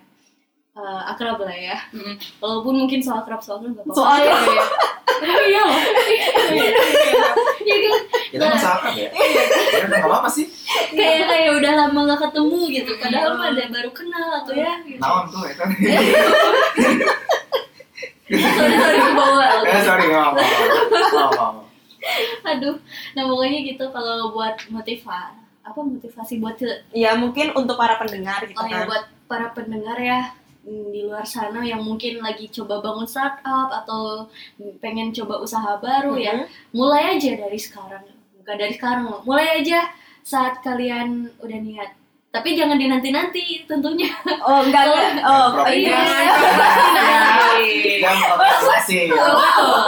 eh, 0.74 1.02
akrab 1.06 1.38
lah 1.38 1.52
ya 1.52 1.78
Mm. 1.88 2.14
walaupun 2.36 2.74
mungkin 2.76 3.00
soal 3.00 3.20
akrab 3.20 3.40
soal 3.40 3.58
akrab 3.58 3.72
nggak 3.72 3.84
apa-apa 3.86 3.96
Soal 3.96 4.18
akrab. 4.18 4.44
ya, 4.44 4.64
ya. 5.16 5.34
iya 5.42 5.62
loh 5.62 5.80
ya 7.62 7.76
kan 7.80 8.00
Kita 8.26 8.44
kan 8.44 8.58
sahabat 8.58 8.92
ya. 8.94 9.08
Ya 9.08 9.80
udah 9.80 9.96
nggak 9.96 10.04
apa-apa 10.06 10.28
sih. 10.28 10.46
kayak 10.90 11.24
kayak 11.24 11.50
udah 11.54 11.72
lama 11.74 12.00
nggak 12.04 12.20
ketemu 12.22 12.60
gitu 12.70 12.90
padahal 12.98 13.30
mah 13.34 13.48
ada 13.48 13.64
baru 13.66 13.90
kenal 13.90 14.28
atau 14.36 14.52
ya 14.52 14.72
gitu. 14.82 15.00
Tuh 15.00 15.42
ya 15.42 15.54
kan? 15.56 15.68
sorry 18.26 18.74
sorry 18.74 18.98
ke 18.98 19.12
bawah 19.14 19.45
Eh 19.66 19.80
sorry 19.82 20.04
nggak 20.06 20.22
apa-apa. 20.30 21.62
aduh 22.46 22.76
nah 23.18 23.26
pokoknya 23.26 23.58
gitu 23.66 23.84
kalau 23.90 24.30
buat 24.30 24.54
motivasi 24.70 25.34
apa 25.66 25.78
motivasi 25.82 26.38
buat 26.38 26.54
Ya 26.94 27.18
mungkin 27.18 27.50
untuk 27.52 27.74
para 27.74 27.98
pendengar 27.98 28.46
gitu 28.46 28.54
Oh 28.54 28.66
ya 28.70 28.86
kan. 28.86 28.86
buat 28.86 29.04
para 29.26 29.50
pendengar 29.50 29.98
ya 29.98 30.30
mm, 30.62 30.94
di 30.94 31.02
luar 31.02 31.26
sana 31.26 31.66
yang 31.66 31.82
mungkin 31.82 32.22
lagi 32.22 32.46
coba 32.46 32.78
bangun 32.78 33.02
startup 33.02 33.74
atau 33.74 34.30
pengen 34.78 35.10
coba 35.10 35.42
usaha 35.42 35.82
baru 35.82 36.14
ya 36.14 36.46
mulai 36.70 37.18
aja 37.18 37.34
dari 37.34 37.58
sekarang 37.58 38.06
bukan 38.38 38.54
dari 38.54 38.72
sekarang 38.78 39.04
mulai 39.26 39.58
aja 39.58 39.90
saat 40.22 40.62
kalian 40.62 41.34
udah 41.42 41.58
niat 41.58 41.90
tapi 42.36 42.52
jangan 42.52 42.76
dinanti-nanti 42.76 43.64
tentunya 43.64 44.12
Oh, 44.38 44.60
enggak 44.60 44.84
enggak. 44.84 45.04
Oh, 45.22 45.46
Prokrastinasi. 45.56 45.80
iya. 45.80 45.96
Jangan 47.96 48.36
prokrastinasi. 48.36 48.98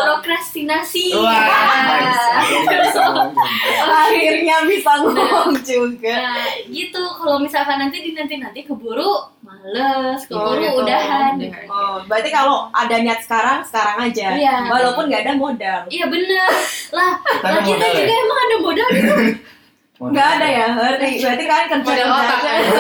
prokrastinasi 0.01 1.05
Wah, 1.15 1.45
nice. 1.85 2.25
Akhirnya 2.39 2.79
bisa 2.83 3.01
ngomong 3.05 3.21
juga. 3.21 3.45
Akhirnya 3.85 4.57
bisa 4.65 4.91
ngomong 4.99 5.49
juga. 5.61 6.15
nah 6.17 6.47
gitu 6.67 7.01
kalau 7.15 7.37
misalkan 7.39 7.77
nanti 7.79 7.97
dinanti-nanti 8.03 8.59
keburu 8.63 9.13
males 9.41 10.21
Oh, 10.29 10.51
keburu 10.51 10.61
gitu. 10.65 10.79
udahan. 10.83 11.33
Oh, 11.69 11.95
berarti 12.05 12.29
kalau 12.29 12.67
ada 12.71 12.95
niat 12.97 13.21
sekarang, 13.23 13.63
sekarang 13.63 13.97
aja. 14.03 14.27
Iya. 14.33 14.55
Walaupun 14.67 15.07
nggak 15.07 15.23
ada 15.23 15.33
modal. 15.35 15.79
iya 15.89 16.05
bener 16.07 16.49
lah 16.91 17.13
Kita 17.21 17.49
lah 17.51 17.61
kita 17.63 17.85
juga 17.93 18.09
ya. 18.09 18.19
emang 18.19 18.39
ada 18.41 18.57
modal 18.59 18.89
Modal. 18.89 19.19
Nggak 19.99 20.29
ada 20.33 20.47
ya, 20.49 20.67
berarti 20.73 21.09
berarti 21.19 21.45
kalian 21.45 21.69
kerja 21.69 21.83
Modal 21.83 22.07
kerja 22.07 22.15
otak 22.15 22.39
aja. 22.39 22.51
aja. 22.55 22.79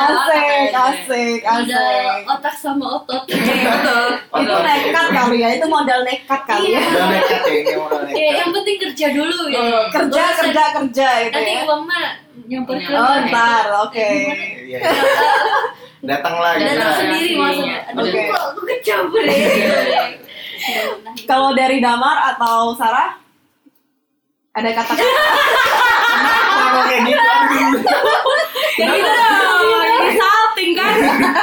Asik, 0.00 0.66
asik, 0.72 1.40
modal 1.44 1.86
asik. 1.86 2.24
otak 2.26 2.54
sama 2.56 2.86
otot. 2.96 3.22
Itu 3.28 4.54
nekat 4.56 5.06
kali 5.08 5.36
ya, 5.38 5.48
itu 5.52 5.66
modal 5.66 6.00
nekat 6.02 6.42
kali 6.42 6.68
ya. 6.70 6.80
Modal 6.82 7.06
nekat 7.08 7.40
ya 7.46 7.74
modal 7.76 8.00
ya 8.00 8.06
nekat. 8.08 8.34
yang 8.36 8.50
penting 8.50 8.76
kerja 8.80 9.06
dulu 9.12 9.38
ya 9.46 9.60
Oh, 9.60 9.82
Kerja, 9.88 10.24
kerja, 10.36 10.64
kerja 10.74 11.08
gitu 11.22 11.34
nanti 11.36 11.52
ya. 11.52 11.62
uang 11.64 11.82
mah 11.84 12.06
nyamper 12.42 12.76
ke 12.76 12.90
Oh, 12.90 13.16
ntar, 13.24 13.64
oke. 13.80 14.10
Iya. 14.64 14.80
Datang 16.02 16.34
lagi. 16.36 16.64
datang 16.64 16.78
Datang 16.80 16.98
sendiri 16.98 17.32
maksudnya 17.36 17.70
ya. 17.70 17.90
aduh 17.92 18.02
Oke. 18.02 18.22
kok 18.26 18.40
aku 18.48 18.60
kecampur 18.66 19.22
ya 19.22 19.38
Kalau 21.24 21.50
dari 21.52 21.78
Damar 21.78 22.34
atau 22.34 22.74
Sarah, 22.74 23.16
ada 24.60 24.70
kata-kata 24.76 25.08
Ngomong 26.60 26.84
kayak 26.86 27.02
gitu. 27.02 27.18
Kayak 28.76 28.88
gitu 28.92 29.10
dong. 29.10 29.60
Ini 29.90 30.10
salting 30.14 30.72
kan? 30.76 30.94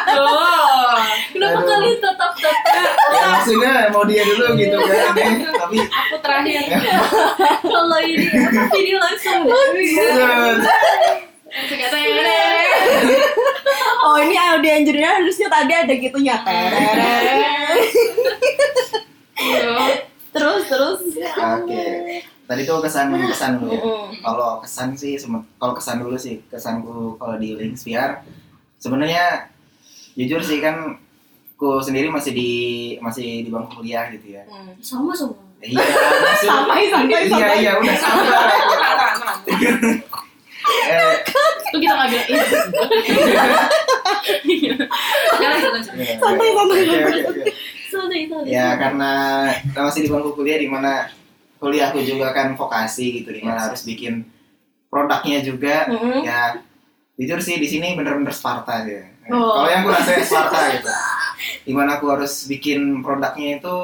Tuh. 0.08 0.93
kenapa 1.34 1.60
kalian 1.62 1.97
tetap 1.97 2.32
tetap 2.38 2.93
Ya 3.08 3.25
maksudnya 3.30 3.73
mau 3.91 4.03
dia 4.06 4.23
dulu 4.23 4.53
gitu 4.56 4.77
kan. 4.77 5.13
Tapi 5.58 5.77
Aku 5.82 6.15
terakhir. 6.21 6.62
kalau 7.62 7.99
ini 7.99 8.25
ini 8.77 8.93
langsung 8.95 9.49
Oh 14.03 14.15
ini 14.21 14.36
audio 14.38 14.71
engineer 14.71 15.19
harusnya 15.19 15.47
tadi 15.49 15.73
ada 15.73 15.93
gitunya 15.93 16.36
Tereret. 16.45 17.47
Terus 20.29 20.63
terus. 20.65 20.99
Oke. 21.33 21.85
Tadi 22.47 22.61
tuh 22.63 22.79
kesan 22.79 23.11
kesan 23.27 23.59
dulu 23.59 23.71
ya. 23.71 23.81
Kalau 24.21 24.59
kesan 24.59 24.89
sih, 24.93 25.19
kalau 25.57 25.73
kesan 25.73 25.99
dulu 25.99 26.15
sih, 26.15 26.39
kesanku 26.47 27.15
kalau 27.15 27.35
di 27.35 27.53
Links 27.53 27.83
VR 27.83 28.23
sebenarnya 28.77 29.49
jujur 30.13 30.39
sih 30.39 30.59
kan 30.59 30.95
ku 31.53 31.81
sendiri 31.81 32.07
masih 32.07 32.31
di 32.31 32.51
masih 32.97 33.41
di 33.41 33.49
bangku 33.49 33.81
kuliah 33.81 34.07
gitu 34.09 34.37
ya. 34.37 34.45
sama 34.79 35.09
semua 35.11 35.41
Iya, 35.57 35.81
maksud, 35.81 36.45
Santai 36.45 36.85
santai 36.85 37.17
iya 37.17 37.29
santai 37.33 37.57
iya 37.57 37.71
udah 37.81 37.95
sabar. 37.97 38.45
Eh, 40.67 41.13
Tuh 41.25 41.49
kita 41.73 41.93
nggak 41.97 42.07
bilang 42.13 42.27
iya. 44.45 44.75
Jangan 45.33 45.59
lanjut 45.73 45.93
iya, 48.17 48.27
santai 48.34 48.49
Ya 48.49 48.67
karena 48.82 49.12
kita 49.62 49.80
masih 49.86 50.01
di 50.06 50.10
bangku 50.10 50.32
kuliah 50.34 50.58
di 50.58 50.69
mana 50.69 50.91
kuliahku 51.62 51.99
juga 52.01 52.34
kan 52.34 52.53
vokasi 52.58 53.21
gitu 53.21 53.30
di 53.34 53.41
mana 53.41 53.69
harus 53.69 53.81
bikin 53.85 54.25
produknya 54.87 55.39
juga 55.44 55.89
Mm-mm. 55.89 56.21
ya 56.23 56.58
jujur 57.17 57.41
sih 57.41 57.58
di 57.58 57.67
sini 57.67 57.98
bener-bener 57.98 58.29
Sparta 58.29 58.85
sih. 58.85 59.02
Oh. 59.33 59.58
Kalau 59.58 59.69
yang 59.69 59.81
aku 59.83 59.89
rasain 59.91 60.23
Sparta 60.23 60.60
gitu. 60.77 60.89
Di 61.67 61.73
mana 61.73 61.98
aku 61.98 62.06
harus 62.13 62.46
bikin 62.46 63.02
produknya 63.02 63.58
itu 63.60 63.75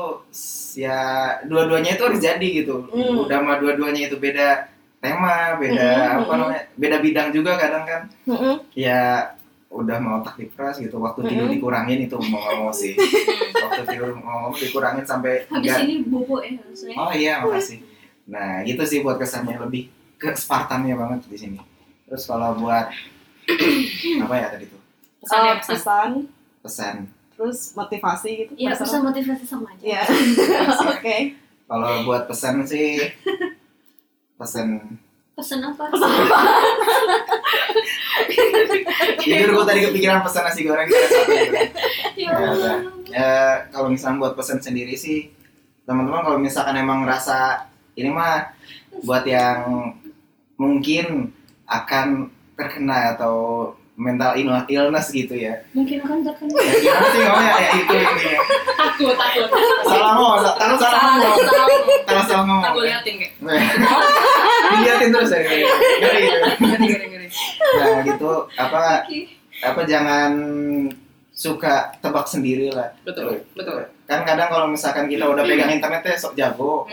ya 0.78 1.00
dua-duanya 1.46 1.98
itu 1.98 2.04
harus 2.06 2.22
jadi 2.22 2.48
gitu. 2.64 2.88
Mm. 2.94 3.26
Udah 3.26 3.38
mah 3.42 3.58
dua-duanya 3.58 4.08
itu 4.08 4.18
beda 4.22 4.70
tema, 5.04 5.58
beda 5.60 5.84
Mm, 5.84 6.22
apa 6.24 6.32
mm. 6.32 6.40
namanya, 6.40 6.64
beda 6.80 6.98
bidang 7.04 7.28
juga 7.36 7.52
kadang 7.60 7.84
kan. 7.84 8.02
Mm-mm. 8.30 8.56
Ya 8.78 9.34
udah 9.74 9.98
mau 9.98 10.22
otak 10.22 10.38
diperas 10.38 10.78
gitu 10.78 10.96
waktu 10.96 11.26
tidur 11.26 11.46
Mm-mm. 11.46 11.56
dikurangin 11.58 12.00
itu 12.02 12.14
mau 12.24 12.38
ngomong 12.40 12.70
sih 12.72 12.94
waktu 13.66 13.82
tidur 13.88 14.14
mau 14.16 14.46
ngomong 14.46 14.54
dikurangin 14.56 15.02
sampai 15.02 15.44
habis 15.44 15.66
nggak- 15.66 15.82
ini 15.84 15.96
bobo 16.06 16.38
ya 16.40 16.54
maksudnya 16.56 16.96
Oh 16.96 17.10
iya, 17.12 17.34
makasih. 17.42 17.82
Nah, 18.24 18.62
gitu 18.62 18.84
sih 18.84 19.02
buat 19.02 19.18
kesannya 19.18 19.58
lebih 19.60 19.90
ke 20.16 20.32
Spartannya 20.32 20.94
banget 20.94 21.26
di 21.26 21.36
sini. 21.36 21.58
Terus 22.06 22.24
kalau 22.24 22.56
buat 22.56 22.88
apa 24.24 24.34
ya 24.34 24.48
tadi 24.50 24.66
tuh? 24.66 24.80
Pesan 25.20 25.40
ya, 25.40 25.50
Eh, 25.50 25.58
pesan. 25.58 25.76
pesan 25.76 26.10
Pesan. 26.62 26.96
terus 27.34 27.60
motivasi 27.74 28.30
gitu 28.38 28.52
Iya, 28.56 28.72
Terserah. 28.72 28.86
pesan 28.86 29.02
motivasi 29.04 29.44
sama 29.44 29.68
aja. 29.68 29.84
Iya. 29.84 30.02
Oke. 30.94 31.18
Kalau 31.64 31.92
buat 32.04 32.24
pesan 32.26 32.62
sih 32.64 33.02
pesan 34.36 34.98
Pesan 35.34 35.60
apa? 35.60 35.90
jujur 39.20 39.50
gue 39.52 39.66
tadi 39.66 39.80
kepikiran 39.84 40.22
pesan 40.22 40.44
nasi 40.44 40.62
goreng 40.62 40.86
gitu. 40.86 41.02
Ya 42.14 42.30
Ya, 42.30 42.30
Allah. 42.38 42.76
ya 43.10 43.34
kalau 43.70 43.90
misalnya 43.90 44.20
buat 44.20 44.34
pesan 44.34 44.60
sendiri 44.60 44.94
sih 44.94 45.34
teman-teman 45.84 46.22
kalau 46.22 46.38
misalkan 46.38 46.78
emang 46.78 47.02
ngerasa 47.02 47.66
ini 47.96 48.08
mah 48.08 48.54
buat 49.02 49.26
yang 49.26 49.94
mungkin 50.56 51.34
akan 51.66 52.30
terkena 52.54 53.18
atau 53.18 53.36
mental 53.96 54.34
ill- 54.36 54.66
illness 54.68 55.10
gitu 55.10 55.34
ya. 55.34 55.66
Mungkin 55.72 55.98
akan 56.00 56.22
terkena. 56.24 56.54
Ya 56.56 56.74
gimana 56.76 57.08
sih 57.08 57.20
ngomongnya 57.20 57.54
ya 57.56 57.70
itu 57.76 57.94
ini. 57.96 58.26
takut 58.76 59.16
takut 59.16 59.48
Salah 59.84 60.14
ngomong, 60.14 60.38
takut 60.52 60.78
salah 60.80 61.00
ngomong. 61.04 61.36
Kalau 62.04 62.22
salah 62.24 62.44
ngomong. 62.44 62.64
tak 62.64 62.72
gue 62.72 62.84
liatin 62.86 63.16
kayak 63.18 63.34
Diliatin 64.72 65.10
terus 65.12 65.32
ya. 65.32 65.40
Ngeri. 65.42 65.64
ngeri 66.00 66.24
ngeri 66.62 67.06
ngeri 67.10 67.28
Nah 67.74 67.98
gitu 68.04 68.32
apa 68.54 69.04
apa 69.64 69.82
jangan 69.84 70.32
suka 71.34 71.90
tebak 71.98 72.30
sendiri 72.30 72.70
lah. 72.70 72.94
betul 73.02 73.42
betul 73.58 73.90
Kan 74.06 74.22
kadang 74.22 74.52
kalau 74.52 74.68
misalkan 74.70 75.10
kita 75.10 75.26
udah 75.26 75.42
pegang 75.42 75.72
internetnya 75.72 76.14
sok 76.14 76.36
jago, 76.36 76.86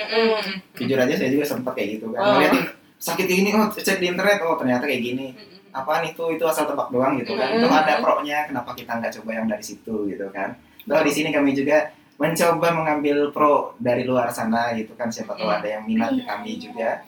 jujur 0.78 0.94
aja 0.96 1.12
saya 1.12 1.28
juga 1.28 1.44
sempat 1.44 1.74
kayak 1.74 1.98
gitu 1.98 2.06
kan. 2.14 2.22
Oh. 2.22 2.32
Ngeliatin 2.38 2.64
sakit 2.96 3.24
kayak 3.26 3.38
gini, 3.42 3.50
oh 3.52 3.66
cek 3.68 3.98
di 3.98 4.06
internet, 4.08 4.38
oh 4.40 4.54
ternyata 4.56 4.86
kayak 4.86 5.02
gini. 5.02 5.26
Apaan 5.70 6.06
itu? 6.06 6.22
Itu 6.32 6.46
asal 6.46 6.70
tebak 6.70 6.88
doang 6.88 7.18
gitu 7.18 7.34
kan. 7.34 7.50
Itu 7.52 7.66
ada 7.66 7.98
pro-nya, 7.98 8.46
kenapa 8.46 8.72
kita 8.72 8.96
nggak 9.02 9.12
coba 9.20 9.30
yang 9.36 9.46
dari 9.50 9.64
situ 9.66 10.06
gitu 10.06 10.30
kan. 10.30 10.54
Terus 10.86 11.02
di 11.04 11.12
sini 11.12 11.28
kami 11.34 11.50
juga 11.52 11.90
mencoba 12.16 12.68
mengambil 12.72 13.34
pro 13.34 13.74
dari 13.76 14.06
luar 14.06 14.30
sana 14.30 14.70
gitu 14.78 14.94
kan. 14.94 15.10
Siapa 15.10 15.34
tahu 15.34 15.50
Mm. 15.50 15.56
ada 15.60 15.68
yang 15.68 15.82
minat 15.84 16.10
kami 16.14 16.56
juga. 16.56 17.02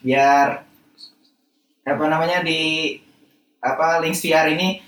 Biar 0.00 0.62
apa 1.82 2.04
namanya 2.04 2.40
di 2.40 2.94
apa 3.58 3.98
links 3.98 4.20
VR 4.20 4.52
ini 4.52 4.78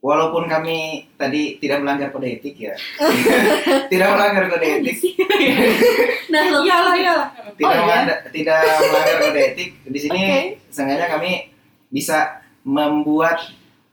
walaupun 0.00 0.48
kami 0.48 0.78
tadi 1.14 1.60
tidak 1.60 1.84
melanggar 1.84 2.08
kode 2.08 2.26
etik 2.32 2.56
ya. 2.56 2.72
Tidak 3.92 4.08
melanggar 4.08 4.48
kode 4.48 4.66
etik. 4.80 4.96
Nah, 6.30 6.42
Iyalah, 6.56 6.94
iyalah. 6.94 7.28
tidak 7.52 7.68
Oh, 7.68 7.76
iya? 7.76 7.84
melanggar- 7.84 8.22
tidak 8.32 8.60
melanggar 8.80 9.16
kode 9.20 9.40
etik. 9.44 9.68
Di 9.84 9.98
sini 10.00 10.20
Oke. 10.22 10.40
sengaja 10.70 11.06
kami 11.06 11.52
bisa 11.88 12.40
membuat 12.62 13.44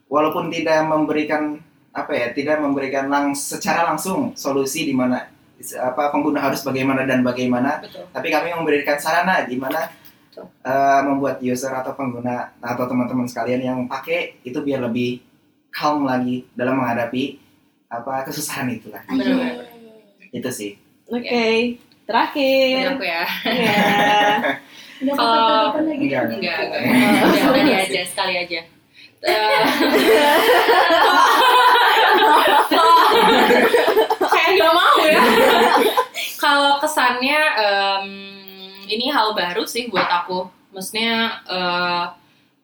walaupun 0.07 0.47
tidak 0.47 0.79
memberikan 0.81 1.59
apa 1.91 2.13
ya 2.13 2.27
tidak 2.31 2.61
memberikan 2.61 3.09
lang 3.09 3.33
secara 3.33 3.83
langsung 3.85 4.31
solusi 4.33 4.85
di 4.85 4.93
mana 4.93 5.27
apa 5.75 6.13
pengguna 6.13 6.39
harus 6.39 6.61
bagaimana 6.61 7.03
dan 7.03 7.19
bagaimana. 7.19 7.81
Betul. 7.81 8.07
Tapi 8.07 8.27
kami 8.29 8.53
memberikan 8.53 8.95
sarana 8.95 9.43
di 9.43 9.57
mana 9.57 9.89
eh, 10.39 11.01
membuat 11.01 11.39
user 11.39 11.71
atau 11.71 11.91
pengguna 11.91 12.51
atau 12.57 12.83
teman-teman 12.83 13.23
sekalian 13.23 13.61
yang 13.61 13.85
pakai 13.85 14.33
itu 14.41 14.57
biar 14.57 14.81
lebih 14.81 15.21
calm 15.69 16.03
lagi 16.03 16.43
dalam 16.51 16.75
menghadapi 16.75 17.39
apa 17.87 18.23
kesusahan 18.23 18.69
itulah 18.69 18.99
Bener-bener. 19.05 19.65
itu 20.29 20.49
sih. 20.49 20.77
Oke, 21.07 21.23
Dari 21.23 21.79
terakhir. 22.03 22.91
aku 22.91 23.01
ya. 23.01 23.23
Iya. 23.43 23.79
Enggak 24.97 25.13
Kalau- 25.13 25.69
apa-apa 25.69 25.77
lagi. 25.83 26.01
enggak 26.01 26.21
enggak. 26.27 26.57
Enggak 26.57 27.37
Oh. 27.39 27.53
Tadi 27.53 27.71
aja 27.71 28.01
sekali 28.03 28.35
aja. 28.35 28.59
Eh, 29.17 29.33
kayak 34.27 34.49
nggak 34.53 34.73
mau 34.73 34.97
ya. 35.01 35.21
Kalau 36.37 36.77
kesannya 36.77 37.39
em, 37.57 38.05
ini 38.87 39.11
hal 39.11 39.35
baru 39.35 39.67
sih 39.67 39.91
buat 39.91 40.07
aku. 40.07 40.47
Maksudnya 40.71 41.43
eh, 41.45 42.05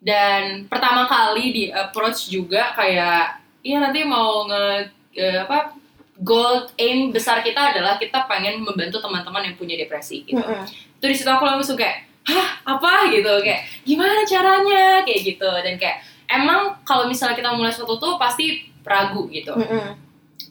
dan 0.04 0.68
pertama 0.68 1.08
kali 1.08 1.56
di 1.56 1.64
approach 1.72 2.28
juga 2.28 2.76
kayak 2.76 3.40
iya 3.64 3.80
nanti 3.80 4.04
mau 4.04 4.44
nge 4.52 4.92
eh, 5.16 5.40
apa 5.48 5.72
goal 6.20 6.68
aim 6.76 7.10
besar 7.16 7.40
kita 7.42 7.74
adalah 7.74 7.96
kita 7.98 8.28
pengen 8.28 8.62
membantu 8.62 9.00
teman-teman 9.00 9.48
yang 9.50 9.56
punya 9.56 9.80
depresi 9.80 10.28
gitu. 10.28 10.38
Mm-mm. 10.38 10.68
itu 11.00 11.06
di 11.10 11.16
situ 11.16 11.28
aku 11.32 11.44
langsung 11.48 11.80
kayak 11.80 12.06
hah 12.24 12.64
apa? 12.64 13.12
gitu 13.12 13.32
kayak 13.44 13.64
gimana 13.84 14.24
caranya? 14.24 15.02
kayak 15.08 15.22
gitu. 15.24 15.50
Dan 15.64 15.76
kayak 15.80 16.04
emang 16.30 16.80
kalau 16.84 17.08
misalnya 17.08 17.36
kita 17.36 17.52
mulai 17.56 17.72
sesuatu 17.72 17.98
tuh 17.98 18.14
pasti 18.20 18.68
ragu 18.84 19.32
gitu. 19.32 19.56
Mm-mm. 19.56 20.04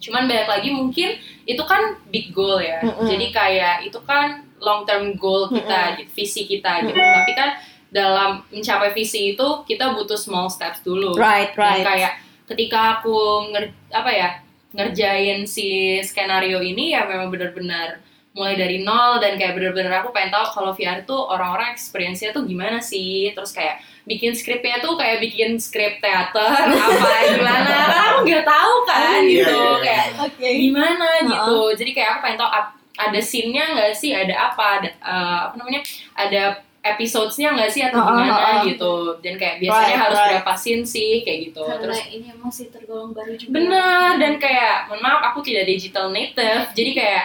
cuman 0.03 0.27
banyak 0.27 0.49
lagi 0.51 0.69
mungkin 0.75 1.15
itu 1.47 1.63
kan 1.63 1.95
big 2.11 2.35
goal 2.35 2.59
ya. 2.59 2.83
Mm-mm. 2.83 3.07
jadi 3.07 3.27
kayak 3.31 3.77
itu 3.87 4.01
kan 4.03 4.43
long 4.63 4.87
term 4.87 5.19
goal 5.19 5.51
kita 5.51 5.99
gitu, 5.99 6.11
visi 6.15 6.43
kita 6.47 6.87
gitu. 6.87 6.97
Tapi 6.97 7.33
kan 7.35 7.59
dalam 7.93 8.41
mencapai 8.49 8.97
visi 8.97 9.37
itu 9.37 9.49
kita 9.69 9.93
butuh 9.93 10.17
small 10.17 10.49
steps 10.49 10.81
dulu. 10.81 11.19
Right, 11.19 11.53
right. 11.59 11.85
kayak 11.85 12.13
ketika 12.49 13.03
aku 13.03 13.51
nger 13.53 13.69
apa 13.93 14.11
ya 14.11 14.31
ngerjain 14.73 15.45
si 15.45 16.01
skenario 16.01 16.65
ini 16.65 16.97
ya 16.97 17.05
memang 17.05 17.29
benar-benar 17.29 18.01
mulai 18.33 18.57
dari 18.57 18.81
nol 18.81 19.21
dan 19.21 19.37
kayak 19.37 19.53
bener-bener 19.53 19.93
aku 20.01 20.09
pengen 20.09 20.33
tahu 20.33 20.45
kalau 20.57 20.73
VR 20.73 21.05
tuh 21.05 21.21
orang-orang 21.21 21.77
experience-nya 21.77 22.33
tuh 22.33 22.49
gimana 22.49 22.81
sih? 22.81 23.29
Terus 23.37 23.53
kayak 23.53 23.85
bikin 24.09 24.33
skripnya 24.33 24.81
tuh 24.81 24.97
kayak 24.97 25.21
bikin 25.21 25.61
skrip 25.61 26.01
teater 26.01 26.49
apa 26.89 27.17
gimana? 27.29 27.77
Aku 28.17 28.25
nggak 28.25 28.49
tahu 28.49 28.75
kan 28.89 29.21
iya, 29.21 29.45
gitu. 29.45 29.53
iya, 29.53 29.69
iya. 29.69 29.85
kayak 29.85 30.07
Oke. 30.25 30.49
gimana 30.49 31.09
gitu. 31.29 31.59
Jadi 31.77 31.91
kayak 31.93 32.09
aku 32.17 32.21
pengen 32.25 32.39
tahu 32.41 32.51
ada 32.95 33.21
scene-nya 33.21 33.65
nggak 33.73 33.93
sih? 33.93 34.13
Ada 34.13 34.35
apa? 34.53 34.67
Ada 34.81 34.89
eh, 34.91 35.39
apa 35.49 35.55
namanya? 35.57 35.81
Ada 36.13 36.43
episodesnya 36.83 37.55
nggak 37.55 37.71
sih 37.71 37.83
atau 37.83 38.03
gimana 38.03 38.35
uh-uh. 38.35 38.67
gitu? 38.67 38.95
Dan 39.23 39.39
kayak 39.39 39.63
biasanya 39.63 39.87
Right, 39.89 40.03
harus 40.03 40.19
right. 40.19 40.31
berapa 40.35 40.53
scene 40.59 40.85
sih? 40.85 41.23
Kayak 41.23 41.39
gitu. 41.51 41.63
Karena 41.63 41.81
terus 41.81 41.99
ini 42.11 42.29
masih 42.35 42.67
tergolong 42.69 43.15
baru 43.15 43.33
juga. 43.39 43.51
benar 43.55 44.19
dan 44.19 44.33
kayak 44.37 44.91
mohon 44.91 45.01
maaf 45.01 45.23
aku 45.31 45.41
tidak 45.41 45.65
digital 45.65 46.11
native. 46.11 46.69
Jadi 46.75 46.91
kayak 46.93 47.25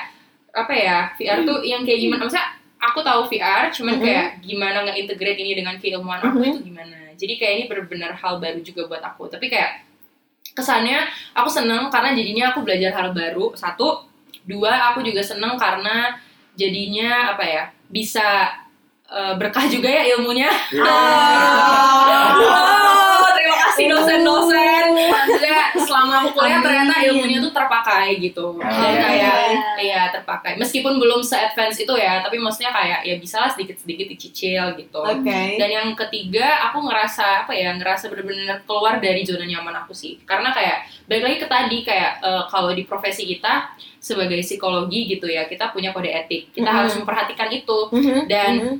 apa 0.53 0.73
ya 0.73 0.97
VR 1.17 1.39
tuh 1.43 1.61
yang 1.61 1.81
kayak 1.81 1.99
gimana? 1.99 2.25
Maksudnya 2.25 2.47
aku 2.77 2.99
tahu 3.01 3.21
VR 3.27 3.73
cuman 3.73 3.95
Mhm. 3.97 4.03
kayak 4.05 4.27
gimana 4.41 4.77
nge-integrate 4.85 5.39
ini 5.41 5.51
dengan 5.53 5.75
keilmuan 5.77 6.21
aku 6.21 6.37
Mhm. 6.37 6.47
itu 6.47 6.59
gimana? 6.63 6.95
Jadi 7.17 7.33
kayak 7.35 7.53
ini 7.53 7.63
benar-benar 7.65 8.13
hal 8.13 8.37
baru 8.37 8.61
juga 8.61 8.85
buat 8.85 9.01
aku. 9.01 9.25
Tapi 9.27 9.49
kayak 9.49 9.83
kesannya 10.53 11.01
aku 11.33 11.49
seneng 11.49 11.89
karena 11.89 12.13
jadinya 12.13 12.49
aku 12.49 12.61
belajar 12.61 12.93
hal 12.93 13.09
baru. 13.11 13.53
Satu 13.53 14.05
dua 14.47 14.91
aku 14.93 15.03
juga 15.03 15.19
seneng 15.21 15.59
karena 15.59 16.15
jadinya 16.57 17.35
apa 17.35 17.43
ya 17.45 17.63
bisa 17.91 18.49
eh, 19.11 19.33
berkah 19.35 19.67
juga 19.67 19.91
ya 19.91 20.03
ilmunya 20.15 20.49
Oh, 22.47 23.27
terima 23.37 23.57
kasih 23.67 23.85
dosen-dosen. 23.91 24.66
Maksudnya 24.97 25.59
selama 25.77 26.13
aku 26.21 26.29
kuliah 26.33 26.59
ternyata 26.59 26.93
ilmunya 27.05 27.37
tuh 27.39 27.53
terpakai 27.53 28.17
gitu. 28.17 28.57
Iya. 28.57 29.07
kayak 29.07 29.35
iya 29.77 30.01
terpakai. 30.09 30.57
Meskipun 30.57 30.97
belum 30.97 31.21
se-advance 31.21 31.77
itu 31.77 31.93
ya, 31.93 32.19
tapi 32.19 32.37
maksudnya 32.37 32.73
kayak 32.73 32.99
ya 33.03 33.15
bisa 33.17 33.37
lah 33.37 33.49
sedikit-sedikit 33.49 34.07
dicicil 34.09 34.73
gitu. 34.75 34.99
Oke. 34.99 35.55
Dan 35.55 35.69
yang 35.69 35.87
ketiga, 35.93 36.67
aku 36.67 36.81
ngerasa 36.81 37.45
apa 37.45 37.53
ya, 37.53 37.73
ngerasa 37.73 38.09
bener-bener 38.09 38.65
keluar 38.65 38.97
dari 38.97 39.21
zona 39.21 39.45
nyaman 39.45 39.85
aku 39.85 39.93
sih. 39.93 40.17
Karena 40.23 40.49
kayak 40.49 40.77
balik 41.05 41.23
lagi 41.23 41.37
ke 41.39 41.47
tadi 41.47 41.77
kayak 41.83 42.11
eh, 42.19 42.43
kalau 42.49 42.73
di 42.73 42.83
profesi 42.83 43.23
kita 43.23 43.71
sebagai 43.97 44.39
psikologi 44.39 45.05
gitu 45.07 45.27
ya, 45.27 45.45
kita 45.45 45.69
punya 45.69 45.91
kode 45.91 46.09
etik. 46.09 46.49
Kita 46.51 46.69
Mhm. 46.69 46.77
harus 46.77 46.93
memperhatikan 46.95 47.49
itu 47.49 47.77
Mhm, 47.91 48.19
Dan 48.25 48.51
mhm. 48.57 48.75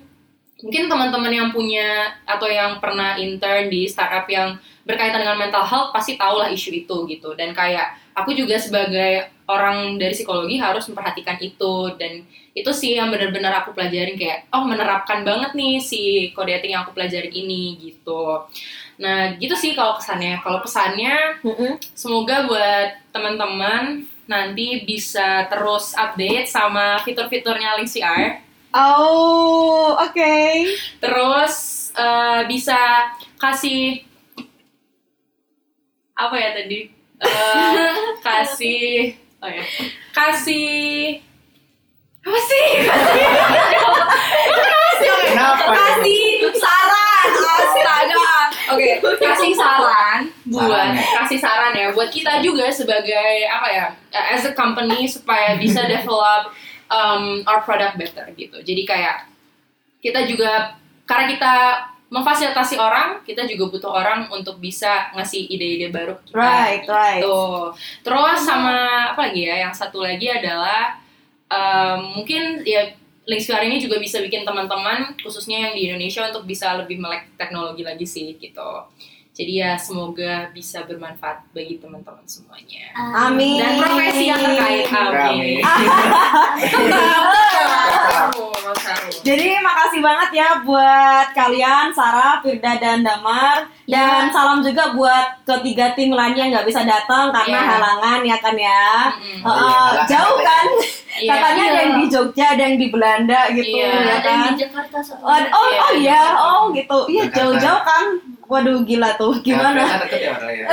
mungkin 0.57 0.84
teman-teman 0.88 1.32
yang 1.32 1.49
punya 1.51 1.89
atau 2.24 2.47
yang 2.47 2.80
pernah 2.80 3.13
intern 3.15 3.68
di 3.68 3.86
startup 3.86 4.26
yang 4.26 4.57
berkaitan 4.88 5.20
dengan 5.20 5.36
mental 5.36 5.68
health 5.68 5.92
pasti 5.92 6.16
tahu 6.16 6.40
lah 6.40 6.48
isu 6.48 6.72
itu 6.72 6.98
gitu. 7.12 7.36
Dan 7.36 7.52
kayak 7.52 8.16
aku 8.16 8.32
juga 8.32 8.56
sebagai 8.56 9.28
orang 9.48 10.00
dari 10.00 10.16
psikologi 10.16 10.56
harus 10.56 10.88
memperhatikan 10.88 11.36
itu. 11.44 11.92
Dan 12.00 12.24
itu 12.56 12.72
sih 12.74 12.96
yang 12.98 13.12
benar-benar 13.12 13.62
aku 13.62 13.76
pelajarin 13.76 14.16
kayak 14.18 14.48
oh 14.56 14.64
menerapkan 14.66 15.22
banget 15.22 15.54
nih 15.54 15.78
si 15.78 16.02
kode 16.34 16.56
etik 16.56 16.72
yang 16.72 16.88
aku 16.88 16.96
pelajarin 16.96 17.30
ini 17.30 17.76
gitu. 17.78 18.48
Nah 18.98 19.36
gitu 19.38 19.54
sih 19.54 19.76
kalau 19.76 20.00
kesannya. 20.00 20.40
Kalau 20.42 20.64
pesannya 20.64 21.38
semoga 21.94 22.48
buat 22.48 22.90
teman-teman 23.12 24.08
nanti 24.28 24.84
bisa 24.84 25.48
terus 25.48 25.96
update 25.96 26.48
sama 26.48 27.00
fitur-fiturnya 27.04 27.80
Link 27.80 27.88
VR 27.88 28.44
Oh, 28.76 29.96
oke. 29.96 30.36
terus 31.00 31.56
eh, 31.96 32.42
bisa 32.46 32.76
kasih 33.40 34.04
apa 36.18 36.36
ya 36.36 36.49
tadi? 36.57 36.80
Eh, 37.18 37.97
kasih. 38.22 39.18
Oh 39.41 39.49
ya. 39.49 39.65
Kasih. 40.13 41.18
Apa 42.22 42.39
sih? 42.45 42.68
Kenapa? 45.26 45.65
kasih 45.65 46.22
saran. 46.53 47.28
Astaga. 47.57 48.30
Oke 48.78 48.89
kasih 49.01 49.53
saran 49.55 50.22
buat 50.49 50.68
Saran 50.68 50.89
ya? 50.93 51.03
kasih 51.24 51.39
saran 51.39 51.74
ya 51.74 51.88
buat 51.95 52.09
kita 52.11 52.43
juga 52.43 52.68
sebagai 52.68 53.47
apa 53.47 53.68
ya 53.72 53.86
uh, 54.11 54.26
as 54.36 54.43
a 54.43 54.53
company 54.53 55.07
supaya 55.07 55.55
bisa 55.55 55.88
develop 55.93 56.51
um, 56.91 57.41
our 57.47 57.63
product 57.63 57.95
better 57.95 58.28
gitu. 58.36 58.59
Jadi 58.61 58.84
kayak 58.84 59.30
kita 60.03 60.28
juga 60.28 60.76
karena 61.07 61.26
kita 61.32 61.53
memfasilitasi 62.08 62.80
orang 62.80 63.20
kita 63.28 63.43
juga 63.43 63.68
butuh 63.68 63.91
orang 63.91 64.32
untuk 64.32 64.64
bisa 64.64 65.12
ngasih 65.12 65.43
ide-ide 65.51 65.91
baru 65.91 66.16
ke 66.16 66.32
kita 66.32 66.39
Right, 66.39 66.84
right. 66.88 67.24
Tuh. 67.24 67.76
Terus 67.99 68.39
sama 68.39 69.12
apa 69.12 69.28
lagi 69.28 69.43
ya? 69.43 69.68
Yang 69.68 69.84
satu 69.84 69.99
lagi 69.99 70.32
adalah 70.32 71.03
em, 71.51 71.99
mungkin 72.16 72.64
ya 72.64 72.95
Links 73.28 73.43
VR 73.51 73.68
ini 73.68 73.84
juga 73.84 73.99
bisa 73.99 74.24
bikin 74.24 74.47
teman-teman 74.47 75.20
khususnya 75.20 75.68
yang 75.68 75.74
di 75.76 75.91
Indonesia 75.91 76.24
untuk 76.32 76.47
bisa 76.47 76.80
lebih 76.80 76.95
melek 76.95 77.28
teknologi 77.36 77.84
lagi 77.84 78.08
sih 78.08 78.39
gitu. 78.39 78.72
Jadi 79.38 79.54
ya 79.54 79.78
semoga 79.78 80.50
bisa 80.50 80.82
bermanfaat 80.82 81.46
bagi 81.54 81.78
teman-teman 81.78 82.26
semuanya. 82.26 82.90
Amin. 82.98 83.62
Dan 83.62 83.78
profesi 83.78 84.26
yang 84.26 84.42
terkait. 84.42 84.90
Amin. 84.90 85.62
Jadi 89.22 89.48
makasih 89.60 90.02
banget 90.02 90.30
ya 90.34 90.50
buat 90.64 91.28
kalian 91.32 91.94
Sarah, 91.94 92.40
Firda 92.42 92.80
dan 92.80 93.06
Damar 93.06 93.68
dan 93.86 94.28
salam 94.32 94.60
juga 94.60 94.92
buat 94.92 95.44
ketiga 95.44 95.94
tim 95.94 96.12
lainnya 96.12 96.44
yang 96.44 96.52
nggak 96.52 96.68
bisa 96.68 96.82
datang 96.84 97.32
karena 97.32 97.56
Iya. 97.56 97.70
halangan 97.72 98.20
ya 98.24 98.38
kan 98.40 98.56
ya. 98.58 98.88
Mm-mm. 99.14 99.40
Uh, 99.44 99.54
iya, 99.54 99.64
halangan 99.64 100.08
jauh 100.08 100.38
kan? 100.42 100.66
Iya. 101.18 101.32
Katanya 101.34 101.64
ada 101.64 101.80
yang 101.80 101.94
di 101.96 102.06
Jogja, 102.10 102.46
ada 102.52 102.64
yang 102.64 102.78
di 102.78 102.88
Belanda 102.90 103.42
gitu 103.52 103.76
Iya. 103.76 103.88
ya 103.88 104.14
ada 104.18 104.28
yang 104.28 104.42
kan. 104.42 104.52
di 104.52 104.60
Jakarta 104.60 104.98
soalnya. 105.00 105.50
Oh, 105.54 105.60
oh, 105.60 105.68
Iya, 105.68 105.80
oh 105.80 105.92
iya, 105.94 106.20
Jakarta. 106.20 106.44
oh 106.44 106.62
gitu. 106.74 106.98
Iya 107.08 107.24
Jakarta. 107.24 107.38
jauh-jauh 107.38 107.84
kan. 107.84 108.06
Waduh 108.48 108.80
gila 108.82 109.16
tuh, 109.16 109.36
gimana? 109.39 109.84
Ya 109.84 110.32
padahal 110.32 110.52
ya. 110.52 110.68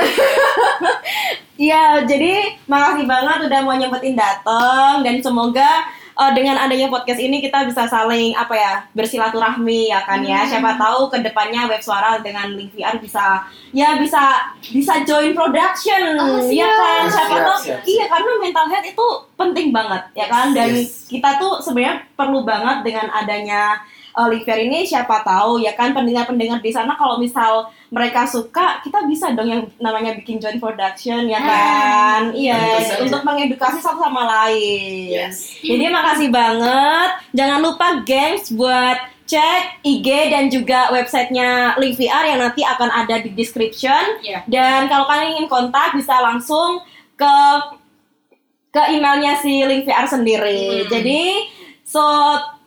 Iya, 1.55 1.83
jadi 2.03 2.59
makasih 2.65 3.05
banget 3.05 3.47
udah 3.47 3.59
mau 3.61 3.71
nyempetin 3.73 4.11
dateng 4.13 4.99
dan 5.01 5.15
semoga 5.19 5.87
eh, 6.13 6.31
dengan 6.31 6.55
adanya 6.57 6.87
podcast 6.87 7.15
ini 7.17 7.39
kita 7.39 7.63
bisa 7.63 7.83
saling 7.85 8.31
apa 8.31 8.51
ya 8.51 8.73
bersilaturahmi 8.91 9.87
ya 9.87 10.03
kan 10.03 10.19
ya. 10.19 10.43
Siapa 10.43 10.75
tahu 10.75 11.07
ke 11.07 11.19
depannya 11.19 11.63
web 11.65 11.79
suara 11.79 12.19
dengan 12.19 12.51
link 12.51 12.71
VR 12.71 12.99
bisa 12.99 13.39
ya 13.71 13.95
bisa 13.95 14.51
bisa 14.61 15.03
join 15.03 15.31
production 15.31 16.19
Oh, 16.19 16.43
ya 16.43 16.67
kan. 16.67 17.07
Siapa 17.07 17.23
Siap, 17.29 17.43
tahu 17.45 17.57
siap, 17.61 17.79
iya 17.85 18.03
karena 18.05 18.31
mental 18.35 18.65
health 18.67 18.87
itu 18.89 19.07
penting 19.33 19.67
banget 19.71 20.03
ya 20.11 20.27
kan 20.27 20.51
dan 20.51 20.75
Yes. 20.75 21.07
kita 21.07 21.35
tuh 21.35 21.59
sebenarnya 21.59 22.03
perlu 22.15 22.43
banget 22.43 22.83
dengan 22.83 23.07
adanya 23.11 23.79
link 24.27 24.47
VR 24.47 24.63
ini 24.63 24.87
siapa 24.87 25.19
tahu 25.21 25.59
ya 25.59 25.75
kan 25.75 25.91
pendengar-pendengar 25.91 26.63
di 26.63 26.71
sana 26.71 26.95
kalau 26.95 27.19
misal 27.19 27.67
mereka 27.91 28.23
suka 28.23 28.79
kita 28.79 29.03
bisa 29.03 29.35
dong 29.35 29.51
yang 29.51 29.63
namanya 29.75 30.15
bikin 30.15 30.39
joint 30.39 30.57
production 30.57 31.27
ya 31.27 31.39
kan 31.43 32.31
iya 32.31 32.79
saja. 32.79 33.03
untuk 33.03 33.21
mengedukasi 33.27 33.83
satu 33.83 33.99
sama 33.99 34.23
lain 34.23 35.11
Yes. 35.11 35.59
jadi 35.59 35.91
makasih 35.91 36.31
banget 36.31 37.09
jangan 37.35 37.59
lupa 37.59 37.87
gengs 38.07 38.51
buat 38.55 38.95
cek 39.25 39.81
IG 39.81 40.07
dan 40.29 40.53
juga 40.53 40.93
websitenya 40.93 41.75
Link 41.81 41.97
VR 41.97 42.29
yang 42.29 42.39
nanti 42.39 42.61
akan 42.61 42.89
ada 42.93 43.19
di 43.19 43.33
description 43.33 44.21
Iya. 44.23 44.45
dan 44.47 44.87
kalau 44.87 45.03
kalian 45.09 45.35
ingin 45.35 45.47
kontak 45.49 45.97
bisa 45.97 46.13
langsung 46.21 46.79
ke 47.17 47.35
ke 48.69 48.81
emailnya 48.91 49.39
si 49.39 49.63
Link 49.63 49.87
VR 49.87 50.03
sendiri. 50.03 50.83
Hmm. 50.83 50.87
Jadi 50.91 51.21
so 51.87 52.03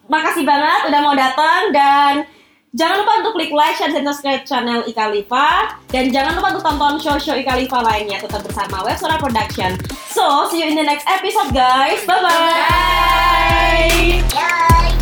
makasih 0.08 0.44
banget 0.44 0.88
udah 0.88 1.00
mau 1.04 1.14
datang 1.14 1.72
dan 1.72 2.24
jangan 2.72 3.04
lupa 3.04 3.12
untuk 3.24 3.32
klik 3.36 3.52
like, 3.52 3.76
share, 3.76 3.92
dan 3.92 4.04
subscribe 4.04 4.44
channel 4.44 4.84
Ikalifa 4.88 5.76
dan 5.92 6.08
jangan 6.12 6.36
lupa 6.36 6.56
untuk 6.56 6.64
tonton 6.64 6.94
show-show 7.00 7.36
Ikalifa 7.36 7.80
lainnya 7.84 8.18
tetap 8.20 8.42
bersama 8.44 8.84
Web 8.84 8.96
Suara 8.96 9.20
Production. 9.20 9.76
So 10.10 10.48
see 10.48 10.64
you 10.64 10.68
in 10.72 10.76
the 10.76 10.84
next 10.84 11.04
episode 11.06 11.52
guys. 11.52 12.02
Bye 12.08 12.20
bye. 12.24 13.88
Ya. 14.32 14.97